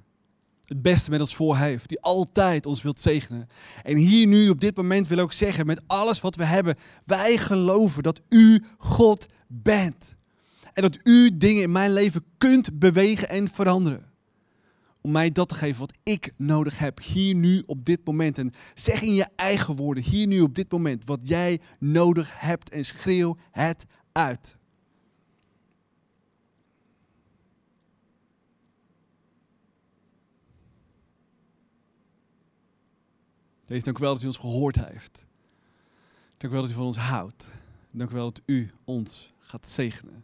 het 0.66 0.82
beste 0.82 1.10
met 1.10 1.20
ons 1.20 1.36
voor 1.36 1.58
heeft. 1.58 1.89
Die 1.89 2.02
altijd 2.02 2.66
ons 2.66 2.82
wilt 2.82 3.00
zegenen. 3.00 3.48
En 3.84 3.96
hier 3.96 4.28
nu 4.28 4.50
op 4.50 4.60
dit 4.60 4.76
moment 4.76 5.08
wil 5.08 5.18
ik 5.18 5.24
ook 5.24 5.34
zeggen, 5.34 5.66
met 5.66 5.82
alles 5.88 6.22
wat 6.22 6.36
we 6.36 6.44
hebben, 6.44 6.76
wij 7.06 7.38
geloven 7.38 8.04
dat 8.04 8.22
u 8.30 8.63
God 8.78 9.26
bent. 9.48 10.16
En 10.74 10.82
dat 10.82 10.98
u 11.04 11.38
dingen 11.38 11.62
in 11.62 11.72
mijn 11.72 11.94
leven 11.94 12.26
kunt 12.38 12.80
bewegen 12.80 13.30
en 13.30 13.48
veranderen. 13.48 14.12
Om 15.02 15.12
mij 15.12 15.32
dat 15.32 15.50
te 15.50 15.56
geven 15.56 15.80
wat 15.80 15.98
ik 16.04 16.34
nodig 16.38 16.80
heb, 16.80 17.02
hier 17.02 17.36
nu 17.36 17.64
op 17.66 17.86
dit 17.86 18.06
moment. 18.06 18.38
En 18.38 18.52
zeg 18.74 19.02
in 19.02 19.14
je 19.14 19.28
eigen 19.36 19.76
woorden, 19.76 20.04
hier 20.04 20.28
nu 20.28 20.42
op 20.42 20.56
dit 20.56 20.72
moment, 20.72 21.06
wat 21.06 21.20
jij 21.24 21.62
nodig 21.80 22.40
hebt 22.40 22.70
en 22.70 22.86
schreeuw 22.86 23.38
het 23.52 23.86
uit. 24.12 24.58
Deze 33.66 33.86
dank 33.86 33.98
u 33.98 34.02
wel 34.02 34.14
dat 34.14 34.24
u 34.24 34.28
ons 34.28 34.38
gehoord 34.38 34.86
heeft. 34.86 35.26
Dank 36.38 36.54
u 36.54 36.56
wel 36.56 36.62
dat 36.62 36.72
u 36.72 36.74
van 36.74 36.86
ons 36.86 36.98
houdt. 36.98 37.48
Dank 37.92 38.10
u 38.10 38.14
wel 38.14 38.32
dat 38.32 38.42
u 38.46 38.70
ons 38.84 39.34
gaat 39.40 39.68
zegenen. 39.68 40.24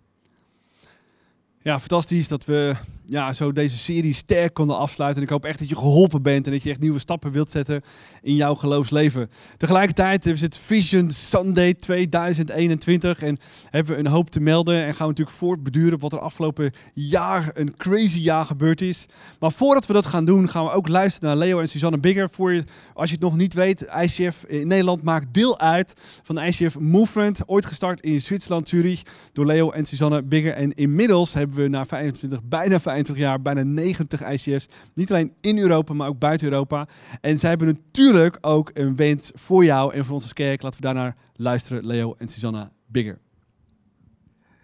Ja, 1.63 1.79
fantastisch 1.79 2.27
dat 2.27 2.45
we 2.45 2.75
ja, 3.11 3.33
zo 3.33 3.51
deze 3.51 3.77
serie 3.77 4.13
sterk 4.13 4.53
konden 4.53 4.77
afsluiten. 4.77 5.21
En 5.21 5.27
ik 5.27 5.33
hoop 5.33 5.45
echt 5.45 5.59
dat 5.59 5.69
je 5.69 5.75
geholpen 5.75 6.21
bent 6.21 6.45
en 6.45 6.51
dat 6.51 6.63
je 6.63 6.69
echt 6.69 6.79
nieuwe 6.79 6.99
stappen 6.99 7.31
wilt 7.31 7.49
zetten 7.49 7.81
in 8.21 8.35
jouw 8.35 8.55
geloofsleven. 8.55 9.29
Tegelijkertijd 9.57 10.25
is 10.25 10.41
het 10.41 10.57
Vision 10.57 11.09
Sunday 11.09 11.73
2021 11.73 13.21
en 13.21 13.37
hebben 13.69 13.93
we 13.93 13.99
een 13.99 14.07
hoop 14.07 14.29
te 14.29 14.39
melden. 14.39 14.75
En 14.75 14.93
gaan 14.93 15.07
we 15.07 15.13
natuurlijk 15.13 15.37
voortbeduren 15.37 15.93
op 15.93 16.01
wat 16.01 16.13
er 16.13 16.19
afgelopen 16.19 16.71
jaar 16.93 17.51
een 17.53 17.77
crazy 17.77 18.19
jaar 18.19 18.45
gebeurd 18.45 18.81
is. 18.81 19.05
Maar 19.39 19.51
voordat 19.51 19.85
we 19.85 19.93
dat 19.93 20.05
gaan 20.05 20.25
doen, 20.25 20.49
gaan 20.49 20.63
we 20.63 20.71
ook 20.71 20.87
luisteren 20.87 21.29
naar 21.29 21.37
Leo 21.37 21.59
en 21.59 21.69
Suzanne 21.69 21.99
Bigger. 21.99 22.29
Voor 22.29 22.53
je, 22.53 22.63
als 22.93 23.09
je 23.09 23.15
het 23.15 23.23
nog 23.23 23.35
niet 23.35 23.53
weet, 23.53 23.87
ICF 24.01 24.43
in 24.47 24.67
Nederland 24.67 25.03
maakt 25.03 25.33
deel 25.33 25.59
uit 25.59 25.93
van 26.23 26.35
de 26.35 26.45
ICF 26.45 26.79
Movement. 26.79 27.39
Ooit 27.45 27.65
gestart 27.65 28.01
in 28.01 28.21
Zwitserland, 28.21 28.67
Zurich, 28.67 29.01
door 29.33 29.45
Leo 29.45 29.71
en 29.71 29.85
Suzanne 29.85 30.23
Bigger. 30.23 30.53
En 30.53 30.73
inmiddels 30.73 31.33
hebben 31.33 31.50
we 31.53 31.67
na 31.67 31.85
25, 31.85 32.43
bijna 32.43 32.79
25 32.79 33.23
jaar, 33.23 33.41
bijna 33.41 33.63
90 33.63 34.29
ICF's. 34.31 34.67
Niet 34.93 35.11
alleen 35.11 35.33
in 35.41 35.57
Europa, 35.57 35.93
maar 35.93 36.07
ook 36.07 36.19
buiten 36.19 36.47
Europa. 36.47 36.87
En 37.21 37.39
zij 37.39 37.49
hebben 37.49 37.67
natuurlijk 37.67 38.37
ook 38.41 38.71
een 38.73 38.95
wens 38.95 39.31
voor 39.33 39.65
jou 39.65 39.93
en 39.93 40.05
voor 40.05 40.13
onze 40.13 40.33
kerk. 40.33 40.61
Laten 40.61 40.79
we 40.79 40.85
daarnaar 40.85 41.15
luisteren, 41.35 41.85
Leo 41.85 42.15
en 42.17 42.27
Susanna 42.27 42.71
Bigger. 42.87 43.19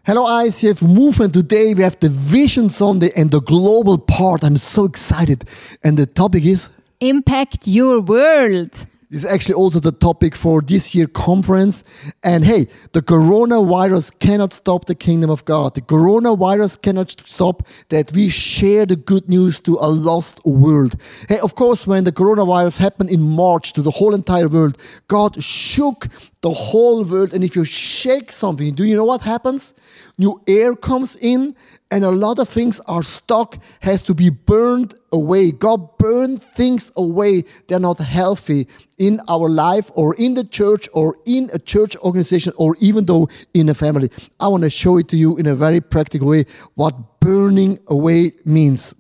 Hello 0.02 0.44
ICF 0.46 0.82
Movement. 0.82 1.34
Today 1.34 1.76
we 1.76 1.82
have 1.82 1.98
the 1.98 2.12
Vision 2.12 2.70
Sunday 2.70 3.12
and 3.16 3.32
the 3.32 3.42
global 3.44 3.98
part. 3.98 4.44
I'm 4.44 4.58
so 4.58 4.86
excited. 4.86 5.44
And 5.82 5.98
the 5.98 6.12
topic 6.12 6.44
is 6.44 6.70
Impact 6.98 7.66
Your 7.66 8.04
World. 8.04 8.86
Is 9.10 9.24
actually 9.24 9.56
also 9.56 9.80
the 9.80 9.94
topic 9.94 10.36
for 10.36 10.62
this 10.62 10.94
year 10.94 11.08
conference. 11.08 11.86
And 12.26 12.44
hey, 12.44 12.68
the 12.92 13.02
coronavirus 13.02 14.20
cannot 14.20 14.52
stop 14.52 14.84
the 14.86 14.96
kingdom 14.96 15.30
of 15.30 15.46
God. 15.46 15.76
The 15.76 15.82
coronavirus 15.82 16.82
cannot 16.82 17.12
stop 17.12 17.66
that 17.88 18.12
we 18.12 18.28
share 18.28 18.86
the 18.86 18.98
good 18.98 19.30
news 19.30 19.62
to 19.62 19.78
a 19.80 19.88
lost 19.88 20.46
world. 20.46 21.02
Hey, 21.30 21.40
of 21.40 21.56
course, 21.56 21.88
when 21.88 22.04
the 22.04 22.12
coronavirus 22.12 22.80
happened 22.80 23.10
in 23.10 23.22
March 23.22 23.72
to 23.74 23.82
the 23.82 23.92
whole 23.92 24.14
entire 24.14 24.50
world, 24.50 24.78
God 25.08 25.42
shook 25.42 26.10
the 26.42 26.52
whole 26.52 27.06
world. 27.06 27.34
And 27.34 27.46
if 27.46 27.56
you 27.56 27.64
shake 27.64 28.34
something, 28.34 28.76
do 28.76 28.84
you 28.84 28.98
know 28.98 29.06
what 29.06 29.22
happens? 29.22 29.74
New 30.20 30.42
air 30.48 30.76
comes 30.76 31.16
in 31.16 31.56
and 31.92 32.04
a 32.04 32.10
lot 32.10 32.40
of 32.40 32.50
things 32.50 32.80
are 32.82 33.04
stuck, 33.04 33.60
has 33.82 34.02
to 34.04 34.16
be 34.16 34.30
burned 34.30 34.96
away. 35.12 35.52
God 35.52 35.98
burned 36.00 36.42
things 36.42 36.92
away. 36.98 37.44
They're 37.68 37.80
not 37.80 38.00
healthy 38.00 38.68
in 38.98 39.22
our 39.30 39.48
life 39.48 39.92
or 39.94 40.16
in 40.16 40.34
the 40.34 40.44
church 40.44 40.90
or 40.92 41.18
in 41.28 41.52
a 41.54 41.60
church 41.60 41.96
organization 41.98 42.54
or 42.58 42.76
even 42.80 43.06
though 43.06 43.30
in 43.54 43.70
a 43.70 43.76
family. 43.76 44.10
I 44.40 44.48
want 44.48 44.64
to 44.64 44.72
show 44.72 44.98
it 44.98 45.08
to 45.10 45.18
you 45.18 45.38
in 45.38 45.46
a 45.46 45.56
very 45.56 45.82
practical 45.82 46.30
way 46.30 46.46
what 46.74 47.20
burning 47.20 47.78
away 47.88 48.32
means. 48.44 48.96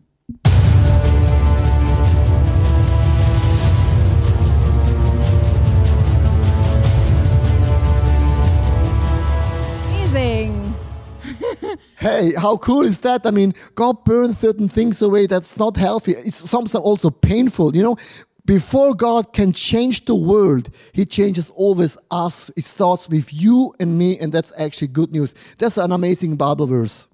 Hey, 11.99 12.33
how 12.35 12.57
cool 12.57 12.81
is 12.81 12.99
that? 12.99 13.25
I 13.25 13.31
mean, 13.31 13.53
God 13.73 14.03
burned 14.03 14.37
certain 14.37 14.69
things 14.69 15.01
away 15.01 15.25
that's 15.25 15.57
not 15.57 15.77
healthy. 15.77 16.11
It's 16.11 16.35
sometimes 16.35 16.75
also 16.75 17.09
painful. 17.09 17.75
You 17.75 17.81
know, 17.81 17.97
before 18.45 18.93
God 18.93 19.33
can 19.33 19.51
change 19.51 20.05
the 20.05 20.13
world, 20.15 20.69
He 20.93 21.05
changes 21.05 21.49
always 21.49 21.97
us. 22.11 22.51
It 22.55 22.65
starts 22.65 23.09
with 23.09 23.33
you 23.33 23.73
and 23.79 23.97
me, 23.97 24.19
and 24.19 24.31
that's 24.31 24.53
actually 24.59 24.89
good 24.89 25.11
news. 25.11 25.33
That's 25.57 25.77
an 25.77 25.91
amazing 25.91 26.35
Bible 26.35 26.67
verse. 26.67 27.07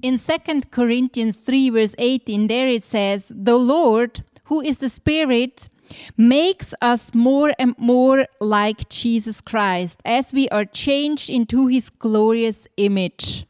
In 0.00 0.18
2 0.18 0.62
Corinthians 0.70 1.44
3, 1.44 1.70
verse 1.70 1.94
18, 1.98 2.46
there 2.46 2.68
it 2.68 2.82
says, 2.84 3.26
The 3.28 3.58
Lord, 3.58 4.24
who 4.44 4.62
is 4.62 4.78
the 4.78 4.88
Spirit, 4.88 5.68
makes 6.16 6.72
us 6.80 7.14
more 7.14 7.52
and 7.58 7.74
more 7.76 8.26
like 8.40 8.88
Jesus 8.88 9.42
Christ 9.42 10.00
as 10.04 10.32
we 10.32 10.48
are 10.48 10.64
changed 10.64 11.28
into 11.28 11.66
his 11.66 11.90
glorious 11.90 12.66
image. 12.78 13.46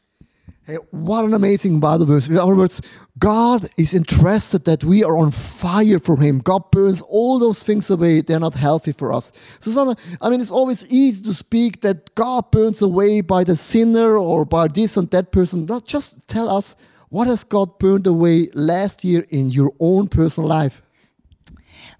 Hey, 0.69 0.75
what 0.91 1.25
an 1.25 1.33
amazing 1.33 1.79
Bible 1.79 2.05
verse. 2.05 2.29
In 2.29 2.37
other 2.37 2.53
words, 2.53 2.79
God 3.17 3.67
is 3.75 3.95
interested 3.95 4.65
that 4.65 4.83
we 4.83 5.03
are 5.03 5.17
on 5.17 5.31
fire 5.31 5.97
for 5.97 6.15
Him. 6.21 6.37
God 6.37 6.69
burns 6.69 7.01
all 7.01 7.39
those 7.39 7.63
things 7.63 7.89
away. 7.89 8.21
They're 8.21 8.39
not 8.39 8.53
healthy 8.53 8.91
for 8.91 9.11
us. 9.11 9.31
So, 9.59 9.95
I 10.21 10.29
mean, 10.29 10.41
it's 10.41 10.51
always 10.51 10.85
easy 10.85 11.23
to 11.23 11.33
speak 11.33 11.81
that 11.81 12.13
God 12.13 12.51
burns 12.51 12.83
away 12.83 13.21
by 13.21 13.43
the 13.43 13.55
sinner 13.55 14.15
or 14.15 14.45
by 14.45 14.67
this 14.67 14.95
and 14.95 15.09
that 15.09 15.31
person. 15.31 15.65
Not 15.65 15.85
just 15.85 16.27
tell 16.27 16.47
us 16.47 16.75
what 17.09 17.25
has 17.25 17.43
God 17.43 17.79
burned 17.79 18.05
away 18.05 18.49
last 18.53 19.03
year 19.03 19.25
in 19.31 19.49
your 19.49 19.73
own 19.79 20.07
personal 20.07 20.47
life. 20.47 20.83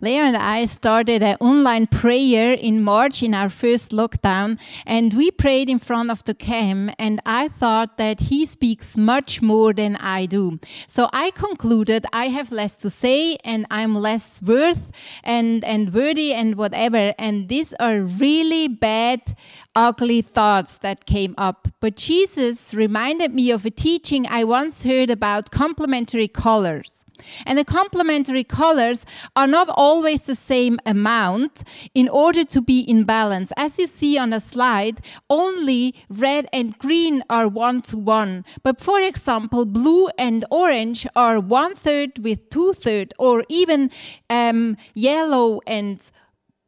Leo 0.02 0.24
and 0.24 0.38
I 0.38 0.64
started 0.64 1.22
an 1.22 1.36
online 1.42 1.86
prayer 1.86 2.54
in 2.54 2.82
March 2.82 3.22
in 3.22 3.34
our 3.34 3.50
first 3.50 3.92
lockdown, 3.92 4.58
and 4.86 5.14
we 5.14 5.30
prayed 5.30 5.70
in 5.70 5.78
front 5.78 6.10
of 6.10 6.24
the 6.24 6.34
cam. 6.34 6.90
And 6.98 7.20
I 7.26 7.50
thought 7.50 7.98
that 7.98 8.22
he 8.22 8.46
speaks 8.46 8.96
much 8.96 9.42
more 9.42 9.74
than 9.74 9.98
I 9.98 10.26
do. 10.26 10.60
So 10.88 11.10
I 11.12 11.32
concluded 11.32 12.06
I 12.14 12.30
have 12.30 12.50
less 12.50 12.78
to 12.78 12.90
say, 12.90 13.36
and 13.44 13.66
I'm 13.70 13.94
less 13.94 14.42
worth 14.42 14.90
and 15.22 15.66
and 15.66 15.94
worthy 15.94 16.34
and 16.34 16.56
whatever. 16.56 17.14
And 17.20 17.50
these 17.50 17.74
are 17.74 18.00
really 18.00 18.70
bad, 18.70 19.36
ugly 19.76 20.22
thoughts 20.22 20.78
that 20.78 21.06
came 21.08 21.36
up. 21.38 21.68
But 21.82 21.98
Jesus 21.98 22.74
reminded 22.74 23.34
me 23.34 23.52
of 23.52 23.66
a 23.66 23.70
teaching 23.70 24.26
I 24.30 24.46
once 24.46 24.84
heard 24.84 25.10
about 25.10 25.52
complementary 25.52 26.30
colors. 26.30 26.99
And 27.46 27.58
the 27.58 27.66
complementary 27.66 28.44
colors 28.44 29.06
are 29.36 29.48
not 29.48 29.70
always 29.70 30.24
the 30.24 30.36
same 30.36 30.80
amount 30.86 31.64
in 31.94 32.08
order 32.10 32.44
to 32.46 32.62
be 32.62 32.80
in 32.82 33.04
balance. 33.04 33.52
As 33.58 33.78
you 33.80 33.88
see 33.88 34.18
on 34.18 34.32
the 34.32 34.40
slide, 34.40 35.02
only 35.30 35.96
red 36.10 36.48
and 36.52 36.78
green 36.78 37.24
are 37.30 37.48
one 37.48 37.82
to 37.84 37.98
one. 37.98 38.46
But 38.64 38.80
for 38.80 39.00
example, 39.02 39.66
blue 39.66 40.08
and 40.18 40.46
orange 40.50 41.06
are 41.16 41.40
one 41.40 41.76
third 41.76 42.20
with 42.20 42.50
two 42.50 42.74
third, 42.74 43.14
or 43.18 43.44
even 43.50 43.92
um, 44.30 44.78
yellow 44.94 45.62
and 45.68 46.10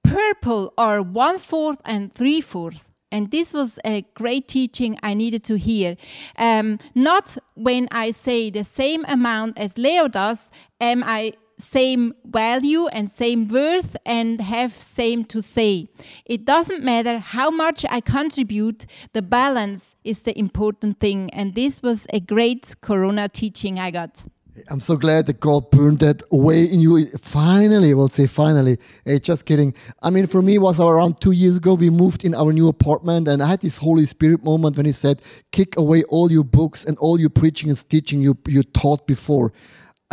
purple 0.04 0.74
are 0.78 1.02
one 1.02 1.38
fourth 1.38 1.82
and 1.86 2.12
three 2.12 2.42
fourth. 2.42 2.91
And 3.12 3.32
this 3.32 3.54
was 3.54 3.80
a 3.84 4.04
great 4.14 4.48
teaching 4.48 4.98
I 5.04 5.14
needed 5.14 5.44
to 5.46 5.58
hear. 5.58 5.98
Um, 6.38 6.80
not 6.96 7.38
when 7.56 7.88
I 7.92 8.12
say 8.12 8.50
the 8.50 8.64
same 8.64 9.06
amount 9.08 9.58
as 9.58 9.78
Leo 9.78 10.08
does, 10.08 10.52
am 10.80 11.04
I 11.06 11.34
same 11.62 12.14
value 12.26 12.88
and 12.88 13.10
same 13.10 13.48
worth 13.48 13.96
and 14.06 14.42
have 14.42 14.74
same 14.74 15.24
to 15.26 15.42
say. 15.42 15.88
It 16.26 16.44
doesn't 16.46 16.84
matter 16.84 17.20
how 17.20 17.50
much 17.50 17.86
I 17.90 18.02
contribute, 18.02 18.86
the 19.14 19.22
balance 19.22 19.96
is 20.04 20.24
the 20.24 20.38
important 20.38 21.00
thing. 21.00 21.30
And 21.32 21.56
this 21.56 21.82
was 21.82 22.08
a 22.12 22.20
great 22.20 22.76
Corona 22.82 23.30
teaching 23.30 23.80
I 23.80 23.92
got. 23.92 24.26
I'm 24.70 24.82
so 24.82 24.98
glad 24.98 25.28
the 25.28 25.34
God 25.34 25.72
burned 25.72 26.00
that 26.00 26.22
away 26.30 26.66
in 26.66 26.82
you. 26.82 27.06
Finally, 27.18 27.94
we'll 27.94 28.10
say 28.10 28.28
finally. 28.28 28.78
Hey, 29.06 29.18
just 29.20 29.46
kidding. 29.46 29.74
I 30.02 30.10
mean, 30.10 30.28
for 30.28 30.42
me, 30.42 30.58
was 30.58 30.80
around 30.80 31.22
two 31.22 31.32
years 31.32 31.58
ago. 31.58 31.76
We 31.76 31.90
moved 31.90 32.26
in 32.26 32.36
our 32.36 32.52
new 32.52 32.68
apartment, 32.68 33.30
and 33.30 33.42
I 33.42 33.48
had 33.48 33.62
this 33.62 33.78
Holy 33.78 34.06
Spirit 34.06 34.44
moment 34.44 34.76
when 34.76 34.86
He 34.86 34.92
said, 34.92 35.22
"Kick 35.52 35.78
away 35.78 36.04
all 36.04 36.32
your 36.32 36.44
books 36.44 36.84
and 36.84 36.98
all 36.98 37.18
your 37.18 37.30
preaching 37.30 37.70
and 37.70 37.90
teaching 37.90 38.22
you 38.22 38.38
you 38.46 38.64
taught 38.64 39.08
before." 39.08 39.54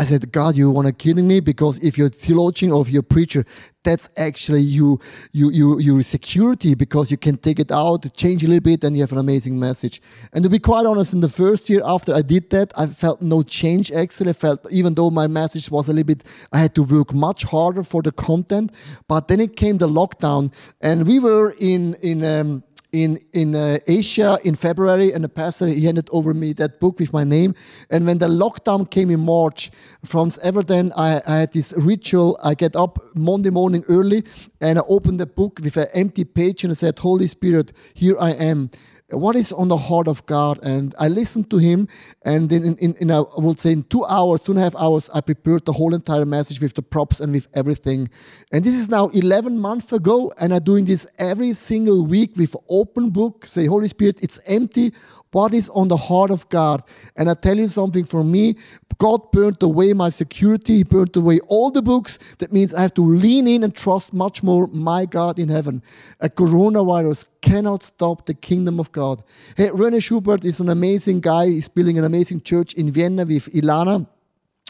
I 0.00 0.04
said, 0.04 0.30
God, 0.30 0.56
you 0.56 0.70
want 0.70 0.86
to 0.86 0.92
kidding 0.92 1.26
me? 1.26 1.40
Because 1.40 1.78
if 1.78 1.98
you're 1.98 2.08
theologian 2.08 2.70
or 2.70 2.82
if 2.82 2.88
you're 2.88 3.00
a 3.00 3.02
preacher, 3.02 3.44
that's 3.82 4.08
actually 4.16 4.60
you, 4.60 5.00
you, 5.32 5.50
you, 5.50 5.80
your 5.80 6.02
security 6.02 6.76
because 6.76 7.10
you 7.10 7.16
can 7.16 7.36
take 7.36 7.58
it 7.58 7.72
out, 7.72 8.06
change 8.14 8.44
a 8.44 8.46
little 8.46 8.60
bit, 8.60 8.84
and 8.84 8.96
you 8.96 9.02
have 9.02 9.10
an 9.10 9.18
amazing 9.18 9.58
message. 9.58 10.00
And 10.32 10.44
to 10.44 10.50
be 10.50 10.60
quite 10.60 10.86
honest, 10.86 11.14
in 11.14 11.20
the 11.20 11.28
first 11.28 11.68
year 11.68 11.82
after 11.84 12.14
I 12.14 12.22
did 12.22 12.50
that, 12.50 12.72
I 12.78 12.86
felt 12.86 13.22
no 13.22 13.42
change 13.42 13.90
actually. 13.90 14.30
I 14.30 14.34
felt, 14.34 14.66
even 14.70 14.94
though 14.94 15.10
my 15.10 15.26
message 15.26 15.68
was 15.68 15.88
a 15.88 15.92
little 15.92 16.06
bit, 16.06 16.22
I 16.52 16.58
had 16.58 16.76
to 16.76 16.84
work 16.84 17.12
much 17.12 17.42
harder 17.42 17.82
for 17.82 18.00
the 18.00 18.12
content. 18.12 18.70
But 19.08 19.26
then 19.26 19.40
it 19.40 19.56
came 19.56 19.78
the 19.78 19.88
lockdown, 19.88 20.54
and 20.80 21.08
we 21.08 21.18
were 21.18 21.56
in, 21.58 21.94
in, 22.02 22.24
um, 22.24 22.62
in 22.92 23.18
in 23.32 23.54
uh, 23.54 23.78
Asia 23.86 24.38
in 24.44 24.54
February, 24.54 25.12
and 25.12 25.22
the 25.22 25.28
pastor 25.28 25.66
he 25.66 25.84
handed 25.84 26.08
over 26.10 26.32
me 26.32 26.52
that 26.54 26.80
book 26.80 26.98
with 26.98 27.12
my 27.12 27.24
name. 27.24 27.54
And 27.90 28.06
when 28.06 28.18
the 28.18 28.28
lockdown 28.28 28.90
came 28.90 29.10
in 29.10 29.20
March, 29.20 29.70
from 30.04 30.30
ever 30.42 30.62
then 30.62 30.92
I, 30.96 31.20
I 31.26 31.36
had 31.40 31.52
this 31.52 31.74
ritual. 31.76 32.38
I 32.42 32.54
get 32.54 32.76
up 32.76 32.98
Monday 33.14 33.50
morning 33.50 33.84
early, 33.88 34.24
and 34.60 34.78
I 34.78 34.82
open 34.88 35.16
the 35.18 35.26
book 35.26 35.60
with 35.62 35.76
an 35.76 35.86
empty 35.94 36.24
page, 36.24 36.64
and 36.64 36.70
I 36.70 36.74
said, 36.74 36.98
"Holy 36.98 37.26
Spirit, 37.26 37.72
here 37.94 38.16
I 38.18 38.30
am." 38.32 38.70
What 39.10 39.36
is 39.36 39.52
on 39.52 39.68
the 39.68 39.76
heart 39.76 40.06
of 40.06 40.24
God. 40.26 40.58
And 40.62 40.94
I 40.98 41.08
listened 41.08 41.50
to 41.50 41.58
him, 41.58 41.88
and 42.24 42.50
in, 42.52 42.76
in, 42.78 42.94
in 43.00 43.10
I 43.10 43.22
would 43.36 43.58
say 43.58 43.72
in 43.72 43.82
two 43.84 44.04
hours, 44.04 44.42
two 44.42 44.52
and 44.52 44.58
a 44.58 44.62
half 44.62 44.76
hours, 44.76 45.08
I 45.14 45.20
prepared 45.20 45.64
the 45.64 45.72
whole 45.72 45.94
entire 45.94 46.26
message 46.26 46.60
with 46.60 46.74
the 46.74 46.82
props 46.82 47.20
and 47.20 47.32
with 47.32 47.48
everything. 47.54 48.10
And 48.52 48.64
this 48.64 48.74
is 48.74 48.88
now 48.88 49.08
11 49.08 49.58
months 49.58 49.92
ago, 49.92 50.32
and 50.38 50.52
I'm 50.52 50.62
doing 50.62 50.84
this 50.84 51.06
every 51.18 51.52
single 51.54 52.04
week 52.04 52.36
with 52.36 52.54
open 52.68 53.10
book. 53.10 53.46
Say, 53.46 53.66
Holy 53.66 53.88
Spirit, 53.88 54.22
it's 54.22 54.40
empty. 54.46 54.92
What 55.32 55.52
is 55.52 55.68
on 55.70 55.88
the 55.88 55.96
heart 55.96 56.30
of 56.30 56.48
God? 56.48 56.82
And 57.16 57.28
I 57.28 57.34
tell 57.34 57.56
you 57.56 57.68
something 57.68 58.04
for 58.04 58.24
me, 58.24 58.54
God 58.98 59.30
burnt 59.30 59.62
away 59.62 59.92
my 59.92 60.08
security. 60.08 60.78
He 60.78 60.84
burnt 60.84 61.16
away 61.16 61.38
all 61.48 61.70
the 61.70 61.82
books. 61.82 62.18
That 62.38 62.52
means 62.52 62.74
I 62.74 62.82
have 62.82 62.94
to 62.94 63.02
lean 63.02 63.46
in 63.46 63.62
and 63.62 63.74
trust 63.74 64.12
much 64.12 64.42
more 64.42 64.66
my 64.68 65.06
God 65.06 65.38
in 65.38 65.48
heaven. 65.48 65.82
A 66.20 66.28
coronavirus 66.28 67.26
cannot 67.40 67.82
stop 67.82 68.26
the 68.26 68.34
kingdom 68.34 68.80
of 68.80 68.90
God. 68.90 69.22
Hey, 69.56 69.70
Rene 69.72 70.00
Schubert 70.00 70.44
is 70.44 70.58
an 70.60 70.68
amazing 70.68 71.20
guy. 71.20 71.46
He's 71.46 71.68
building 71.68 71.98
an 71.98 72.04
amazing 72.04 72.40
church 72.42 72.74
in 72.74 72.90
Vienna 72.90 73.24
with 73.24 73.52
Ilana. 73.52 74.06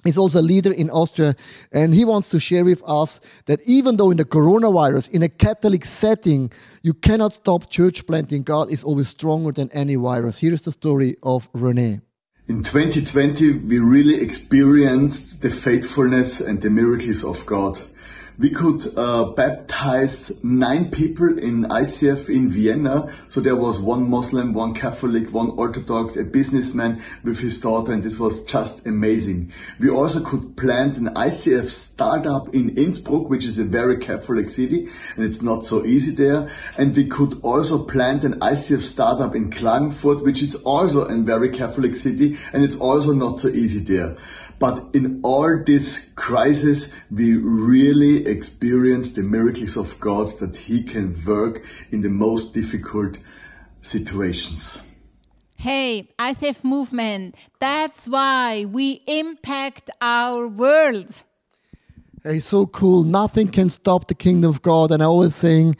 He's 0.05 0.19
also 0.19 0.41
a 0.41 0.43
leader 0.43 0.73
in 0.73 0.91
Austria, 0.91 1.35
and 1.73 1.93
he 1.93 2.05
wants 2.05 2.31
to 2.31 2.39
share 2.39 2.65
with 2.65 2.83
us 2.87 3.21
that 3.47 3.61
even 3.67 3.97
though 3.97 4.11
in 4.11 4.17
the 4.17 4.25
coronavirus, 4.25 5.11
in 5.11 5.23
a 5.23 5.29
Catholic 5.29 5.85
setting, 5.85 6.53
you 6.83 6.95
cannot 6.95 7.33
stop 7.33 7.69
church 7.69 8.07
planting, 8.07 8.43
God 8.43 8.71
is 8.71 8.85
always 8.85 9.09
stronger 9.09 9.51
than 9.51 9.69
any 9.73 9.97
virus. 9.97 10.39
Here's 10.39 10.63
the 10.63 10.73
story 10.73 11.17
of 11.23 11.49
Rene. 11.53 12.01
In 12.47 12.63
2020, 12.63 13.59
we 13.59 13.79
really 13.79 14.23
experienced 14.23 15.43
the 15.43 15.51
faithfulness 15.51 16.41
and 16.41 16.63
the 16.63 16.71
miracles 16.71 17.25
of 17.25 17.45
God. 17.45 17.79
We 18.39 18.51
could 18.51 18.85
uh, 18.97 19.33
baptize 19.33 20.33
nine 20.45 20.91
people 20.91 21.39
in 21.39 21.65
ICF 21.65 22.33
in 22.33 22.49
Vienna. 22.49 23.13
So 23.27 23.41
there 23.41 23.57
was 23.57 23.81
one 23.81 24.09
Muslim, 24.09 24.53
one 24.53 24.75
Catholic, 24.75 25.33
one 25.33 25.51
Orthodox, 25.51 26.17
a 26.17 26.23
businessman 26.23 27.03
with 27.25 27.41
his 27.41 27.61
daughter, 27.61 27.93
and 27.93 28.03
this 28.03 28.21
was 28.21 28.45
just 28.45 28.87
amazing. 28.87 29.53
We 29.81 29.91
also 29.91 30.23
could 30.23 30.57
plant 30.57 30.99
an 30.99 31.09
ICF 31.15 31.69
startup 31.69 32.55
in 32.55 32.79
Innsbruck, 32.79 33.29
which 33.29 33.45
is 33.45 33.59
a 33.59 33.65
very 33.65 33.99
Catholic 33.99 34.49
city, 34.49 34.89
and 35.17 35.25
it's 35.25 35.43
not 35.43 35.65
so 35.65 35.85
easy 35.85 36.13
there. 36.13 36.49
And 36.79 36.95
we 36.95 37.09
could 37.09 37.41
also 37.43 37.85
plant 37.85 38.23
an 38.23 38.39
ICF 38.39 38.81
startup 38.81 39.35
in 39.35 39.51
Klagenfurt, 39.51 40.23
which 40.23 40.43
is 40.43 40.55
also 40.63 41.03
a 41.07 41.17
very 41.17 41.51
Catholic 41.51 41.97
city, 41.97 42.39
and 42.53 42.63
it's 42.63 42.77
also 42.77 43.13
not 43.13 43.41
so 43.41 43.49
easy 43.49 43.81
there. 43.81 44.17
But 44.59 44.89
in 44.93 45.21
all 45.23 45.63
this 45.65 46.11
crisis, 46.17 46.93
we 47.11 47.37
really 47.37 48.27
experience 48.27 49.13
the 49.13 49.23
miracles 49.23 49.77
of 49.77 49.99
God 50.01 50.29
that 50.41 50.57
He 50.57 50.83
can 50.83 51.15
work 51.25 51.65
in 51.91 52.01
the 52.01 52.09
most 52.09 52.55
difficult 52.55 53.19
situations. 53.83 54.83
Hey, 55.57 56.09
ICF 56.19 56.65
movement, 56.65 57.37
that's 57.59 58.07
why 58.07 58.65
we 58.65 59.03
impact 59.07 59.91
our 60.01 60.47
world. 60.47 61.23
Hey, 62.25 62.41
so 62.41 62.67
cool. 62.67 63.05
Nothing 63.05 63.49
can 63.49 63.69
stop 63.69 64.09
the 64.09 64.15
kingdom 64.15 64.51
of 64.51 64.61
God. 64.63 64.91
And 64.93 65.03
I 65.03 65.07
always 65.07 65.35
saying, 65.35 65.77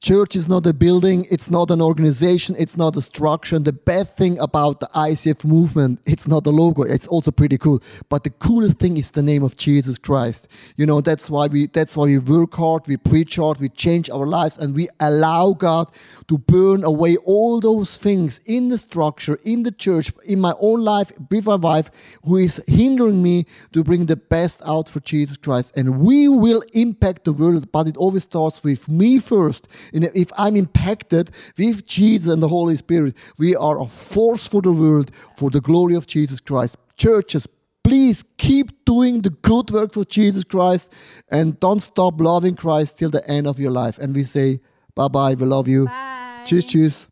church 0.00 0.36
is 0.36 0.48
not 0.48 0.66
a 0.66 0.72
building, 0.72 1.26
it's 1.30 1.50
not 1.50 1.70
an 1.70 1.80
organization, 1.80 2.56
it's 2.58 2.76
not 2.76 2.96
a 2.96 3.02
structure. 3.02 3.56
And 3.56 3.64
the 3.64 3.72
best 3.72 4.16
thing 4.16 4.38
about 4.38 4.80
the 4.80 4.88
ICF 4.94 5.44
movement, 5.44 6.00
it's 6.04 6.28
not 6.28 6.46
a 6.46 6.50
logo, 6.50 6.82
it's 6.82 7.06
also 7.06 7.30
pretty 7.30 7.58
cool. 7.58 7.80
But 8.08 8.24
the 8.24 8.30
coolest 8.30 8.78
thing 8.78 8.96
is 8.96 9.10
the 9.10 9.22
name 9.22 9.42
of 9.42 9.56
Jesus 9.56 9.98
Christ. 9.98 10.48
You 10.76 10.86
know, 10.86 11.00
that's 11.00 11.30
why 11.30 11.46
we 11.46 11.66
that's 11.66 11.96
why 11.96 12.04
we 12.04 12.18
work 12.18 12.54
hard, 12.54 12.86
we 12.86 12.96
preach 12.96 13.36
hard, 13.36 13.58
we 13.60 13.68
change 13.68 14.10
our 14.10 14.26
lives, 14.26 14.58
and 14.58 14.74
we 14.74 14.88
allow 15.00 15.52
God 15.52 15.90
to 16.28 16.38
burn 16.38 16.84
away 16.84 17.16
all 17.24 17.60
those 17.60 17.96
things 17.96 18.40
in 18.46 18.68
the 18.68 18.78
structure, 18.78 19.38
in 19.44 19.62
the 19.62 19.72
church, 19.72 20.12
in 20.26 20.40
my 20.40 20.54
own 20.60 20.84
life, 20.84 21.12
with 21.30 21.46
my 21.46 21.56
wife, 21.56 21.90
who 22.24 22.36
is 22.36 22.62
hindering 22.66 23.22
me 23.22 23.44
to 23.72 23.82
bring 23.82 24.06
the 24.06 24.16
best 24.16 24.62
out 24.66 24.88
for 24.88 25.00
Jesus 25.00 25.36
Christ. 25.36 25.76
And 25.76 26.00
we 26.00 26.28
will 26.28 26.62
impact 26.72 27.24
the 27.24 27.32
world, 27.32 27.70
but 27.72 27.86
it 27.86 27.96
always 27.96 28.24
starts 28.24 28.62
with 28.62 28.88
me 28.88 29.18
first. 29.18 29.68
And 29.92 30.04
if 30.14 30.30
I'm 30.36 30.56
impacted 30.56 31.30
with 31.56 31.86
Jesus 31.86 32.32
and 32.32 32.42
the 32.42 32.48
Holy 32.48 32.76
Spirit, 32.76 33.16
we 33.38 33.56
are 33.56 33.80
a 33.80 33.86
force 33.86 34.46
for 34.46 34.62
the 34.62 34.72
world 34.72 35.10
for 35.36 35.50
the 35.50 35.60
glory 35.60 35.94
of 35.94 36.06
Jesus 36.06 36.40
Christ. 36.40 36.76
Churches, 36.96 37.46
please 37.84 38.24
keep 38.36 38.84
doing 38.84 39.22
the 39.22 39.30
good 39.30 39.70
work 39.70 39.92
for 39.92 40.04
Jesus 40.04 40.44
Christ 40.44 40.92
and 41.30 41.58
don't 41.60 41.80
stop 41.80 42.20
loving 42.20 42.54
Christ 42.54 42.98
till 42.98 43.10
the 43.10 43.26
end 43.28 43.46
of 43.46 43.58
your 43.58 43.70
life. 43.70 43.98
And 43.98 44.14
we 44.14 44.24
say, 44.24 44.60
bye 44.94 45.08
bye, 45.08 45.34
we 45.34 45.46
love 45.46 45.68
you. 45.68 45.86
Bye. 45.86 46.42
Tschüss, 46.44 46.64
tschüss. 46.66 47.08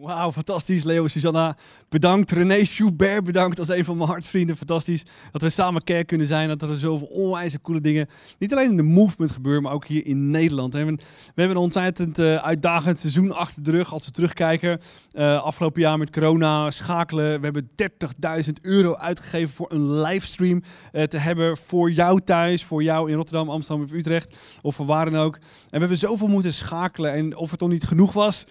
Wauw, 0.00 0.32
fantastisch. 0.32 0.84
Leo, 0.84 1.08
Susanna, 1.08 1.56
bedankt. 1.88 2.30
René 2.30 2.64
Schubert, 2.64 3.24
bedankt 3.24 3.58
als 3.58 3.68
een 3.68 3.84
van 3.84 3.96
mijn 3.96 4.08
hartvrienden. 4.08 4.56
Fantastisch 4.56 5.02
dat 5.32 5.42
we 5.42 5.50
samen 5.50 5.84
kerk 5.84 6.06
kunnen 6.06 6.26
zijn. 6.26 6.48
Dat 6.48 6.62
er 6.62 6.76
zoveel 6.76 7.06
onwijze 7.06 7.60
coole 7.60 7.80
dingen, 7.80 8.08
niet 8.38 8.52
alleen 8.52 8.70
in 8.70 8.76
de 8.76 8.82
movement 8.82 9.30
gebeuren, 9.30 9.62
maar 9.62 9.72
ook 9.72 9.86
hier 9.86 10.06
in 10.06 10.30
Nederland. 10.30 10.74
En 10.74 10.86
we, 10.86 11.02
hebben 11.34 11.56
een 11.56 11.62
ontzettend 11.62 12.18
eh, 12.18 12.34
uitdagend 12.34 12.98
seizoen 12.98 13.32
achter 13.32 13.62
de 13.62 13.70
rug 13.70 13.92
als 13.92 14.04
we 14.04 14.10
terugkijken. 14.10 14.80
Eh, 15.10 15.42
afgelopen 15.42 15.80
jaar 15.80 15.98
met 15.98 16.10
corona, 16.10 16.70
schakelen. 16.70 17.38
We 17.38 17.44
hebben 17.44 17.70
30.000 18.44 18.52
euro 18.62 18.94
uitgegeven 18.94 19.54
voor 19.54 19.72
een 19.72 20.00
livestream 20.00 20.62
eh, 20.92 21.02
te 21.02 21.16
hebben 21.16 21.56
voor 21.66 21.90
jou 21.90 22.20
thuis, 22.24 22.64
voor 22.64 22.82
jou 22.82 23.10
in 23.10 23.16
Rotterdam, 23.16 23.50
Amsterdam 23.50 23.84
of 23.84 23.92
Utrecht 23.92 24.36
of 24.62 24.74
voor 24.74 24.86
waar 24.86 25.10
dan 25.10 25.20
ook. 25.20 25.34
En 25.34 25.42
we 25.70 25.78
hebben 25.78 25.98
zoveel 25.98 26.28
moeten 26.28 26.52
schakelen. 26.52 27.12
En 27.12 27.36
of 27.36 27.50
het 27.50 27.60
nog 27.60 27.68
niet 27.68 27.84
genoeg 27.84 28.12
was, 28.12 28.44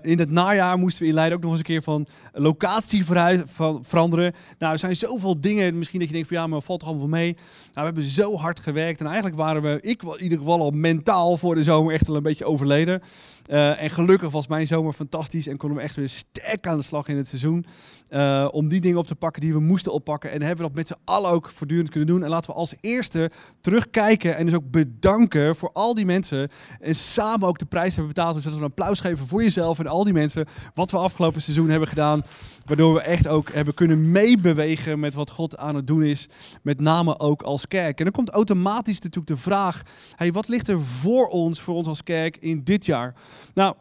in 0.00 0.18
het 0.18 0.30
najaar 0.30 0.77
moesten 0.78 1.02
we 1.02 1.08
in 1.08 1.14
Leiden 1.14 1.36
ook 1.36 1.42
nog 1.42 1.50
eens 1.50 1.60
een 1.60 1.66
keer 1.66 1.82
van 1.82 2.06
locatie 2.32 3.04
van, 3.04 3.84
veranderen. 3.84 4.32
Nou, 4.58 4.72
er 4.72 4.78
zijn 4.78 4.96
zoveel 4.96 5.40
dingen. 5.40 5.78
Misschien 5.78 5.98
dat 5.98 6.08
je 6.08 6.14
denkt 6.14 6.28
van 6.28 6.36
ja, 6.36 6.46
maar 6.46 6.60
valt 6.60 6.80
toch 6.80 6.88
allemaal 6.88 7.08
mee. 7.08 7.32
Nou, 7.32 7.42
we 7.72 7.80
hebben 7.80 8.02
zo 8.02 8.36
hard 8.36 8.60
gewerkt. 8.60 9.00
En 9.00 9.06
eigenlijk 9.06 9.36
waren 9.36 9.62
we, 9.62 9.78
ik 9.80 10.02
in 10.02 10.22
ieder 10.22 10.38
geval 10.38 10.60
al 10.60 10.70
mentaal 10.70 11.36
voor 11.36 11.54
de 11.54 11.62
zomer 11.62 11.92
echt 11.92 12.08
al 12.08 12.16
een 12.16 12.22
beetje 12.22 12.44
overleden. 12.44 13.02
Eh, 13.48 13.82
en 13.82 13.90
gelukkig 13.90 14.30
was 14.30 14.46
mijn 14.46 14.66
zomer 14.66 14.92
fantastisch 14.92 15.46
en 15.46 15.56
konden 15.56 15.78
we 15.78 15.84
echt 15.84 15.96
weer 15.96 16.08
sterk 16.08 16.66
aan 16.66 16.76
de 16.78 16.84
slag 16.84 17.08
in 17.08 17.16
het 17.16 17.26
seizoen. 17.26 17.66
eh, 18.08 18.48
om 18.50 18.68
die 18.68 18.80
dingen 18.80 18.98
op 18.98 19.06
te 19.06 19.14
pakken 19.14 19.40
die 19.40 19.52
we 19.52 19.60
moesten 19.60 19.92
oppakken. 19.92 20.30
En 20.30 20.40
hebben 20.42 20.56
we 20.56 20.62
dat 20.62 20.74
met 20.74 20.86
z'n 20.86 20.96
allen 21.04 21.30
ook 21.30 21.48
voortdurend 21.54 21.90
kunnen 21.90 22.08
doen. 22.08 22.22
En 22.22 22.28
laten 22.28 22.50
we 22.50 22.56
als 22.56 22.74
eerste 22.80 23.30
terugkijken 23.60 24.36
en 24.36 24.46
dus 24.46 24.54
ook 24.54 24.70
bedanken 24.70 25.56
voor 25.56 25.70
al 25.72 25.94
die 25.94 26.06
mensen. 26.06 26.48
En 26.80 26.94
samen 26.94 27.48
ook 27.48 27.58
de 27.58 27.64
prijs 27.64 27.94
hebben 27.94 28.14
betaald. 28.14 28.34
Dus 28.34 28.44
dat 28.44 28.52
we 28.52 28.58
een 28.58 28.64
applaus 28.64 29.00
geven 29.00 29.26
voor 29.26 29.42
jezelf 29.42 29.78
en 29.78 29.86
al 29.86 30.04
die 30.04 30.12
mensen. 30.12 30.46
Wat 30.74 30.90
we 30.90 30.96
afgelopen 30.96 31.42
seizoen 31.42 31.68
hebben 31.68 31.88
gedaan. 31.88 32.22
Waardoor 32.66 32.94
we 32.94 33.00
echt 33.00 33.28
ook 33.28 33.52
hebben 33.52 33.74
kunnen 33.74 34.10
meebewegen 34.10 34.98
met 34.98 35.14
wat 35.14 35.30
God 35.30 35.56
aan 35.56 35.74
het 35.74 35.86
doen 35.86 36.02
is. 36.02 36.28
Met 36.62 36.80
name 36.80 37.18
ook 37.18 37.42
als 37.42 37.66
kerk. 37.66 37.98
En 37.98 38.04
dan 38.04 38.12
komt 38.12 38.30
automatisch 38.30 39.00
natuurlijk 39.00 39.26
de 39.26 39.36
vraag. 39.36 39.82
Hey, 40.14 40.32
wat 40.32 40.48
ligt 40.48 40.68
er 40.68 40.80
voor 40.80 41.26
ons, 41.26 41.60
voor 41.60 41.74
ons 41.74 41.86
als 41.86 42.02
kerk 42.02 42.36
in 42.36 42.64
dit 42.64 42.84
jaar? 42.84 43.14
Nou, 43.54 43.74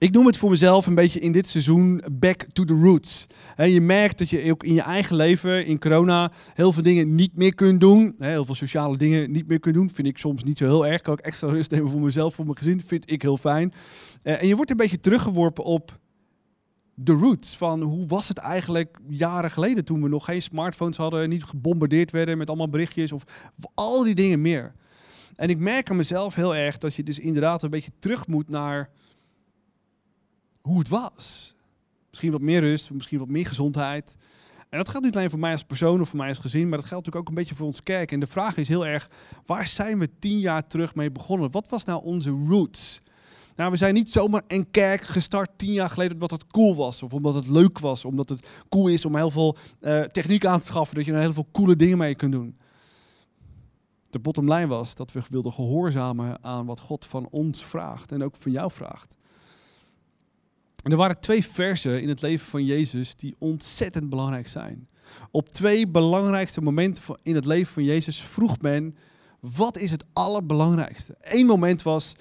ik 0.00 0.12
noem 0.12 0.26
het 0.26 0.36
voor 0.36 0.50
mezelf 0.50 0.86
een 0.86 0.94
beetje 0.94 1.20
in 1.20 1.32
dit 1.32 1.46
seizoen 1.46 2.04
back 2.12 2.42
to 2.52 2.64
the 2.64 2.74
roots. 2.74 3.26
Je 3.56 3.80
merkt 3.80 4.18
dat 4.18 4.28
je 4.28 4.50
ook 4.50 4.64
in 4.64 4.74
je 4.74 4.80
eigen 4.80 5.16
leven, 5.16 5.66
in 5.66 5.78
corona, 5.78 6.32
heel 6.54 6.72
veel 6.72 6.82
dingen 6.82 7.14
niet 7.14 7.36
meer 7.36 7.54
kunt 7.54 7.80
doen. 7.80 8.14
Heel 8.18 8.44
veel 8.44 8.54
sociale 8.54 8.96
dingen 8.96 9.30
niet 9.30 9.48
meer 9.48 9.60
kunt 9.60 9.74
doen. 9.74 9.90
Vind 9.90 10.08
ik 10.08 10.18
soms 10.18 10.44
niet 10.44 10.58
zo 10.58 10.64
heel 10.64 10.86
erg. 10.86 11.00
Kan 11.00 11.14
ik 11.14 11.20
extra 11.20 11.48
rust 11.56 11.70
nemen 11.70 11.90
voor 11.90 12.00
mezelf, 12.00 12.34
voor 12.34 12.44
mijn 12.44 12.56
gezin. 12.56 12.82
Vind 12.86 13.10
ik 13.10 13.22
heel 13.22 13.36
fijn. 13.36 13.72
Eh, 14.22 14.42
en 14.42 14.48
je 14.48 14.56
wordt 14.56 14.70
een 14.70 14.76
beetje 14.76 15.00
teruggeworpen 15.00 15.64
op 15.64 15.98
de 16.94 17.12
roots. 17.12 17.56
Van 17.56 17.82
hoe 17.82 18.06
was 18.06 18.28
het 18.28 18.38
eigenlijk 18.38 18.98
jaren 19.08 19.50
geleden 19.50 19.84
toen 19.84 20.02
we 20.02 20.08
nog 20.08 20.24
geen 20.24 20.42
smartphones 20.42 20.96
hadden. 20.96 21.28
Niet 21.28 21.44
gebombardeerd 21.44 22.10
werden 22.10 22.38
met 22.38 22.48
allemaal 22.48 22.68
berichtjes. 22.68 23.12
Of 23.12 23.22
al 23.74 24.04
die 24.04 24.14
dingen 24.14 24.40
meer. 24.40 24.74
En 25.40 25.48
ik 25.48 25.58
merk 25.58 25.90
aan 25.90 25.96
mezelf 25.96 26.34
heel 26.34 26.56
erg 26.56 26.78
dat 26.78 26.94
je 26.94 27.02
dus 27.02 27.18
inderdaad 27.18 27.62
een 27.62 27.70
beetje 27.70 27.92
terug 27.98 28.26
moet 28.26 28.48
naar 28.48 28.90
hoe 30.60 30.78
het 30.78 30.88
was. 30.88 31.54
Misschien 32.08 32.32
wat 32.32 32.40
meer 32.40 32.60
rust, 32.60 32.90
misschien 32.90 33.18
wat 33.18 33.28
meer 33.28 33.46
gezondheid. 33.46 34.14
En 34.68 34.78
dat 34.78 34.88
geldt 34.88 35.06
niet 35.06 35.16
alleen 35.16 35.30
voor 35.30 35.38
mij 35.38 35.52
als 35.52 35.62
persoon 35.62 36.00
of 36.00 36.08
voor 36.08 36.18
mij 36.18 36.28
als 36.28 36.38
gezin, 36.38 36.68
maar 36.68 36.78
dat 36.78 36.86
geldt 36.86 37.06
natuurlijk 37.06 37.16
ook 37.16 37.28
een 37.28 37.42
beetje 37.42 37.54
voor 37.54 37.66
ons 37.66 37.82
kerk. 37.82 38.12
En 38.12 38.20
de 38.20 38.26
vraag 38.26 38.56
is 38.56 38.68
heel 38.68 38.86
erg, 38.86 39.10
waar 39.46 39.66
zijn 39.66 39.98
we 39.98 40.08
tien 40.18 40.38
jaar 40.38 40.66
terug 40.66 40.94
mee 40.94 41.10
begonnen? 41.10 41.50
Wat 41.50 41.68
was 41.68 41.84
nou 41.84 42.04
onze 42.04 42.30
roots? 42.30 43.00
Nou, 43.56 43.70
we 43.70 43.76
zijn 43.76 43.94
niet 43.94 44.10
zomaar 44.10 44.42
een 44.46 44.70
kerk 44.70 45.02
gestart 45.02 45.50
tien 45.56 45.72
jaar 45.72 45.90
geleden 45.90 46.12
omdat 46.12 46.30
het 46.30 46.46
cool 46.46 46.76
was. 46.76 47.02
Of 47.02 47.12
omdat 47.12 47.34
het 47.34 47.48
leuk 47.48 47.78
was. 47.78 48.04
Omdat 48.04 48.28
het 48.28 48.46
cool 48.68 48.88
is 48.88 49.04
om 49.04 49.16
heel 49.16 49.30
veel 49.30 49.56
eh, 49.80 50.02
techniek 50.02 50.46
aan 50.46 50.60
te 50.60 50.66
schaffen. 50.66 50.96
Dat 50.96 51.04
je 51.04 51.12
er 51.12 51.20
heel 51.20 51.32
veel 51.32 51.48
coole 51.52 51.76
dingen 51.76 51.98
mee 51.98 52.14
kunt 52.14 52.32
doen. 52.32 52.56
De 54.10 54.18
bottom 54.18 54.52
line 54.52 54.66
was 54.66 54.94
dat 54.94 55.12
we 55.12 55.22
wilden 55.30 55.52
gehoorzamen 55.52 56.44
aan 56.44 56.66
wat 56.66 56.80
God 56.80 57.04
van 57.04 57.28
ons 57.30 57.64
vraagt. 57.64 58.12
En 58.12 58.24
ook 58.24 58.36
van 58.38 58.52
jou 58.52 58.70
vraagt. 58.70 59.14
Er 60.82 60.96
waren 60.96 61.20
twee 61.20 61.44
versen 61.44 62.02
in 62.02 62.08
het 62.08 62.20
leven 62.20 62.46
van 62.46 62.64
Jezus 62.64 63.16
die 63.16 63.36
ontzettend 63.38 64.08
belangrijk 64.08 64.48
zijn. 64.48 64.88
Op 65.30 65.48
twee 65.48 65.88
belangrijkste 65.88 66.60
momenten 66.60 67.02
in 67.22 67.34
het 67.34 67.44
leven 67.44 67.72
van 67.72 67.84
Jezus 67.84 68.20
vroeg 68.22 68.60
men: 68.60 68.96
wat 69.40 69.76
is 69.76 69.90
het 69.90 70.04
allerbelangrijkste? 70.12 71.14
Eén 71.20 71.46
moment 71.46 71.82
was 71.82 72.16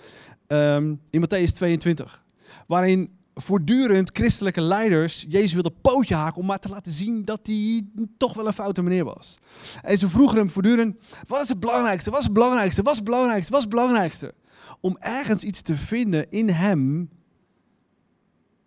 ehm, 0.48 0.96
in 1.10 1.22
Matthäus 1.22 1.54
22, 1.54 2.24
waarin 2.68 3.19
voortdurend 3.42 4.10
christelijke 4.14 4.62
leiders 4.62 5.26
Jezus 5.28 5.54
wilden 5.54 5.82
pootje 5.82 6.16
haken 6.16 6.42
om 6.42 6.46
maar 6.46 6.60
te 6.60 6.70
laten 6.70 6.92
zien 6.92 7.26
dat 7.26 7.40
hij 7.44 7.86
toch 8.18 8.34
wel 8.34 8.48
een 8.48 8.54
foute 8.54 8.82
meneer 8.82 9.04
was. 9.04 9.38
En 9.82 9.98
ze 9.98 10.10
vroegen 10.10 10.38
hem 10.38 10.50
voortdurend: 10.50 10.96
wat 11.28 11.42
is 11.42 11.48
het 11.48 11.60
belangrijkste? 11.60 12.10
Wat 12.10 12.20
is 12.20 12.26
het 12.26 12.34
belangrijkste? 12.34 12.82
Wat 12.82 12.92
is 12.92 12.98
het 12.98 13.06
belangrijkste? 13.06 13.52
Wat 13.52 13.60
is 13.60 13.66
het 13.66 13.76
belangrijkste? 13.76 14.34
Om 14.82 14.98
ergens 15.00 15.44
iets 15.44 15.62
te 15.62 15.76
vinden 15.76 16.30
in 16.30 16.50
hem 16.50 17.10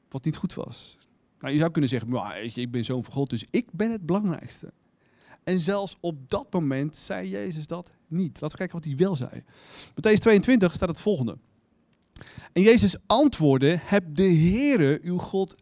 wat 0.08 0.24
niet 0.24 0.36
goed 0.36 0.54
was. 0.54 0.98
Nou, 1.40 1.52
je 1.52 1.58
zou 1.58 1.70
kunnen 1.70 1.90
zeggen, 1.90 2.08
"Maar, 2.08 2.34
weet 2.34 2.54
je, 2.54 2.60
ik 2.60 2.70
ben 2.70 2.84
zoon 2.84 3.04
van 3.04 3.12
God, 3.12 3.30
dus 3.30 3.44
ik 3.50 3.66
ben 3.72 3.90
het 3.90 4.06
belangrijkste. 4.06 4.72
En 5.44 5.58
zelfs 5.58 5.96
op 6.00 6.30
dat 6.30 6.52
moment 6.52 6.96
zei 6.96 7.28
Jezus 7.28 7.66
dat 7.66 7.90
niet. 8.06 8.40
Laten 8.40 8.50
we 8.50 8.56
kijken 8.56 8.76
wat 8.76 8.84
hij 8.84 8.96
wel 8.96 9.16
zei. 9.16 9.42
Matthäus 9.90 10.20
22 10.20 10.74
staat 10.74 10.88
het 10.88 11.00
volgende. 11.00 11.36
En 12.52 12.62
Jezus 12.62 12.96
antwoordde, 13.06 13.78
heb 13.82 14.04
de 14.08 14.32
Heere 14.32 15.00
uw 15.02 15.18
God 15.18 15.54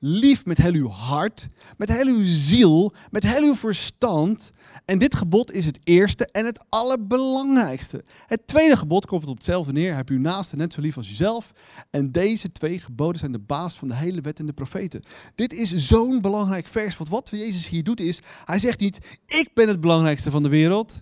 lief 0.00 0.44
met 0.44 0.58
heel 0.58 0.72
uw 0.72 0.88
hart, 0.88 1.48
met 1.76 1.92
heel 1.92 2.06
uw 2.06 2.22
ziel, 2.24 2.92
met 3.10 3.22
heel 3.22 3.42
uw 3.42 3.54
verstand. 3.54 4.50
En 4.84 4.98
dit 4.98 5.14
gebod 5.14 5.52
is 5.52 5.66
het 5.66 5.78
eerste 5.84 6.26
en 6.26 6.44
het 6.46 6.64
allerbelangrijkste. 6.68 8.04
Het 8.26 8.46
tweede 8.46 8.76
gebod 8.76 9.06
komt 9.06 9.26
op 9.26 9.34
hetzelfde 9.34 9.72
neer. 9.72 9.94
Heb 9.96 10.08
uw 10.08 10.18
naaste 10.18 10.56
net 10.56 10.72
zo 10.72 10.80
lief 10.80 10.96
als 10.96 11.08
jezelf. 11.08 11.52
En 11.90 12.12
deze 12.12 12.48
twee 12.48 12.78
geboden 12.78 13.18
zijn 13.18 13.32
de 13.32 13.38
baas 13.38 13.74
van 13.74 13.88
de 13.88 13.94
hele 13.94 14.20
wet 14.20 14.38
en 14.38 14.46
de 14.46 14.52
profeten. 14.52 15.02
Dit 15.34 15.52
is 15.52 15.76
zo'n 15.76 16.20
belangrijk 16.20 16.68
vers. 16.68 16.96
Want 16.96 17.10
wat 17.10 17.28
Jezus 17.32 17.68
hier 17.68 17.84
doet 17.84 18.00
is, 18.00 18.20
hij 18.44 18.58
zegt 18.58 18.80
niet, 18.80 18.98
ik 19.26 19.50
ben 19.54 19.68
het 19.68 19.80
belangrijkste 19.80 20.30
van 20.30 20.42
de 20.42 20.48
wereld. 20.48 21.00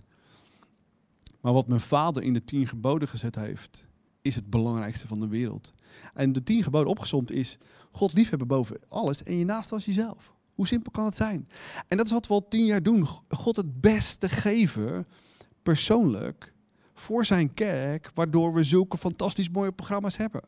Maar 1.41 1.53
wat 1.53 1.67
mijn 1.67 1.79
vader 1.79 2.23
in 2.23 2.33
de 2.33 2.43
tien 2.43 2.67
geboden 2.67 3.07
gezet 3.07 3.35
heeft, 3.35 3.83
is 4.21 4.35
het 4.35 4.49
belangrijkste 4.49 5.07
van 5.07 5.19
de 5.19 5.27
wereld. 5.27 5.73
En 6.13 6.33
de 6.33 6.43
tien 6.43 6.63
geboden 6.63 6.89
opgezomd 6.89 7.31
is 7.31 7.57
God 7.91 8.13
liefhebben 8.13 8.47
boven 8.47 8.79
alles 8.89 9.23
en 9.23 9.37
je 9.37 9.45
naast 9.45 9.71
als 9.71 9.85
jezelf. 9.85 10.33
Hoe 10.55 10.67
simpel 10.67 10.91
kan 10.91 11.05
het 11.05 11.15
zijn? 11.15 11.47
En 11.87 11.97
dat 11.97 12.05
is 12.05 12.11
wat 12.11 12.27
we 12.27 12.33
al 12.33 12.47
tien 12.47 12.65
jaar 12.65 12.83
doen. 12.83 13.07
God 13.27 13.55
het 13.55 13.81
beste 13.81 14.29
geven, 14.29 15.07
persoonlijk, 15.63 16.53
voor 16.93 17.25
zijn 17.25 17.53
kerk, 17.53 18.11
waardoor 18.13 18.53
we 18.53 18.63
zulke 18.63 18.97
fantastisch 18.97 19.49
mooie 19.49 19.71
programma's 19.71 20.17
hebben. 20.17 20.41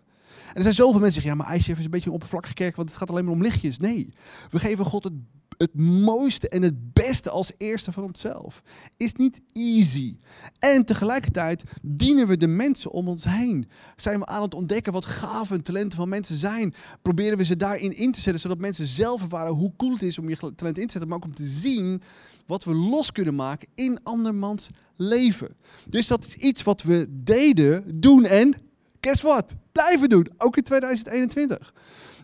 En 0.48 0.56
er 0.56 0.62
zijn 0.62 0.74
zoveel 0.74 1.00
mensen 1.00 1.22
die 1.22 1.22
zeggen, 1.22 1.46
ja, 1.46 1.54
maar 1.54 1.56
ICF 1.56 1.80
is 1.80 1.86
een 1.86 1.92
beetje 1.92 2.08
een 2.08 2.16
oppervlakkige 2.16 2.54
kerk, 2.54 2.76
want 2.76 2.90
het 2.90 2.98
gaat 2.98 3.10
alleen 3.10 3.26
maar 3.26 3.34
om 3.34 3.42
lichtjes. 3.42 3.78
Nee, 3.78 4.14
we 4.50 4.60
geven 4.60 4.86
God 4.86 5.04
het, 5.04 5.14
het 5.62 5.76
mooiste 5.76 6.50
en 6.50 6.62
het 6.62 6.94
beste 6.94 7.30
als 7.30 7.52
eerste 7.58 7.92
van 7.92 8.04
onszelf. 8.04 8.62
Is 8.98 9.14
niet 9.14 9.40
easy. 9.54 10.18
En 10.60 10.86
tegelijkertijd 10.86 11.64
dienen 11.82 12.28
we 12.28 12.38
de 12.38 12.48
mensen 12.48 12.92
om 12.92 13.08
ons 13.08 13.24
heen. 13.24 13.68
Zijn 13.96 14.20
we 14.20 14.26
aan 14.26 14.42
het 14.42 14.54
ontdekken 14.54 14.94
wat 14.94 15.06
gaven 15.06 15.56
en 15.56 15.64
talenten 15.64 15.98
van 15.98 16.10
mensen 16.10 16.36
zijn. 16.36 16.74
Proberen 17.02 17.38
we 17.38 17.44
ze 17.44 17.56
daarin 17.56 17.98
in 17.98 18.12
te 18.12 18.22
zetten, 18.22 18.42
zodat 18.42 18.58
mensen 18.58 18.88
zelf 18.88 19.22
ervaren 19.22 19.54
hoe 19.54 19.74
cool 19.78 19.92
het 19.92 20.02
is 20.02 20.18
om 20.18 20.30
je 20.30 20.38
talent 20.38 20.78
in 20.78 20.86
te 20.86 20.92
zetten, 20.92 21.08
maar 21.08 21.18
ook 21.18 21.26
om 21.26 21.36
te 21.36 21.46
zien 21.46 22.02
wat 22.46 22.64
we 22.64 22.74
los 22.74 23.12
kunnen 23.12 23.36
maken 23.36 23.68
in 23.76 24.00
andermans 24.04 24.70
leven. 24.96 25.56
Dus 25.90 26.08
dat 26.08 26.26
is 26.26 26.36
iets 26.36 26.64
wat 26.64 26.82
we 26.82 27.08
deden, 27.10 28.00
doen 28.00 28.26
en 28.26 28.56
guess 29.02 29.22
what? 29.22 29.54
Blijven 29.72 30.10
doen, 30.10 30.28
ook 30.38 30.58
in 30.58 30.64
2021. 30.64 31.74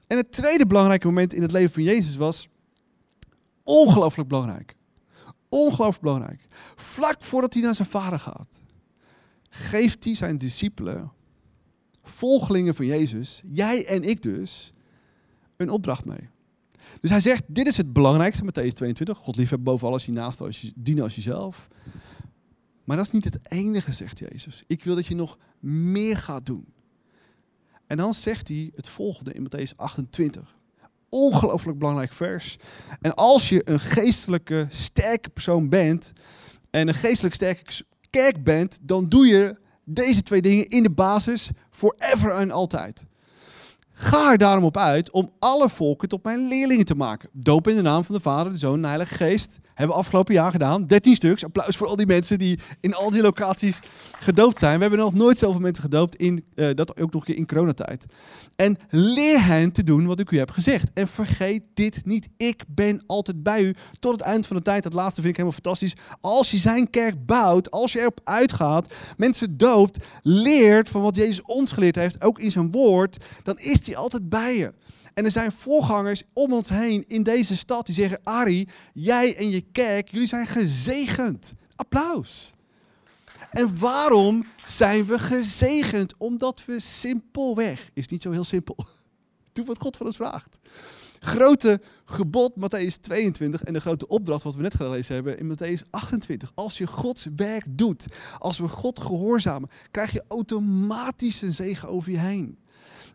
En 0.08 0.18
het 0.18 0.32
tweede 0.32 0.66
belangrijke 0.66 1.06
moment 1.06 1.34
in 1.34 1.42
het 1.42 1.52
leven 1.52 1.74
van 1.74 1.84
Jezus 1.84 2.16
was 2.16 2.48
ongelooflijk 3.68 4.30
belangrijk. 4.30 4.76
Ongelooflijk 5.50 6.02
belangrijk. 6.02 6.42
Vlak 6.76 7.22
voordat 7.24 7.54
hij 7.54 7.64
naar 7.64 7.76
zijn 7.76 7.88
vader 7.88 8.20
gaat, 8.20 8.62
geeft 9.50 10.04
hij 10.04 10.16
zijn 10.16 10.38
discipelen, 10.38 11.12
volgelingen 12.04 12.76
van 12.76 12.86
Jezus, 12.86 13.42
jij 13.46 13.86
en 13.86 14.04
ik 14.04 14.22
dus, 14.22 14.74
een 15.58 15.70
opdracht 15.70 16.06
mee. 16.06 16.30
Dus 17.02 17.10
hij 17.10 17.20
zegt, 17.20 17.44
dit 17.48 17.68
is 17.68 17.78
het 17.78 17.94
belangrijkste, 17.94 18.44
Matthäus 18.44 18.74
22. 18.74 19.18
God 19.18 19.36
liefhebben 19.36 19.72
boven 19.72 19.88
alles, 19.88 20.06
je 20.06 20.12
naast 20.12 20.42
als 20.42 20.62
je, 20.62 20.72
dienen 20.76 21.04
als 21.04 21.16
jezelf. 21.16 21.68
Maar 22.84 22.98
dat 22.98 23.06
is 23.06 23.12
niet 23.12 23.24
het 23.24 23.40
enige, 23.52 23.94
zegt 23.94 24.20
Jezus. 24.20 24.64
Ik 24.68 24.84
wil 24.84 24.96
dat 24.96 25.06
je 25.06 25.16
nog 25.16 25.38
meer 25.60 26.18
gaat 26.18 26.46
doen. 26.46 26.66
En 27.88 27.98
dan 27.98 28.14
zegt 28.14 28.48
hij 28.48 28.72
het 28.76 28.90
volgende 28.90 29.34
in 29.34 29.48
Matthäus 29.48 29.76
28. 29.76 30.57
Ongelooflijk 31.10 31.80
belangrijk 31.80 32.12
vers. 32.12 32.58
En 33.02 33.14
als 33.14 33.50
je 33.50 33.62
een 33.64 33.80
geestelijke, 33.80 34.66
sterke 34.70 35.30
persoon 35.30 35.70
bent 35.70 36.14
en 36.70 36.88
een 36.88 36.94
geestelijk 36.94 37.36
sterke 37.36 37.84
kerk 38.10 38.44
bent, 38.44 38.78
dan 38.82 39.10
doe 39.10 39.28
je 39.28 39.60
deze 39.84 40.22
twee 40.22 40.42
dingen 40.42 40.68
in 40.68 40.84
de 40.84 40.92
basis 40.92 41.50
forever 41.70 42.36
en 42.36 42.52
altijd. 42.52 43.04
Ga 44.00 44.32
er 44.32 44.38
daarom 44.38 44.64
op 44.64 44.78
uit 44.78 45.12
om 45.12 45.32
alle 45.40 45.70
volken 45.70 46.10
tot 46.10 46.24
mijn 46.24 46.48
leerlingen 46.48 46.86
te 46.86 46.96
maken. 46.96 47.30
Doop 47.34 47.68
in 47.68 47.76
de 47.76 47.82
naam 47.82 48.04
van 48.04 48.16
de 48.16 48.22
Vader, 48.22 48.52
de 48.52 48.58
Zoon 48.58 48.74
en 48.74 48.82
de 48.82 48.88
Heilige 48.88 49.14
Geest. 49.14 49.60
Hebben 49.74 49.96
we 49.96 50.02
afgelopen 50.02 50.34
jaar 50.34 50.52
gedaan. 50.52 50.86
13 50.86 51.16
stuks. 51.16 51.44
Applaus 51.44 51.78
voor 51.78 51.88
al 51.88 51.96
die 51.96 52.06
mensen 52.06 52.38
die 52.40 52.60
in 52.80 52.94
al 52.94 53.10
die 53.10 53.22
locaties 53.22 53.80
gedoopt 54.20 54.58
zijn. 54.58 54.76
We 54.76 54.82
hebben 54.82 55.00
nog 55.00 55.14
nooit 55.14 55.38
zoveel 55.38 55.60
mensen 55.60 55.84
gedoopt, 55.84 56.16
in, 56.16 56.46
uh, 56.56 56.70
dat 56.74 57.00
ook 57.00 57.14
nog 57.14 57.22
een 57.22 57.28
keer 57.28 57.36
in 57.36 57.46
coronatijd. 57.46 58.06
En 58.56 58.78
leer 58.90 59.46
hen 59.46 59.72
te 59.72 59.84
doen 59.84 60.06
wat 60.06 60.20
ik 60.20 60.32
u 60.32 60.38
heb 60.38 60.50
gezegd. 60.50 60.94
En 60.94 61.08
vergeet 61.08 61.64
dit 61.74 62.06
niet. 62.06 62.28
Ik 62.38 62.64
ben 62.68 63.04
altijd 63.06 63.44
bij 63.44 63.62
u 63.62 63.76
tot 64.00 64.12
het 64.12 64.22
eind 64.22 64.48
van 64.48 64.56
de 64.56 64.62
tijd. 64.62 64.84
Dat 64.84 64.94
laatste 64.94 65.22
vind 65.22 65.38
ik 65.38 65.40
helemaal 65.40 65.60
fantastisch. 65.62 65.96
Als 66.22 66.52
je 66.52 66.58
zijn 66.58 66.90
kerk 66.90 67.26
bouwt, 67.26 67.72
als 67.72 67.92
je 67.92 68.00
erop 68.00 68.20
uitgaat, 68.24 68.94
mensen 69.18 69.58
doopt, 69.58 70.06
leert 70.22 70.90
van 70.90 71.02
wat 71.02 71.16
Jezus 71.16 71.42
ons 71.42 71.72
geleerd 71.72 71.96
heeft, 71.96 72.24
ook 72.24 72.40
in 72.40 72.52
zijn 72.52 72.72
woord, 72.72 73.26
dan 73.44 73.58
is 73.58 73.87
hij 73.88 73.96
altijd 73.96 74.30
bij 74.30 74.58
je. 74.58 74.74
En 75.14 75.26
er 75.26 75.32
zijn 75.32 75.52
voorgangers 75.52 76.24
om 76.34 76.54
ons 76.54 76.70
heen 76.70 77.04
in 77.08 77.24
deze 77.24 77.56
stad 77.56 77.86
die 77.86 77.96
zeggen: 77.96 78.20
Ari, 78.24 78.68
jij 78.94 79.36
en 79.36 79.50
je 79.50 79.62
kerk, 79.72 80.10
jullie 80.10 80.28
zijn 80.28 80.48
gezegend. 80.48 81.54
Applaus. 81.76 82.54
En 83.52 83.80
waarom 83.80 84.46
zijn 84.66 85.06
we 85.06 85.20
gezegend? 85.20 86.14
Omdat 86.18 86.66
we 86.66 86.80
simpelweg, 86.80 87.90
is 87.94 88.08
niet 88.08 88.22
zo 88.22 88.32
heel 88.32 88.44
simpel, 88.44 88.76
doe 89.54 89.66
wat 89.66 89.80
God 89.80 89.98
van 89.98 90.06
ons 90.06 90.16
vraagt. 90.16 90.58
Grote 91.20 91.82
gebod, 92.06 92.52
Matthäus 92.56 93.00
22, 93.02 93.64
en 93.64 93.74
de 93.74 93.80
grote 93.80 94.08
opdracht 94.08 94.44
wat 94.44 94.56
we 94.56 94.62
net 94.62 94.76
gelezen 94.76 95.14
hebben 95.14 95.38
in 95.40 95.56
Matthäus 95.56 95.90
28. 95.90 96.52
Als 96.56 96.78
je 96.78 96.88
Gods 96.88 97.28
werk 97.36 97.66
doet, 97.70 98.06
als 98.38 98.58
we 98.58 98.68
God 98.68 99.00
gehoorzamen, 99.00 99.70
krijg 99.92 100.12
je 100.12 100.24
automatisch 100.28 101.42
een 101.42 101.54
zegen 101.54 101.88
over 101.88 102.12
je 102.12 102.18
heen. 102.18 102.58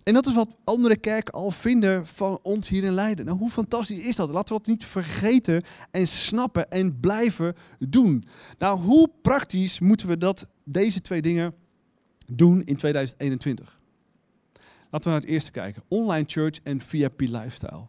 En 0.02 0.14
dat 0.14 0.26
is 0.26 0.34
wat 0.34 0.56
andere 0.64 0.96
kerken 0.96 1.32
al 1.32 1.50
vinden 1.50 2.06
van 2.06 2.38
ons 2.42 2.68
hier 2.68 2.84
in 2.84 2.92
Leiden. 2.92 3.24
Nou, 3.24 3.38
hoe 3.38 3.50
fantastisch 3.50 4.04
is 4.04 4.16
dat? 4.16 4.30
Laten 4.30 4.54
we 4.54 4.60
dat 4.60 4.68
niet 4.68 4.84
vergeten 4.84 5.62
en 5.90 6.06
snappen 6.06 6.70
en 6.70 7.00
blijven 7.00 7.54
doen. 7.78 8.24
Nou, 8.58 8.80
hoe 8.80 9.10
praktisch 9.22 9.80
moeten 9.80 10.08
we 10.08 10.18
dat, 10.18 10.50
deze 10.64 11.00
twee 11.00 11.22
dingen 11.22 11.54
doen 12.26 12.64
in 12.64 12.76
2021? 12.76 13.78
Laten 14.90 15.10
we 15.10 15.14
naar 15.16 15.20
het 15.20 15.30
eerste 15.30 15.50
kijken. 15.50 15.82
Online 15.88 16.24
church 16.26 16.58
en 16.62 16.80
VIP 16.80 17.20
lifestyle. 17.20 17.86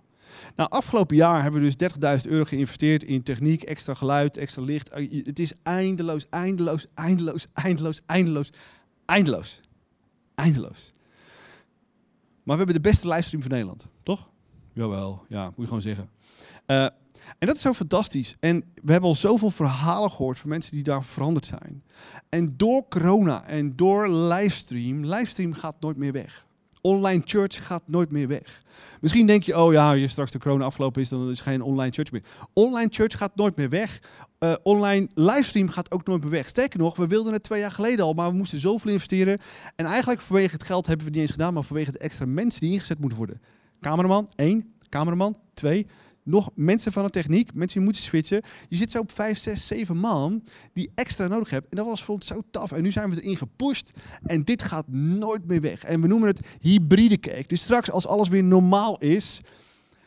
Nou, 0.55 0.69
afgelopen 0.69 1.15
jaar 1.15 1.41
hebben 1.41 1.61
we 1.61 1.75
dus 1.75 2.23
30.000 2.25 2.29
euro 2.29 2.43
geïnvesteerd 2.43 3.03
in 3.03 3.23
techniek, 3.23 3.63
extra 3.63 3.93
geluid, 3.93 4.37
extra 4.37 4.61
licht. 4.61 4.89
Het 5.09 5.39
is 5.39 5.53
eindeloos, 5.63 6.25
eindeloos, 6.29 6.87
eindeloos, 6.93 7.47
eindeloos, 7.53 8.01
eindeloos, 8.05 8.51
eindeloos. 9.05 9.59
Eindeloos. 10.35 10.92
Maar 12.43 12.57
we 12.57 12.63
hebben 12.63 12.81
de 12.81 12.89
beste 12.89 13.07
livestream 13.07 13.41
van 13.41 13.51
Nederland, 13.51 13.85
toch? 14.03 14.29
Jawel, 14.73 15.25
ja, 15.29 15.45
moet 15.45 15.53
je 15.55 15.65
gewoon 15.65 15.81
zeggen. 15.81 16.09
Uh, 16.67 16.83
en 17.39 17.47
dat 17.47 17.55
is 17.55 17.61
zo 17.61 17.73
fantastisch. 17.73 18.35
En 18.39 18.63
we 18.83 18.91
hebben 18.91 19.09
al 19.09 19.15
zoveel 19.15 19.49
verhalen 19.49 20.11
gehoord 20.11 20.39
van 20.39 20.49
mensen 20.49 20.71
die 20.71 20.83
daar 20.83 21.03
veranderd 21.03 21.45
zijn. 21.45 21.83
En 22.29 22.53
door 22.57 22.87
corona 22.87 23.45
en 23.45 23.75
door 23.75 24.09
livestream, 24.09 25.05
livestream 25.05 25.53
gaat 25.53 25.75
nooit 25.79 25.97
meer 25.97 26.11
weg. 26.11 26.45
Online 26.85 27.21
church 27.25 27.65
gaat 27.65 27.83
nooit 27.85 28.11
meer 28.11 28.27
weg. 28.27 28.61
Misschien 29.01 29.25
denk 29.25 29.43
je, 29.43 29.57
oh 29.57 29.73
ja, 29.73 29.91
je 29.91 30.07
straks 30.07 30.31
de 30.31 30.39
corona 30.39 30.65
afgelopen 30.65 31.01
is, 31.01 31.09
dan 31.09 31.29
is 31.29 31.39
geen 31.39 31.61
online 31.61 31.91
church 31.91 32.11
meer. 32.11 32.23
Online 32.53 32.87
church 32.91 33.17
gaat 33.17 33.35
nooit 33.35 33.55
meer 33.55 33.69
weg. 33.69 33.99
Uh, 34.39 34.53
online 34.63 35.07
livestream 35.13 35.69
gaat 35.69 35.91
ook 35.91 36.05
nooit 36.05 36.21
meer 36.21 36.31
weg. 36.31 36.47
Sterker 36.47 36.79
nog, 36.79 36.95
we 36.95 37.07
wilden 37.07 37.33
het 37.33 37.43
twee 37.43 37.59
jaar 37.59 37.71
geleden 37.71 38.05
al, 38.05 38.13
maar 38.13 38.29
we 38.29 38.37
moesten 38.37 38.59
zoveel 38.59 38.91
investeren. 38.91 39.37
En 39.75 39.85
eigenlijk 39.85 40.21
vanwege 40.21 40.53
het 40.53 40.63
geld 40.63 40.87
hebben 40.87 41.05
we 41.05 41.11
het 41.11 41.19
niet 41.19 41.29
eens 41.29 41.37
gedaan, 41.37 41.53
maar 41.53 41.63
vanwege 41.63 41.91
de 41.91 41.99
extra 41.99 42.25
mensen 42.25 42.61
die 42.61 42.71
ingezet 42.71 42.99
moeten 42.99 43.17
worden. 43.17 43.41
Cameraman, 43.81 44.29
één. 44.35 44.73
Cameraman, 44.89 45.37
twee 45.53 45.87
nog 46.23 46.49
mensen 46.55 46.91
van 46.91 47.03
de 47.03 47.09
techniek, 47.09 47.53
mensen 47.53 47.77
die 47.77 47.85
moeten 47.85 48.01
switchen. 48.01 48.41
Je 48.69 48.75
zit 48.75 48.91
zo 48.91 48.99
op 48.99 49.11
5, 49.11 49.39
6, 49.39 49.67
7 49.67 49.97
man 49.97 50.43
die 50.73 50.91
extra 50.95 51.27
nodig 51.27 51.49
hebt. 51.49 51.69
En 51.69 51.77
dat 51.77 51.85
was 51.85 52.03
voor 52.03 52.15
ons 52.15 52.27
zo 52.27 52.41
taf. 52.51 52.71
En 52.71 52.81
nu 52.81 52.91
zijn 52.91 53.09
we 53.09 53.21
erin 53.21 53.37
gepusht. 53.37 53.91
En 54.23 54.43
dit 54.43 54.63
gaat 54.63 54.87
nooit 54.87 55.47
meer 55.47 55.61
weg. 55.61 55.83
En 55.83 56.01
we 56.01 56.07
noemen 56.07 56.27
het 56.27 56.39
hybride 56.61 57.17
kerk. 57.17 57.49
Dus 57.49 57.61
straks 57.61 57.91
als 57.91 58.07
alles 58.07 58.27
weer 58.27 58.43
normaal 58.43 58.97
is, 58.97 59.41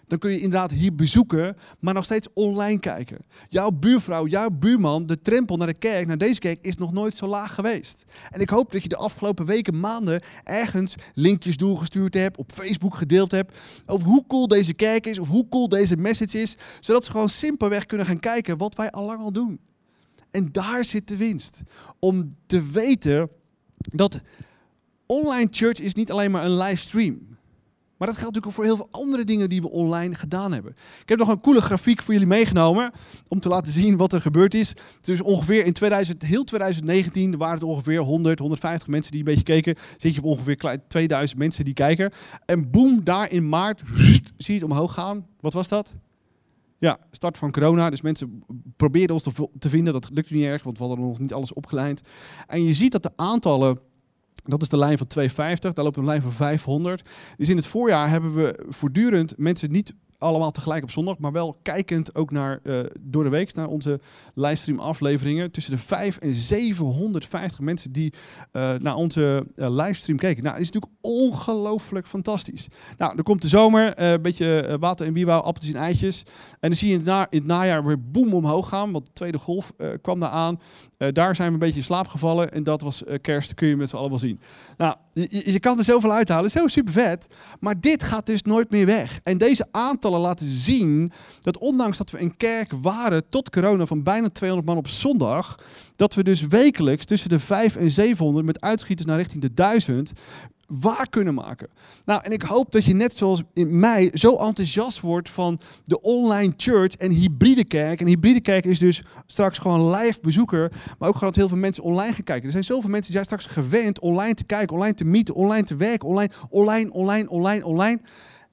dan 0.07 0.19
kun 0.19 0.31
je 0.31 0.37
inderdaad 0.37 0.71
hier 0.71 0.95
bezoeken, 0.95 1.57
maar 1.81 1.95
nog 1.95 2.05
steeds 2.05 2.29
online 2.35 2.79
kijken. 2.79 3.19
Jouw 3.49 3.71
buurvrouw, 3.71 4.27
jouw 4.27 4.51
buurman, 4.51 5.07
de 5.07 5.21
trempel 5.21 5.57
naar 5.57 5.67
de 5.67 5.75
kerk, 5.75 6.07
naar 6.07 6.19
deze 6.19 6.41
kerk, 6.41 6.65
is 6.65 6.77
nog 6.77 6.93
nooit 6.93 7.17
zo 7.17 7.27
laag 7.27 7.55
geweest. 7.55 8.05
En 8.31 8.41
ik 8.41 8.51
hoop 8.51 8.73
dat 8.73 8.83
je 8.83 8.89
de 8.89 8.97
afgelopen 8.97 9.47
weken, 9.47 9.81
maanden 9.81 10.21
ergens 10.45 10.95
linkjes 11.15 11.57
doorgestuurd 11.57 12.15
hebt, 12.15 12.37
op 12.37 12.53
Facebook 12.53 12.97
gedeeld 12.97 13.31
hebt, 13.31 13.59
over 13.87 14.07
hoe 14.07 14.25
cool 14.29 14.49
deze 14.49 14.75
kerk 14.75 15.07
is, 15.07 15.19
of 15.19 15.29
hoe 15.29 15.49
cool 15.49 15.69
deze 15.69 15.97
message 15.97 16.41
is, 16.41 16.57
zodat 16.81 17.05
ze 17.05 17.11
gewoon 17.11 17.29
simpelweg 17.29 17.87
kunnen 17.87 18.07
gaan 18.07 18.21
kijken 18.21 18.57
wat 18.57 18.75
wij 18.75 18.91
al 18.91 19.05
lang 19.05 19.21
al 19.21 19.33
doen. 19.33 19.61
En 20.31 20.49
daar 20.53 20.85
zit 20.85 21.09
de 21.09 21.17
winst. 21.17 21.61
Om 21.99 22.37
te 22.47 22.67
weten 22.67 23.29
dat 23.79 24.21
online 25.07 25.49
church 25.51 25.81
is 25.81 25.95
niet 25.95 26.11
alleen 26.11 26.31
maar 26.31 26.45
een 26.45 26.57
livestream 26.57 27.36
maar 27.97 28.09
dat 28.09 28.17
geldt 28.17 28.35
natuurlijk 28.35 28.47
ook 28.47 28.53
voor 28.53 28.65
heel 28.65 28.77
veel 28.77 29.03
andere 29.03 29.25
dingen 29.25 29.49
die 29.49 29.63
we 29.63 29.71
online 29.71 30.15
gedaan 30.15 30.53
hebben. 30.53 30.77
Ik 31.03 31.09
heb 31.09 31.19
nog 31.19 31.29
een 31.29 31.41
coole 31.41 31.61
grafiek 31.61 32.03
voor 32.03 32.13
jullie 32.13 32.29
meegenomen 32.29 32.93
om 33.29 33.41
te 33.41 33.49
laten 33.49 33.73
zien 33.73 33.97
wat 33.97 34.13
er 34.13 34.21
gebeurd 34.21 34.55
is. 34.55 34.73
Dus 35.01 35.21
ongeveer 35.21 35.65
in 35.65 35.73
2000, 35.73 36.23
heel 36.23 36.45
2019 36.45 37.37
waren 37.37 37.55
het 37.55 37.63
ongeveer 37.63 38.01
100, 38.01 38.39
150 38.39 38.89
mensen 38.89 39.11
die 39.11 39.21
een 39.21 39.27
beetje 39.27 39.43
keken. 39.43 39.75
Zit 39.97 40.15
je 40.15 40.21
op 40.21 40.27
ongeveer 40.27 40.81
2000 40.89 41.39
mensen 41.39 41.65
die 41.65 41.75
kijken. 41.75 42.13
En 42.45 42.71
boem, 42.71 43.05
daar 43.05 43.31
in 43.31 43.49
maart 43.49 43.83
zie 44.37 44.55
je 44.55 44.61
het 44.61 44.71
omhoog 44.71 44.95
gaan. 44.95 45.27
Wat 45.41 45.53
was 45.53 45.69
dat? 45.69 45.93
Ja, 46.79 46.99
start 47.11 47.39
van 47.39 47.51
corona. 47.51 47.91
Dus 47.91 48.01
mensen 48.01 48.43
probeerden 48.77 49.17
ons 49.17 49.27
te 49.59 49.69
vinden. 49.69 49.93
Dat 49.93 50.11
lukte 50.13 50.35
niet 50.35 50.45
erg, 50.45 50.63
want 50.63 50.79
we 50.79 50.85
hadden 50.85 51.05
nog 51.05 51.19
niet 51.19 51.33
alles 51.33 51.53
opgeleid. 51.53 52.01
En 52.47 52.65
je 52.65 52.75
ziet 52.75 52.93
dat 52.93 53.03
de 53.03 53.13
aantallen 53.17 53.79
dat 54.47 54.63
is 54.63 54.69
de 54.69 54.77
lijn 54.77 54.99
van 54.99 55.07
250, 55.07 55.73
daar 55.73 55.85
loopt 55.85 55.97
een 55.97 56.05
lijn 56.05 56.23
van 56.23 56.33
500. 56.33 57.09
Dus 57.37 57.49
in 57.49 57.57
het 57.57 57.67
voorjaar 57.67 58.09
hebben 58.09 58.35
we 58.35 58.65
voortdurend 58.69 59.35
mensen 59.37 59.71
niet 59.71 59.95
allemaal 60.19 60.51
tegelijk 60.51 60.83
op 60.83 60.91
zondag, 60.91 61.19
maar 61.19 61.33
wel 61.33 61.59
kijkend 61.62 62.14
ook 62.14 62.31
naar, 62.31 62.61
eh, 62.62 62.79
door 63.01 63.23
de 63.23 63.29
week 63.29 63.55
naar 63.55 63.69
onze 63.69 64.01
livestream 64.35 64.79
afleveringen. 64.79 65.51
Tussen 65.51 65.73
de 65.73 65.79
5 65.79 66.17
en 66.17 66.35
750 66.35 67.61
mensen 67.61 67.93
die 67.93 68.12
eh, 68.53 68.73
naar 68.73 68.95
onze 68.95 69.47
eh, 69.55 69.71
livestream 69.71 70.19
keken. 70.19 70.43
Nou, 70.43 70.55
dat 70.55 70.62
is 70.62 70.71
natuurlijk 70.71 71.01
ongelooflijk 71.01 72.07
fantastisch. 72.07 72.69
Nou, 72.97 73.14
dan 73.14 73.25
komt 73.25 73.43
de 73.43 73.49
zomer, 73.49 74.01
een 74.03 74.23
beetje 74.23 74.77
water 74.81 75.07
en 75.07 75.12
bierbouw, 75.12 75.41
appeltjes 75.41 75.75
en 75.75 75.81
eitjes. 75.81 76.23
En 76.51 76.69
dan 76.69 76.75
zie 76.75 76.89
je 76.89 76.95
in 76.95 77.09
het, 77.09 77.45
najaar 77.45 77.85
weer 77.85 78.11
boem 78.11 78.35
omhoog 78.35 78.69
gaan, 78.69 78.93
want 78.93 79.07
de 79.07 79.12
tweede 79.12 79.39
golf 79.39 79.73
kwam 80.01 80.21
daar 80.21 80.31
aan. 80.31 80.61
Daar 80.97 81.37
zijn 81.37 81.49
we 81.49 81.55
een 81.55 81.61
beetje 81.61 81.77
in 81.77 81.83
slaap 81.83 82.09
gevallen 82.09 82.53
en 82.53 82.62
dat 82.62 82.81
was 82.81 83.03
kerst, 83.21 83.55
kun 83.55 83.69
je 83.69 83.77
met 83.77 83.89
z'n 83.89 83.97
allen 83.97 84.11
wel 84.11 84.19
zien. 84.19 84.41
Nou, 84.77 84.97
je, 85.21 85.53
je- 85.53 85.61
kan 85.61 85.79
er 85.79 85.85
zoveel 85.85 86.12
uithalen, 86.12 86.51
zo 86.51 86.67
super 86.67 86.93
vet. 86.93 87.27
Maar 87.61 87.81
dit 87.81 88.03
gaat 88.03 88.27
dus 88.27 88.43
nooit 88.43 88.71
meer 88.71 88.87
weg. 88.87 89.21
En 89.23 89.39
deze 89.39 89.67
aantallen 89.71 90.21
laten 90.21 90.47
zien 90.47 91.12
dat 91.41 91.59
ondanks 91.59 91.99
dat 91.99 92.11
we 92.11 92.21
een 92.21 92.37
kerk 92.37 92.73
waren 92.83 93.29
tot 93.29 93.51
corona 93.51 93.87
van 93.87 94.03
bijna 94.03 94.29
200 94.29 94.69
man 94.69 94.79
op 94.79 94.89
zondag, 94.89 95.59
dat 95.97 96.14
we 96.14 96.23
dus 96.23 96.41
wekelijks 96.41 97.05
tussen 97.05 97.29
de 97.29 97.39
5 97.41 97.77
en 97.77 97.91
700 97.91 98.47
met 98.47 98.61
uitschieters 98.61 99.09
naar 99.09 99.17
richting 99.19 99.43
de 99.43 99.55
1000 99.55 100.12
waar 100.67 101.09
kunnen 101.11 101.35
maken. 101.35 101.69
Nou, 102.05 102.23
en 102.25 102.31
ik 102.31 102.43
hoop 102.43 102.73
dat 102.73 102.85
je 102.85 102.95
net 102.95 103.17
zoals 103.17 103.43
in 103.53 103.79
mij 103.79 104.11
zo 104.14 104.37
enthousiast 104.37 105.01
wordt 105.01 105.31
van 105.31 105.61
de 105.85 106.01
online 106.01 106.53
church 106.57 106.95
en 106.95 107.11
hybride 107.11 107.64
kerk. 107.64 108.01
En 108.01 108.07
hybride 108.07 108.41
kerk 108.41 108.64
is 108.64 108.79
dus 108.79 109.03
straks 109.27 109.59
gewoon 109.59 109.91
live 109.91 110.19
bezoeker, 110.23 110.73
maar 110.99 111.09
ook 111.09 111.14
gewoon 111.14 111.33
dat 111.33 111.37
heel 111.37 111.49
veel 111.49 111.59
mensen 111.59 111.83
online 111.83 112.12
gaan 112.12 112.25
kijken. 112.25 112.45
Er 112.45 112.51
zijn 112.51 112.64
zoveel 112.64 112.91
mensen 112.91 113.12
die 113.12 113.23
zijn 113.23 113.25
straks 113.25 113.55
gewend 113.55 114.01
online 114.01 114.35
te 114.35 114.45
kijken, 114.45 114.77
online 114.77 114.95
te 114.95 115.05
meeten, 115.05 115.35
online 115.35 115.67
te 115.67 115.77
werken, 115.77 116.09
online, 116.09 116.33
online, 116.51 116.91
online, 116.91 117.29
online, 117.29 117.64
online. 117.67 118.01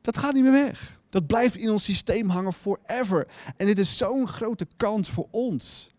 Dat 0.01 0.17
gaat 0.17 0.33
niet 0.33 0.43
meer 0.43 0.51
weg. 0.51 0.99
Dat 1.09 1.27
blijft 1.27 1.55
in 1.55 1.71
ons 1.71 1.83
systeem 1.83 2.29
hangen 2.29 2.53
forever. 2.53 3.27
En 3.57 3.65
dit 3.65 3.79
is 3.79 3.97
zo'n 3.97 4.27
grote 4.27 4.67
kans 4.77 5.09
voor 5.09 5.27
ons. 5.31 5.91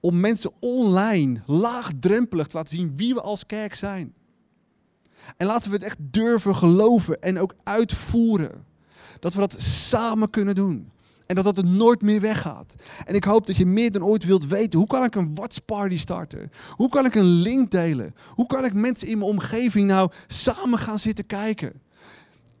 Om 0.00 0.20
mensen 0.20 0.50
online 0.60 1.42
laagdrempelig 1.46 2.46
te 2.46 2.56
laten 2.56 2.76
zien 2.76 2.96
wie 2.96 3.14
we 3.14 3.20
als 3.20 3.46
kerk 3.46 3.74
zijn. 3.74 4.14
En 5.36 5.46
laten 5.46 5.70
we 5.70 5.76
het 5.76 5.84
echt 5.84 5.98
durven 6.00 6.56
geloven 6.56 7.20
en 7.20 7.38
ook 7.38 7.54
uitvoeren. 7.62 8.64
Dat 9.18 9.34
we 9.34 9.40
dat 9.40 9.54
samen 9.62 10.30
kunnen 10.30 10.54
doen. 10.54 10.90
En 11.26 11.34
dat 11.34 11.44
dat 11.44 11.64
er 11.64 11.70
nooit 11.70 12.02
meer 12.02 12.20
weggaat. 12.20 12.74
En 13.04 13.14
ik 13.14 13.24
hoop 13.24 13.46
dat 13.46 13.56
je 13.56 13.66
meer 13.66 13.92
dan 13.92 14.04
ooit 14.04 14.24
wilt 14.24 14.46
weten. 14.46 14.78
Hoe 14.78 14.88
kan 14.88 15.04
ik 15.04 15.14
een 15.14 15.34
Watch 15.34 15.64
Party 15.64 15.98
starten? 15.98 16.50
Hoe 16.70 16.88
kan 16.88 17.04
ik 17.04 17.14
een 17.14 17.24
link 17.24 17.70
delen? 17.70 18.14
Hoe 18.28 18.46
kan 18.46 18.64
ik 18.64 18.74
mensen 18.74 19.08
in 19.08 19.18
mijn 19.18 19.30
omgeving 19.30 19.86
nou 19.86 20.10
samen 20.26 20.78
gaan 20.78 20.98
zitten 20.98 21.26
kijken? 21.26 21.82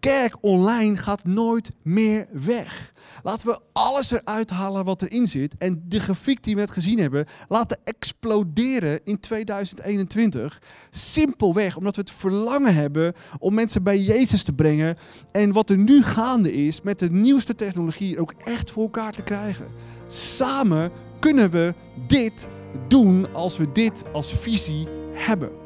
Kerk 0.02 0.36
online 0.40 0.96
gaat 0.96 1.24
nooit 1.24 1.70
meer 1.82 2.28
weg. 2.32 2.92
Laten 3.22 3.46
we 3.46 3.58
alles 3.72 4.10
eruit 4.10 4.50
halen 4.50 4.84
wat 4.84 5.02
erin 5.02 5.26
zit. 5.26 5.54
En 5.58 5.82
de 5.88 6.00
grafiek 6.00 6.42
die 6.42 6.54
we 6.54 6.60
net 6.60 6.70
gezien 6.70 6.98
hebben, 6.98 7.26
laten 7.48 7.80
exploderen 7.84 9.00
in 9.04 9.20
2021. 9.20 10.62
Simpelweg 10.90 11.76
omdat 11.76 11.96
we 11.96 12.00
het 12.00 12.12
verlangen 12.12 12.74
hebben 12.74 13.12
om 13.38 13.54
mensen 13.54 13.82
bij 13.82 13.98
Jezus 13.98 14.42
te 14.42 14.52
brengen. 14.52 14.96
En 15.30 15.52
wat 15.52 15.70
er 15.70 15.78
nu 15.78 16.02
gaande 16.02 16.52
is 16.52 16.80
met 16.80 16.98
de 16.98 17.10
nieuwste 17.10 17.54
technologie 17.54 18.20
ook 18.20 18.32
echt 18.44 18.70
voor 18.70 18.82
elkaar 18.82 19.12
te 19.12 19.22
krijgen. 19.22 19.66
Samen 20.06 20.90
kunnen 21.20 21.50
we 21.50 21.74
dit 22.06 22.46
doen 22.88 23.34
als 23.34 23.56
we 23.56 23.72
dit 23.72 24.02
als 24.12 24.32
visie 24.32 24.88
hebben. 25.12 25.61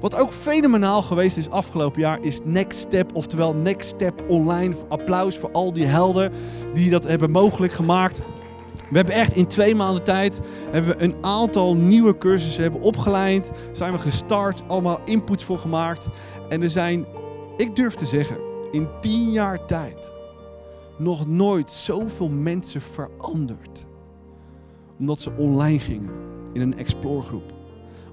Wat 0.00 0.14
ook 0.14 0.32
fenomenaal 0.32 1.02
geweest 1.02 1.36
is 1.36 1.50
afgelopen 1.50 2.00
jaar 2.00 2.22
is 2.22 2.40
Next 2.44 2.78
Step, 2.78 3.14
oftewel 3.14 3.54
Next 3.54 3.88
Step 3.88 4.24
Online. 4.28 4.74
Applaus 4.88 5.38
voor 5.38 5.50
al 5.52 5.72
die 5.72 5.84
helden 5.84 6.32
die 6.72 6.90
dat 6.90 7.04
hebben 7.04 7.30
mogelijk 7.30 7.72
gemaakt. 7.72 8.22
We 8.90 8.96
hebben 8.96 9.14
echt 9.14 9.34
in 9.34 9.46
twee 9.46 9.74
maanden 9.74 10.04
tijd 10.04 10.40
hebben 10.70 10.96
we 10.96 11.04
een 11.04 11.16
aantal 11.20 11.76
nieuwe 11.76 12.18
cursussen 12.18 12.62
hebben 12.62 12.80
opgeleid. 12.80 13.50
Zijn 13.72 13.92
we 13.92 13.98
gestart, 13.98 14.62
allemaal 14.66 15.00
inputs 15.04 15.44
voor 15.44 15.58
gemaakt. 15.58 16.06
En 16.48 16.62
er 16.62 16.70
zijn, 16.70 17.06
ik 17.56 17.76
durf 17.76 17.94
te 17.94 18.06
zeggen, 18.06 18.38
in 18.70 18.88
tien 19.00 19.32
jaar 19.32 19.64
tijd 19.64 20.12
nog 20.98 21.26
nooit 21.26 21.70
zoveel 21.70 22.28
mensen 22.28 22.80
veranderd. 22.80 23.86
Omdat 24.98 25.18
ze 25.18 25.30
online 25.36 25.78
gingen 25.78 26.10
in 26.52 26.60
een 26.60 26.78
explore 26.78 27.22
groep 27.22 27.55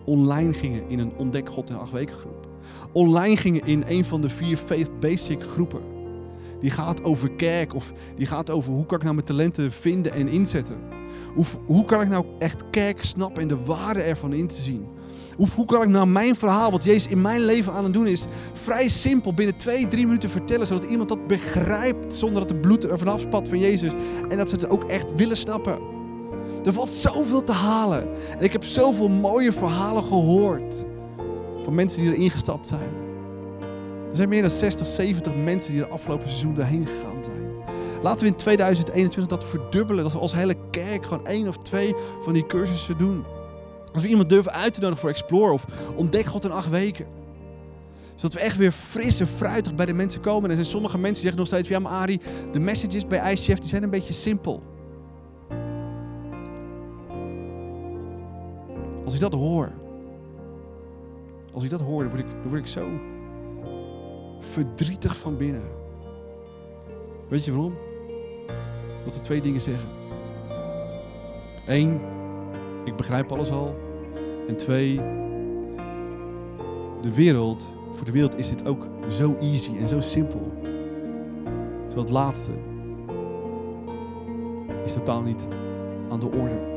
online 0.06 0.54
gingen 0.54 0.90
in 0.90 1.00
een 1.00 1.14
Ontdek 1.18 1.50
God 1.50 1.70
in 1.70 1.76
acht 1.76 1.92
weken 1.92 2.16
groep. 2.16 2.48
Online 2.92 3.38
gingen 3.38 3.66
in 3.66 3.84
een 3.88 4.06
van 4.06 4.22
de 4.22 4.30
vier 4.30 4.58
Faith 4.58 5.00
Basic 5.00 5.44
groepen. 5.44 5.82
Die 6.60 6.72
gaat 6.72 7.04
over 7.04 7.32
kerk 7.32 7.74
of 7.74 7.94
die 8.16 8.26
gaat 8.26 8.50
over 8.50 8.72
hoe 8.72 8.86
kan 8.86 8.98
ik 8.98 9.04
nou 9.04 9.16
mijn 9.16 9.28
talenten 9.28 9.72
vinden 9.72 10.14
en 10.14 10.28
inzetten. 10.28 10.78
Hoe, 11.36 11.46
hoe 11.66 11.86
kan 11.86 12.02
ik 12.02 12.10
nou 12.10 12.26
echt 12.40 12.70
kerk 12.70 13.04
snappen 13.04 13.42
en 13.42 13.48
de 13.48 13.64
waarde 13.64 14.02
ervan 14.02 14.34
in 14.34 14.48
te 14.48 14.62
zien. 14.62 14.88
Hoe, 15.36 15.48
hoe 15.56 15.66
kan 15.66 15.82
ik 15.82 15.88
nou 15.88 16.08
mijn 16.08 16.36
verhaal, 16.36 16.72
wat 16.72 16.84
Jezus 16.84 17.12
in 17.12 17.22
mijn 17.22 17.42
leven 17.42 17.74
aan 17.74 17.84
het 17.84 17.94
doen 17.94 18.08
is, 18.08 18.26
vrij 18.54 18.90
simpel 18.90 19.34
binnen 19.34 19.58
twee, 19.58 19.88
drie 19.88 20.06
minuten 20.06 20.30
vertellen. 20.30 20.68
Zodat 20.68 20.90
iemand 20.90 21.10
dat 21.10 21.28
begrijpt 21.28 22.14
zonder 22.14 22.40
dat 22.40 22.50
de 22.50 22.60
bloed 22.60 22.84
er 22.84 22.98
vanaf 22.98 23.20
spat 23.20 23.50
van 23.50 23.60
Jezus. 23.60 23.92
En 24.30 24.38
dat 24.38 24.50
ze 24.50 24.56
het 24.56 24.70
ook 24.70 24.84
echt 24.84 25.16
willen 25.16 25.38
snappen. 25.38 26.03
Er 26.66 26.74
valt 26.74 26.90
zoveel 26.90 27.44
te 27.44 27.52
halen. 27.52 28.08
En 28.38 28.44
ik 28.44 28.52
heb 28.52 28.64
zoveel 28.64 29.10
mooie 29.10 29.52
verhalen 29.52 30.04
gehoord. 30.04 30.86
Van 31.64 31.76
mensen 31.76 32.02
die 32.02 32.14
erin 32.14 32.30
gestapt 32.30 32.68
zijn. 32.68 32.90
Er 34.10 34.16
zijn 34.16 34.30
meer 34.30 34.42
dan 34.42 34.52
60, 34.52 34.88
70 34.88 35.36
mensen 35.36 35.72
die 35.72 35.82
er 35.82 35.90
afgelopen 35.90 36.28
seizoen 36.28 36.54
doorheen 36.54 36.88
gegaan 36.88 37.24
zijn. 37.24 37.44
Laten 38.02 38.20
we 38.20 38.32
in 38.32 38.36
2021 38.36 39.38
dat 39.38 39.50
verdubbelen. 39.50 40.04
Dat 40.04 40.14
we 40.14 40.20
als 40.20 40.34
hele 40.34 40.56
kerk 40.72 41.06
gewoon 41.06 41.26
één 41.26 41.48
of 41.48 41.58
twee 41.58 41.96
van 42.24 42.34
die 42.34 42.46
cursussen 42.46 42.98
doen. 42.98 43.24
Als 43.94 44.04
we 44.04 44.10
iemand 44.10 44.30
durven 44.30 44.54
uit 44.54 44.74
te 44.74 44.80
nodigen 44.80 45.02
voor 45.02 45.10
Explore 45.10 45.54
of 45.54 45.66
ontdek 45.96 46.26
God 46.26 46.46
in 46.46 46.52
acht 46.52 46.70
weken. 46.70 47.06
Zodat 48.16 48.34
we 48.34 48.40
echt 48.40 48.58
weer 48.58 48.72
fris 48.72 49.20
en 49.20 49.28
fruitig 49.28 49.76
bij 49.76 49.86
de 49.86 49.94
mensen 49.94 50.22
komen. 50.22 50.44
En 50.44 50.50
er 50.50 50.56
zijn 50.56 50.68
sommige 50.68 50.98
mensen 50.98 51.24
die 51.24 51.32
zeggen 51.32 51.40
nog 51.40 51.48
steeds 51.48 51.68
ja 51.68 51.80
maar 51.80 51.92
Arie, 51.92 52.22
de 52.52 52.60
messages 52.60 53.08
bij 53.08 53.32
ICF 53.32 53.60
die 53.60 53.70
zijn 53.70 53.84
een 53.84 53.90
beetje 53.90 54.14
simpel. 54.14 54.73
Als 59.04 59.14
ik 59.14 59.20
dat 59.20 59.34
hoor, 59.34 59.72
als 61.54 61.64
ik 61.64 61.70
dat 61.70 61.82
hoor, 61.82 62.02
dan 62.04 62.10
word 62.10 62.22
ik, 62.22 62.30
dan 62.42 62.50
word 62.50 62.62
ik 62.62 62.68
zo 62.68 62.88
verdrietig 64.40 65.18
van 65.18 65.38
binnen. 65.38 65.64
Weet 67.28 67.46
je 67.46 67.52
waarom? 67.52 67.74
Dat 69.04 69.14
we 69.14 69.20
twee 69.20 69.42
dingen 69.42 69.62
zeggen. 69.62 69.90
Eén, 71.66 72.02
ik 72.86 72.96
begrijp 72.96 73.32
alles 73.32 73.52
al. 73.52 73.76
En 74.48 74.56
twee, 74.56 74.96
de 77.02 77.14
wereld, 77.14 77.70
voor 77.94 78.06
de 78.06 78.12
wereld 78.12 78.38
is 78.38 78.50
dit 78.50 78.68
ook 78.68 78.88
zo 79.10 79.36
easy 79.36 79.78
en 79.78 79.88
zo 79.88 80.00
simpel. 80.00 80.52
Terwijl 81.88 82.02
het 82.02 82.10
laatste 82.10 82.52
is 84.84 84.94
totaal 84.94 85.22
niet 85.22 85.48
aan 86.10 86.20
de 86.20 86.32
orde. 86.32 86.73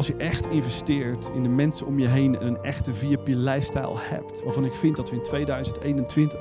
Als 0.00 0.08
je 0.08 0.16
echt 0.16 0.46
investeert 0.46 1.30
in 1.34 1.42
de 1.42 1.48
mensen 1.48 1.86
om 1.86 1.98
je 1.98 2.06
heen 2.06 2.38
en 2.38 2.46
een 2.46 2.62
echte 2.62 2.94
VIP-lifestyle 2.94 3.96
hebt, 3.96 4.44
waarvan 4.44 4.64
ik 4.64 4.74
vind 4.74 4.96
dat 4.96 5.10
we 5.10 5.16
in 5.16 5.22
2021 5.22 6.40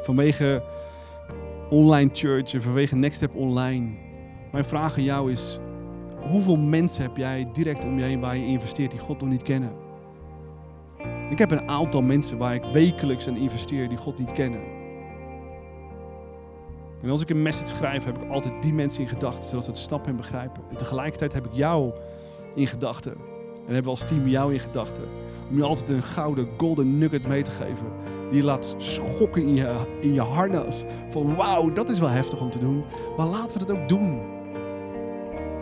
vanwege 0.00 0.62
online 1.70 2.10
church 2.12 2.52
en 2.52 2.62
vanwege 2.62 2.96
Next 2.96 3.16
Step 3.16 3.34
Online, 3.34 3.88
mijn 4.52 4.64
vraag 4.64 4.96
aan 4.96 5.02
jou 5.02 5.32
is, 5.32 5.58
hoeveel 6.30 6.56
mensen 6.56 7.02
heb 7.02 7.16
jij 7.16 7.48
direct 7.52 7.84
om 7.84 7.98
je 7.98 8.04
heen 8.04 8.20
waar 8.20 8.36
je 8.36 8.46
investeert 8.46 8.90
die 8.90 9.00
God 9.00 9.20
nog 9.20 9.28
niet 9.28 9.42
kennen? 9.42 9.72
Ik 11.30 11.38
heb 11.38 11.50
een 11.50 11.68
aantal 11.68 12.02
mensen 12.02 12.38
waar 12.38 12.54
ik 12.54 12.64
wekelijks 12.64 13.28
aan 13.28 13.36
investeer 13.36 13.88
die 13.88 13.98
God 13.98 14.18
niet 14.18 14.32
kennen. 14.32 14.62
En 17.02 17.10
als 17.10 17.22
ik 17.22 17.30
een 17.30 17.42
message 17.42 17.76
schrijf, 17.76 18.04
heb 18.04 18.22
ik 18.22 18.30
altijd 18.30 18.62
die 18.62 18.72
mensen 18.72 19.00
in 19.00 19.08
gedachten, 19.08 19.48
zodat 19.48 19.64
we 19.64 19.70
het 19.70 19.80
snappen 19.80 20.10
en 20.10 20.16
begrijpen. 20.16 20.62
En 20.70 20.76
tegelijkertijd 20.76 21.32
heb 21.32 21.46
ik 21.46 21.52
jou 21.52 21.92
in 22.56 22.66
gedachten. 22.66 23.12
En 23.66 23.74
hebben 23.74 23.84
we 23.84 24.00
als 24.00 24.04
team 24.08 24.28
jou 24.28 24.52
in 24.52 24.60
gedachten. 24.60 25.04
Om 25.50 25.56
je 25.56 25.62
altijd 25.62 25.88
een 25.88 26.02
gouden 26.02 26.48
golden 26.56 26.98
nugget 26.98 27.26
mee 27.26 27.42
te 27.42 27.50
geven. 27.50 27.86
Die 28.30 28.38
je 28.38 28.44
laat 28.44 28.74
schokken 28.76 29.42
in 29.42 29.54
je, 29.54 29.76
in 30.00 30.14
je 30.14 30.20
harnas. 30.20 30.84
Van 31.08 31.34
wauw, 31.34 31.72
dat 31.72 31.90
is 31.90 31.98
wel 31.98 32.08
heftig 32.08 32.40
om 32.40 32.50
te 32.50 32.58
doen. 32.58 32.84
Maar 33.16 33.26
laten 33.26 33.58
we 33.58 33.64
dat 33.64 33.76
ook 33.76 33.88
doen. 33.88 34.20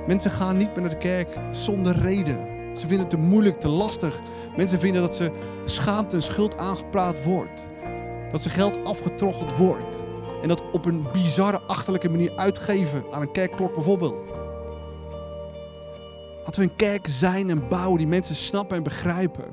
Mensen 0.06 0.30
gaan 0.30 0.56
niet 0.56 0.74
meer 0.74 0.80
naar 0.80 0.90
de 0.90 0.96
kerk 0.98 1.38
zonder 1.50 1.98
reden. 1.98 2.38
Ze 2.72 2.86
vinden 2.86 2.98
het 2.98 3.10
te 3.10 3.16
moeilijk, 3.16 3.60
te 3.60 3.68
lastig. 3.68 4.20
Mensen 4.56 4.78
vinden 4.78 5.02
dat 5.02 5.14
ze 5.14 5.30
schaamte 5.64 6.16
en 6.16 6.22
schuld 6.22 6.58
aangepraat 6.58 7.24
wordt. 7.24 7.66
Dat 8.30 8.42
ze 8.42 8.48
geld 8.48 8.84
afgetroggeld 8.84 9.56
wordt. 9.56 10.02
En 10.42 10.48
dat 10.48 10.70
op 10.72 10.84
een 10.84 11.06
bizarre, 11.12 11.60
achterlijke 11.60 12.08
manier 12.08 12.36
uitgeven 12.36 13.04
aan 13.10 13.22
een 13.22 13.32
kerkklok 13.32 13.74
bijvoorbeeld. 13.74 14.30
Laten 16.44 16.62
we 16.62 16.68
een 16.68 16.76
kerk 16.76 17.06
zijn 17.08 17.50
en 17.50 17.68
bouwen 17.68 17.98
die 17.98 18.06
mensen 18.06 18.34
snappen 18.34 18.76
en 18.76 18.82
begrijpen. 18.82 19.44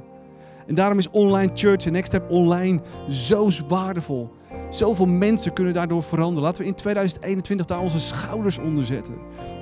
En 0.67 0.75
daarom 0.75 0.97
is 0.97 1.09
online 1.09 1.51
church 1.53 1.85
en 1.85 1.91
Next 1.91 2.07
Step 2.07 2.31
Online 2.31 2.81
zo 3.09 3.49
waardevol. 3.67 4.29
Zoveel 4.69 5.05
mensen 5.05 5.53
kunnen 5.53 5.73
daardoor 5.73 6.03
veranderen. 6.03 6.43
Laten 6.43 6.61
we 6.61 6.67
in 6.67 6.75
2021 6.75 7.65
daar 7.65 7.79
onze 7.79 7.99
schouders 7.99 8.57
onder 8.57 8.85
zetten. 8.85 9.15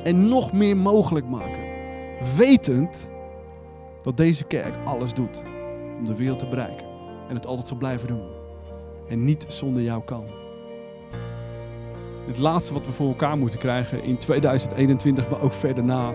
En 0.04 0.28
nog 0.28 0.54
meer 0.54 0.78
mogelijk 0.78 1.26
maken. 1.26 1.68
Wetend 2.38 3.10
dat 4.02 4.18
deze 4.18 4.44
kerk 4.44 4.74
alles 4.86 5.14
doet 5.14 5.44
om 5.98 6.06
de 6.06 6.16
wereld 6.16 6.40
te 6.40 6.48
bereiken. 6.48 6.86
En 7.28 7.36
het 7.36 7.46
altijd 7.46 7.68
zal 7.68 7.78
blijven 7.78 8.08
doen. 8.08 8.24
En 9.10 9.24
niet 9.24 9.46
zonder 9.48 9.82
jou 9.82 10.04
kan. 10.04 10.26
Het 12.28 12.38
laatste 12.38 12.74
wat 12.74 12.86
we 12.86 12.92
voor 12.92 13.08
elkaar 13.08 13.38
moeten 13.38 13.60
krijgen 13.60 14.04
in 14.04 14.18
2021, 14.18 15.30
maar 15.30 15.42
ook 15.42 15.54
verder 15.54 15.84
na, 15.84 16.14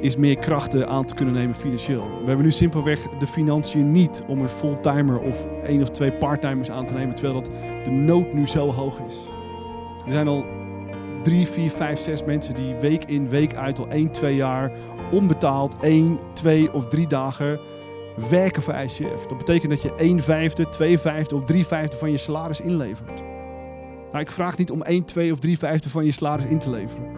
is 0.00 0.16
meer 0.16 0.38
krachten 0.38 0.88
aan 0.88 1.04
te 1.04 1.14
kunnen 1.14 1.34
nemen 1.34 1.54
financieel. 1.54 2.08
We 2.20 2.26
hebben 2.26 2.44
nu 2.44 2.52
simpelweg 2.52 3.02
de 3.18 3.26
financiën 3.26 3.92
niet 3.92 4.22
om 4.26 4.40
een 4.40 4.48
fulltimer 4.48 5.18
of 5.18 5.46
één 5.62 5.82
of 5.82 5.90
twee 5.90 6.12
parttimers 6.12 6.70
aan 6.70 6.86
te 6.86 6.92
nemen, 6.92 7.14
terwijl 7.14 7.42
dat 7.42 7.50
de 7.84 7.90
nood 7.90 8.32
nu 8.32 8.46
zo 8.46 8.72
hoog 8.72 9.00
is. 9.06 9.16
Er 10.06 10.12
zijn 10.12 10.28
al 10.28 10.44
drie, 11.22 11.46
vier, 11.46 11.70
vijf, 11.70 12.00
zes 12.00 12.24
mensen 12.24 12.54
die 12.54 12.74
week 12.74 13.04
in, 13.04 13.28
week 13.28 13.54
uit 13.54 13.78
al 13.78 13.88
één, 13.88 14.10
twee 14.10 14.36
jaar 14.36 14.72
onbetaald 15.10 15.76
één, 15.80 16.18
twee 16.32 16.72
of 16.72 16.86
drie 16.86 17.06
dagen 17.06 17.60
werken 18.30 18.62
voor 18.62 18.74
ICF. 18.74 19.26
Dat 19.26 19.38
betekent 19.38 19.70
dat 19.70 19.82
je 19.82 19.94
1 19.94 20.20
vijfde, 20.20 20.68
2 20.68 20.98
vijfde 20.98 21.34
of 21.34 21.44
3 21.44 21.66
vijfde 21.66 21.96
van 21.96 22.10
je 22.10 22.16
salaris 22.16 22.60
inlevert. 22.60 23.22
Nou, 24.12 24.18
ik 24.18 24.30
vraag 24.30 24.58
niet 24.58 24.70
om 24.70 24.82
1, 24.82 25.04
2 25.04 25.32
of 25.32 25.38
3 25.38 25.58
vijfde 25.58 25.88
van 25.88 26.04
je 26.04 26.12
salaris 26.12 26.46
in 26.46 26.58
te 26.58 26.70
leveren. 26.70 27.15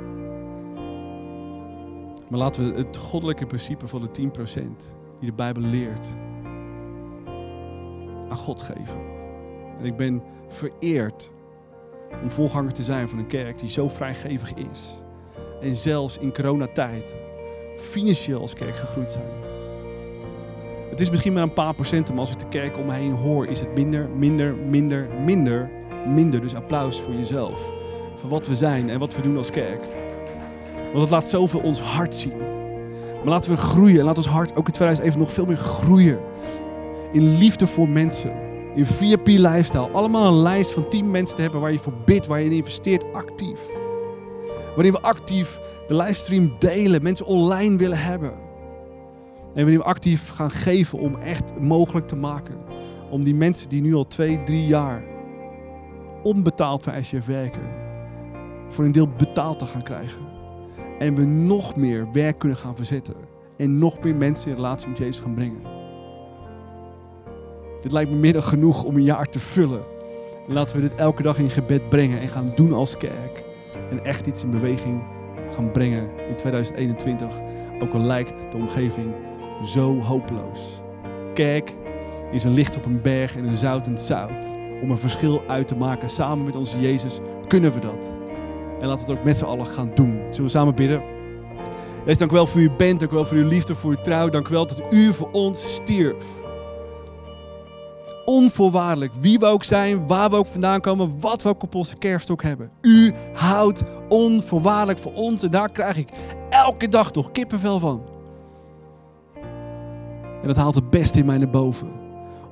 Maar 2.31 2.39
laten 2.39 2.73
we 2.73 2.79
het 2.79 2.97
goddelijke 2.97 3.47
principe 3.47 3.87
van 3.87 4.01
de 4.13 4.31
10% 4.57 4.63
die 5.21 5.31
de 5.31 5.33
Bijbel 5.33 5.63
leert 5.63 6.07
aan 8.29 8.37
God 8.37 8.63
geven. 8.63 9.01
En 9.79 9.85
ik 9.85 9.97
ben 9.97 10.23
vereerd 10.49 11.31
om 12.23 12.31
voorganger 12.31 12.73
te 12.73 12.83
zijn 12.83 13.09
van 13.09 13.19
een 13.19 13.27
kerk 13.27 13.59
die 13.59 13.71
zo 13.71 13.89
vrijgevig 13.89 14.55
is. 14.55 15.01
En 15.61 15.77
zelfs 15.77 16.19
in 16.19 16.33
coronatijd 16.33 17.17
financieel 17.77 18.41
als 18.41 18.55
kerk 18.55 18.77
gegroeid 18.77 19.11
zijn. 19.11 19.47
Het 20.91 21.01
is 21.01 21.11
misschien 21.11 21.33
maar 21.33 21.43
een 21.43 21.53
paar 21.53 21.75
procenten, 21.75 22.15
maar 22.15 22.23
als 22.23 22.33
ik 22.33 22.39
de 22.39 22.49
kerk 22.49 22.79
om 22.79 22.87
me 22.87 22.93
heen 22.93 23.13
hoor, 23.13 23.47
is 23.47 23.61
het 23.61 23.75
minder, 23.75 24.09
minder, 24.09 24.55
minder, 24.55 25.09
minder, 25.25 25.71
minder. 26.07 26.41
Dus 26.41 26.55
applaus 26.55 27.01
voor 27.01 27.15
jezelf. 27.15 27.73
Voor 28.15 28.31
wat 28.31 28.47
we 28.47 28.55
zijn 28.55 28.91
en 28.91 28.99
wat 28.99 29.15
we 29.15 29.23
doen 29.23 29.37
als 29.37 29.51
kerk. 29.51 29.83
Want 30.93 31.01
het 31.01 31.11
laat 31.11 31.29
zoveel 31.29 31.61
ons 31.61 31.81
hart 31.81 32.15
zien. 32.15 32.37
Maar 33.19 33.29
laten 33.29 33.51
we 33.51 33.57
groeien 33.57 33.99
en 33.99 34.05
laat 34.05 34.17
ons 34.17 34.29
hart 34.29 34.57
ook 34.57 34.67
in 34.67 34.73
2001 34.73 35.19
nog 35.19 35.33
veel 35.33 35.47
meer 35.47 35.57
groeien. 35.57 36.19
In 37.13 37.39
liefde 37.39 37.67
voor 37.67 37.89
mensen. 37.89 38.33
In 38.75 38.87
VIP 38.87 39.27
lifestyle. 39.27 39.91
Allemaal 39.91 40.27
een 40.27 40.43
lijst 40.43 40.73
van 40.73 40.89
10 40.89 41.11
mensen 41.11 41.37
te 41.37 41.43
hebben 41.43 41.61
waar 41.61 41.73
je 41.73 41.79
voor 41.79 41.95
bidt, 42.05 42.27
waar 42.27 42.41
je 42.41 42.45
in 42.45 42.53
investeert 42.53 43.05
actief. 43.13 43.61
Waarin 44.75 44.93
we 44.93 45.01
actief 45.01 45.61
de 45.87 45.95
livestream 45.97 46.55
delen, 46.59 47.03
mensen 47.03 47.27
online 47.27 47.77
willen 47.77 47.99
hebben. 47.99 48.33
En 49.55 49.65
waarin 49.65 49.79
we 49.79 49.85
actief 49.85 50.31
gaan 50.31 50.51
geven 50.51 50.99
om 50.99 51.17
echt 51.17 51.61
mogelijk 51.61 52.09
te 52.09 52.17
maken. 52.17 52.55
Om 53.11 53.25
die 53.25 53.35
mensen 53.35 53.69
die 53.69 53.83
nu 53.83 53.95
al 53.95 54.07
twee, 54.07 54.43
drie 54.43 54.67
jaar 54.67 55.05
onbetaald 56.23 56.83
voor 56.83 56.93
ICF 56.93 57.27
werken, 57.27 57.69
voor 58.69 58.85
een 58.85 58.93
deel 58.93 59.09
betaald 59.09 59.59
te 59.59 59.67
gaan 59.67 59.83
krijgen. 59.83 60.38
En 60.99 61.15
we 61.15 61.25
nog 61.25 61.77
meer 61.77 62.09
werk 62.13 62.39
kunnen 62.39 62.59
gaan 62.59 62.77
verzetten. 62.77 63.15
En 63.57 63.79
nog 63.79 64.01
meer 64.01 64.17
mensen 64.17 64.49
in 64.51 64.57
relatie 64.57 64.89
met 64.89 64.99
Jezus 64.99 65.21
gaan 65.21 65.35
brengen. 65.35 65.63
Dit 67.83 67.93
lijkt 67.93 68.11
me 68.11 68.17
meer 68.17 68.43
genoeg 68.43 68.85
om 68.85 68.97
een 68.97 69.03
jaar 69.03 69.27
te 69.27 69.39
vullen. 69.39 69.83
En 70.49 70.55
laten 70.55 70.77
we 70.77 70.83
dit 70.83 70.95
elke 70.95 71.23
dag 71.23 71.39
in 71.39 71.51
gebed 71.51 71.89
brengen 71.89 72.21
en 72.21 72.29
gaan 72.29 72.53
doen 72.55 72.73
als 72.73 72.97
kerk. 72.97 73.45
En 73.91 74.05
echt 74.05 74.27
iets 74.27 74.43
in 74.43 74.51
beweging 74.51 75.03
gaan 75.55 75.71
brengen 75.71 76.11
in 76.29 76.37
2021. 76.37 77.29
Ook 77.81 77.93
al 77.93 78.01
lijkt 78.01 78.43
de 78.51 78.57
omgeving 78.57 79.15
zo 79.65 80.01
hopeloos. 80.01 80.81
Kerk 81.35 81.77
is 82.31 82.45
een 82.45 82.53
licht 82.53 82.77
op 82.77 82.85
een 82.85 83.01
berg 83.03 83.37
en 83.37 83.45
een 83.45 83.57
zoutend 83.57 84.01
zout. 84.01 84.49
Om 84.83 84.91
een 84.91 84.99
verschil 84.99 85.43
uit 85.47 85.69
te 85.69 85.77
maken 85.77 86.11
samen 86.11 86.45
met 86.45 86.57
onze 86.57 86.81
Jezus 86.81 87.21
kunnen 87.47 87.73
we 87.73 87.81
dat. 87.81 88.18
En 88.81 88.89
laten 88.89 89.07
we 89.07 89.11
het 89.11 89.21
ook 89.21 89.27
met 89.27 89.39
z'n 89.39 89.45
allen 89.45 89.67
gaan 89.67 89.91
doen. 89.95 90.21
Zullen 90.31 90.45
we 90.45 90.49
samen 90.49 90.75
bidden? 90.75 91.03
Wees 92.05 92.19
dank 92.19 92.31
u 92.31 92.35
wel 92.35 92.47
voor 92.47 92.61
uw 92.61 92.77
bent, 92.77 93.01
dank 93.01 93.13
u 93.13 93.15
wel 93.15 93.25
voor 93.25 93.37
uw 93.37 93.49
liefde, 93.49 93.75
voor 93.75 93.91
uw 93.91 94.01
trouw. 94.01 94.29
Dank 94.29 94.49
u 94.49 94.53
wel 94.53 94.67
dat 94.67 94.83
u 94.91 95.13
voor 95.13 95.29
ons 95.33 95.75
stierf. 95.75 96.25
Onvoorwaardelijk, 98.25 99.13
wie 99.21 99.39
we 99.39 99.47
ook 99.47 99.65
zijn, 99.65 100.07
waar 100.07 100.31
we 100.31 100.37
ook 100.37 100.47
vandaan 100.47 100.81
komen, 100.81 101.21
wat 101.21 101.43
we 101.43 101.49
ook 101.49 101.63
op 101.63 101.75
onze 101.75 101.97
kerfstok 101.97 102.43
hebben. 102.43 102.71
U 102.81 103.15
houdt 103.33 103.83
onvoorwaardelijk 104.09 104.99
voor 104.99 105.13
ons 105.13 105.43
en 105.43 105.51
daar 105.51 105.71
krijg 105.71 105.97
ik 105.97 106.09
elke 106.51 106.89
dag 106.89 107.11
toch 107.11 107.31
kippenvel 107.31 107.79
van. 107.79 108.03
En 110.43 110.47
dat 110.47 110.57
haalt 110.57 110.75
het 110.75 110.91
beste 110.91 111.19
in 111.19 111.27
mij 111.27 111.39
naar 111.39 111.51
boven. 111.51 111.89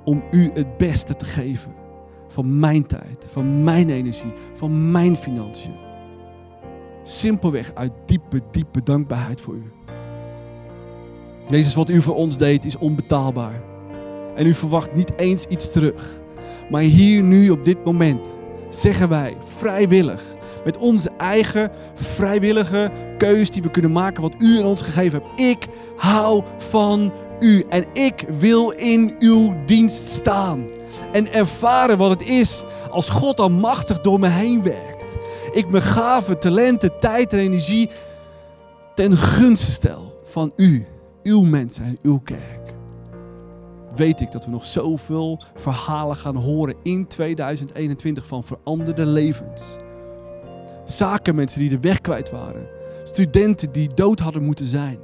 Om 0.05 0.23
u 0.31 0.51
het 0.55 0.77
beste 0.77 1.17
te 1.17 1.25
geven. 1.25 1.75
Van 2.29 2.59
mijn 2.59 2.87
tijd, 2.87 3.27
van 3.31 3.65
mijn 3.65 3.91
energie, 3.91 4.33
van 4.55 4.91
mijn 4.91 5.17
financiën. 5.17 5.86
Simpelweg 7.09 7.75
uit 7.75 7.93
diepe, 8.07 8.41
diepe 8.51 8.83
dankbaarheid 8.83 9.41
voor 9.41 9.55
u. 9.55 9.63
Jezus, 11.49 11.75
wat 11.75 11.91
u 11.91 12.01
voor 12.01 12.15
ons 12.15 12.37
deed 12.37 12.65
is 12.65 12.77
onbetaalbaar. 12.77 13.63
En 14.35 14.47
u 14.47 14.55
verwacht 14.55 14.95
niet 14.95 15.13
eens 15.17 15.45
iets 15.45 15.73
terug. 15.73 16.21
Maar 16.71 16.81
hier, 16.81 17.23
nu, 17.23 17.51
op 17.51 17.65
dit 17.65 17.85
moment, 17.85 18.37
zeggen 18.69 19.09
wij 19.09 19.37
vrijwillig, 19.59 20.25
met 20.65 20.79
onze 20.79 21.11
eigen 21.19 21.71
vrijwillige 21.95 22.93
keus 23.19 23.51
die 23.51 23.63
we 23.63 23.71
kunnen 23.71 23.93
maken, 23.93 24.23
wat 24.23 24.35
u 24.39 24.59
in 24.59 24.65
ons 24.65 24.81
gegeven 24.81 25.23
hebt. 25.23 25.41
Ik 25.41 25.67
hou 25.97 26.43
van 26.57 27.13
u 27.41 27.65
en 27.69 27.85
ik 27.93 28.25
wil 28.39 28.71
in 28.71 29.15
uw 29.19 29.55
dienst 29.67 30.09
staan. 30.09 30.65
En 31.17 31.33
ervaren 31.33 31.99
wat 31.99 32.11
het 32.11 32.29
is 32.29 32.63
als 32.91 33.09
God 33.09 33.41
al 33.41 33.51
machtig 33.51 34.01
door 34.01 34.19
me 34.19 34.29
heen 34.29 34.63
werkt. 34.63 35.17
Ik 35.53 35.69
mijn 35.69 35.83
gaven, 35.83 36.39
talenten, 36.39 36.99
tijd 37.01 37.33
en 37.33 37.39
energie 37.39 37.91
ten 38.95 39.17
gunste 39.17 39.71
stel 39.71 40.21
van 40.31 40.53
u, 40.57 40.87
uw 41.23 41.43
mensen 41.43 41.85
en 41.85 41.99
uw 42.03 42.19
kerk 42.19 42.75
weet 43.97 44.21
ik 44.21 44.33
dat 44.33 44.45
we 44.45 44.51
nog 44.51 44.65
zoveel 44.65 45.43
verhalen 45.55 46.17
gaan 46.17 46.37
horen 46.37 46.75
in 46.83 47.07
2021 47.07 48.27
van 48.27 48.45
veranderde 48.45 49.07
levens. 49.07 49.63
Zakenmensen 50.85 51.61
die 51.61 51.69
de 51.69 51.81
weg 51.81 52.01
kwijt 52.01 52.31
waren. 52.31 52.69
Studenten 53.05 53.73
die 53.73 53.95
dood 53.95 54.19
hadden 54.19 54.43
moeten 54.43 54.67
zijn. 54.67 54.99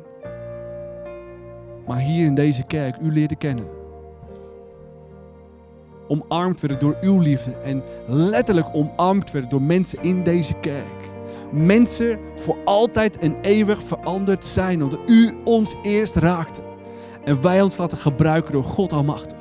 Maar 1.86 1.98
hier 1.98 2.26
in 2.26 2.34
deze 2.34 2.64
kerk 2.66 2.96
u 3.00 3.12
leerde 3.12 3.36
kennen. 3.36 3.81
Omarmd 6.08 6.60
werden 6.60 6.78
door 6.78 6.96
uw 7.00 7.18
liefde 7.18 7.52
en 7.52 7.82
letterlijk 8.06 8.66
omarmd 8.72 9.30
werden 9.30 9.50
door 9.50 9.62
mensen 9.62 9.98
in 10.02 10.22
deze 10.22 10.52
kerk. 10.60 11.10
Mensen 11.50 12.18
voor 12.44 12.56
altijd 12.64 13.18
en 13.18 13.36
eeuwig 13.40 13.82
veranderd 13.86 14.44
zijn 14.44 14.82
omdat 14.82 15.00
u 15.06 15.34
ons 15.44 15.74
eerst 15.82 16.14
raakte. 16.14 16.60
En 17.24 17.42
wij 17.42 17.62
ons 17.62 17.76
laten 17.76 17.98
gebruiken 17.98 18.52
door 18.52 18.64
God 18.64 18.92
Almachtig. 18.92 19.38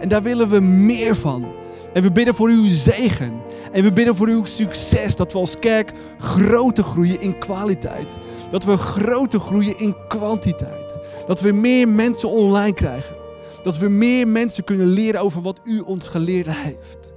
En 0.00 0.08
daar 0.08 0.22
willen 0.22 0.48
we 0.48 0.60
meer 0.60 1.16
van. 1.16 1.46
En 1.92 2.02
we 2.02 2.12
bidden 2.12 2.34
voor 2.34 2.48
uw 2.48 2.68
zegen. 2.68 3.40
En 3.72 3.82
we 3.82 3.92
bidden 3.92 4.16
voor 4.16 4.28
uw 4.28 4.44
succes. 4.44 5.16
Dat 5.16 5.32
we 5.32 5.38
als 5.38 5.58
kerk 5.58 5.92
groter 6.18 6.84
groeien 6.84 7.20
in 7.20 7.38
kwaliteit. 7.38 8.14
Dat 8.50 8.64
we 8.64 8.76
groter 8.76 9.40
groeien 9.40 9.78
in 9.78 9.96
kwantiteit. 10.08 10.96
Dat 11.26 11.40
we 11.40 11.52
meer 11.52 11.88
mensen 11.88 12.28
online 12.28 12.74
krijgen. 12.74 13.21
Dat 13.62 13.78
we 13.78 13.88
meer 13.88 14.28
mensen 14.28 14.64
kunnen 14.64 14.86
leren 14.86 15.20
over 15.20 15.42
wat 15.42 15.60
u 15.64 15.80
ons 15.80 16.06
geleerd 16.06 16.46
heeft. 16.46 17.12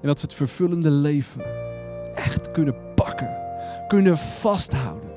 En 0.00 0.06
dat 0.06 0.20
we 0.20 0.26
het 0.26 0.34
vervullende 0.34 0.90
leven 0.90 1.44
echt 2.14 2.50
kunnen 2.50 2.76
pakken. 2.94 3.38
Kunnen 3.88 4.18
vasthouden. 4.18 5.10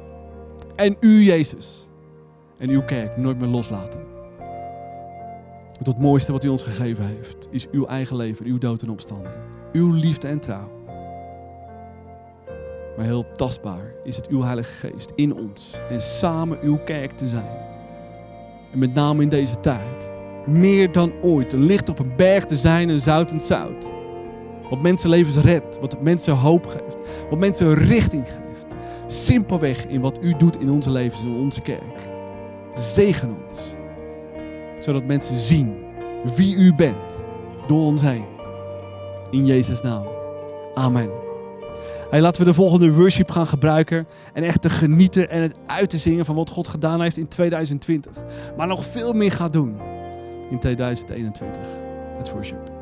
En 0.75 0.97
u, 0.99 1.23
Jezus. 1.23 1.87
En 2.57 2.69
uw 2.69 2.83
kerk 2.85 3.17
nooit 3.17 3.39
meer 3.39 3.47
loslaten. 3.47 4.03
Want 5.73 5.85
het 5.85 5.99
mooiste 5.99 6.31
wat 6.31 6.43
u 6.43 6.47
ons 6.47 6.63
gegeven 6.63 7.05
heeft, 7.05 7.47
is 7.51 7.69
uw 7.69 7.85
eigen 7.85 8.15
leven, 8.15 8.45
uw 8.45 8.57
dood 8.57 8.81
en 8.81 8.89
opstanding. 8.89 9.33
Uw 9.73 9.91
liefde 9.91 10.27
en 10.27 10.39
trouw. 10.39 10.81
Maar 12.97 13.05
heel 13.05 13.31
tastbaar 13.31 13.93
is 14.03 14.15
het 14.15 14.27
uw 14.27 14.41
Heilige 14.41 14.71
Geest 14.71 15.11
in 15.15 15.35
ons 15.35 15.71
en 15.89 16.01
samen 16.01 16.59
uw 16.61 16.77
kerk 16.77 17.11
te 17.11 17.27
zijn. 17.27 17.57
En 18.71 18.79
met 18.79 18.93
name 18.93 19.21
in 19.21 19.29
deze 19.29 19.59
tijd, 19.59 20.09
meer 20.47 20.91
dan 20.91 21.11
ooit, 21.21 21.53
een 21.53 21.65
licht 21.65 21.89
op 21.89 21.99
een 21.99 22.15
berg 22.15 22.45
te 22.45 22.57
zijn, 22.57 22.89
een 22.89 23.01
zoutend 23.01 23.43
zout. 23.43 23.91
Wat 24.69 24.81
mensenlevens 24.81 25.37
redt, 25.37 25.79
wat 25.79 26.01
mensen 26.01 26.33
hoop 26.35 26.65
geeft, 26.65 26.99
wat 27.29 27.39
mensen 27.39 27.73
richting 27.73 28.25
geeft. 28.25 28.75
Simpelweg 29.07 29.85
in 29.85 30.01
wat 30.01 30.19
u 30.21 30.33
doet 30.37 30.61
in 30.61 30.69
onze 30.69 30.89
levens, 30.89 31.23
in 31.23 31.35
onze 31.35 31.61
kerk. 31.61 32.09
Zegen 32.75 33.37
ons 33.43 33.73
zodat 34.83 35.05
mensen 35.05 35.35
zien 35.35 35.75
wie 36.35 36.55
u 36.55 36.75
bent 36.75 37.23
door 37.67 37.85
ons 37.85 38.01
heen. 38.01 38.25
In 39.29 39.45
Jezus' 39.45 39.81
naam. 39.81 40.05
Amen. 40.73 41.09
Hey, 42.09 42.21
laten 42.21 42.41
we 42.41 42.47
de 42.47 42.53
volgende 42.53 42.93
worship 42.93 43.31
gaan 43.31 43.47
gebruiken 43.47 44.07
en 44.33 44.43
echt 44.43 44.61
te 44.61 44.69
genieten 44.69 45.29
en 45.29 45.41
het 45.41 45.55
uit 45.65 45.89
te 45.89 45.97
zingen 45.97 46.25
van 46.25 46.35
wat 46.35 46.49
God 46.49 46.67
gedaan 46.67 47.01
heeft 47.01 47.17
in 47.17 47.27
2020. 47.27 48.11
Maar 48.57 48.67
nog 48.67 48.85
veel 48.85 49.13
meer 49.13 49.31
gaat 49.31 49.53
doen 49.53 49.92
in 50.51 50.59
2021. 50.59 52.17
Let's 52.17 52.31
worship. 52.31 52.72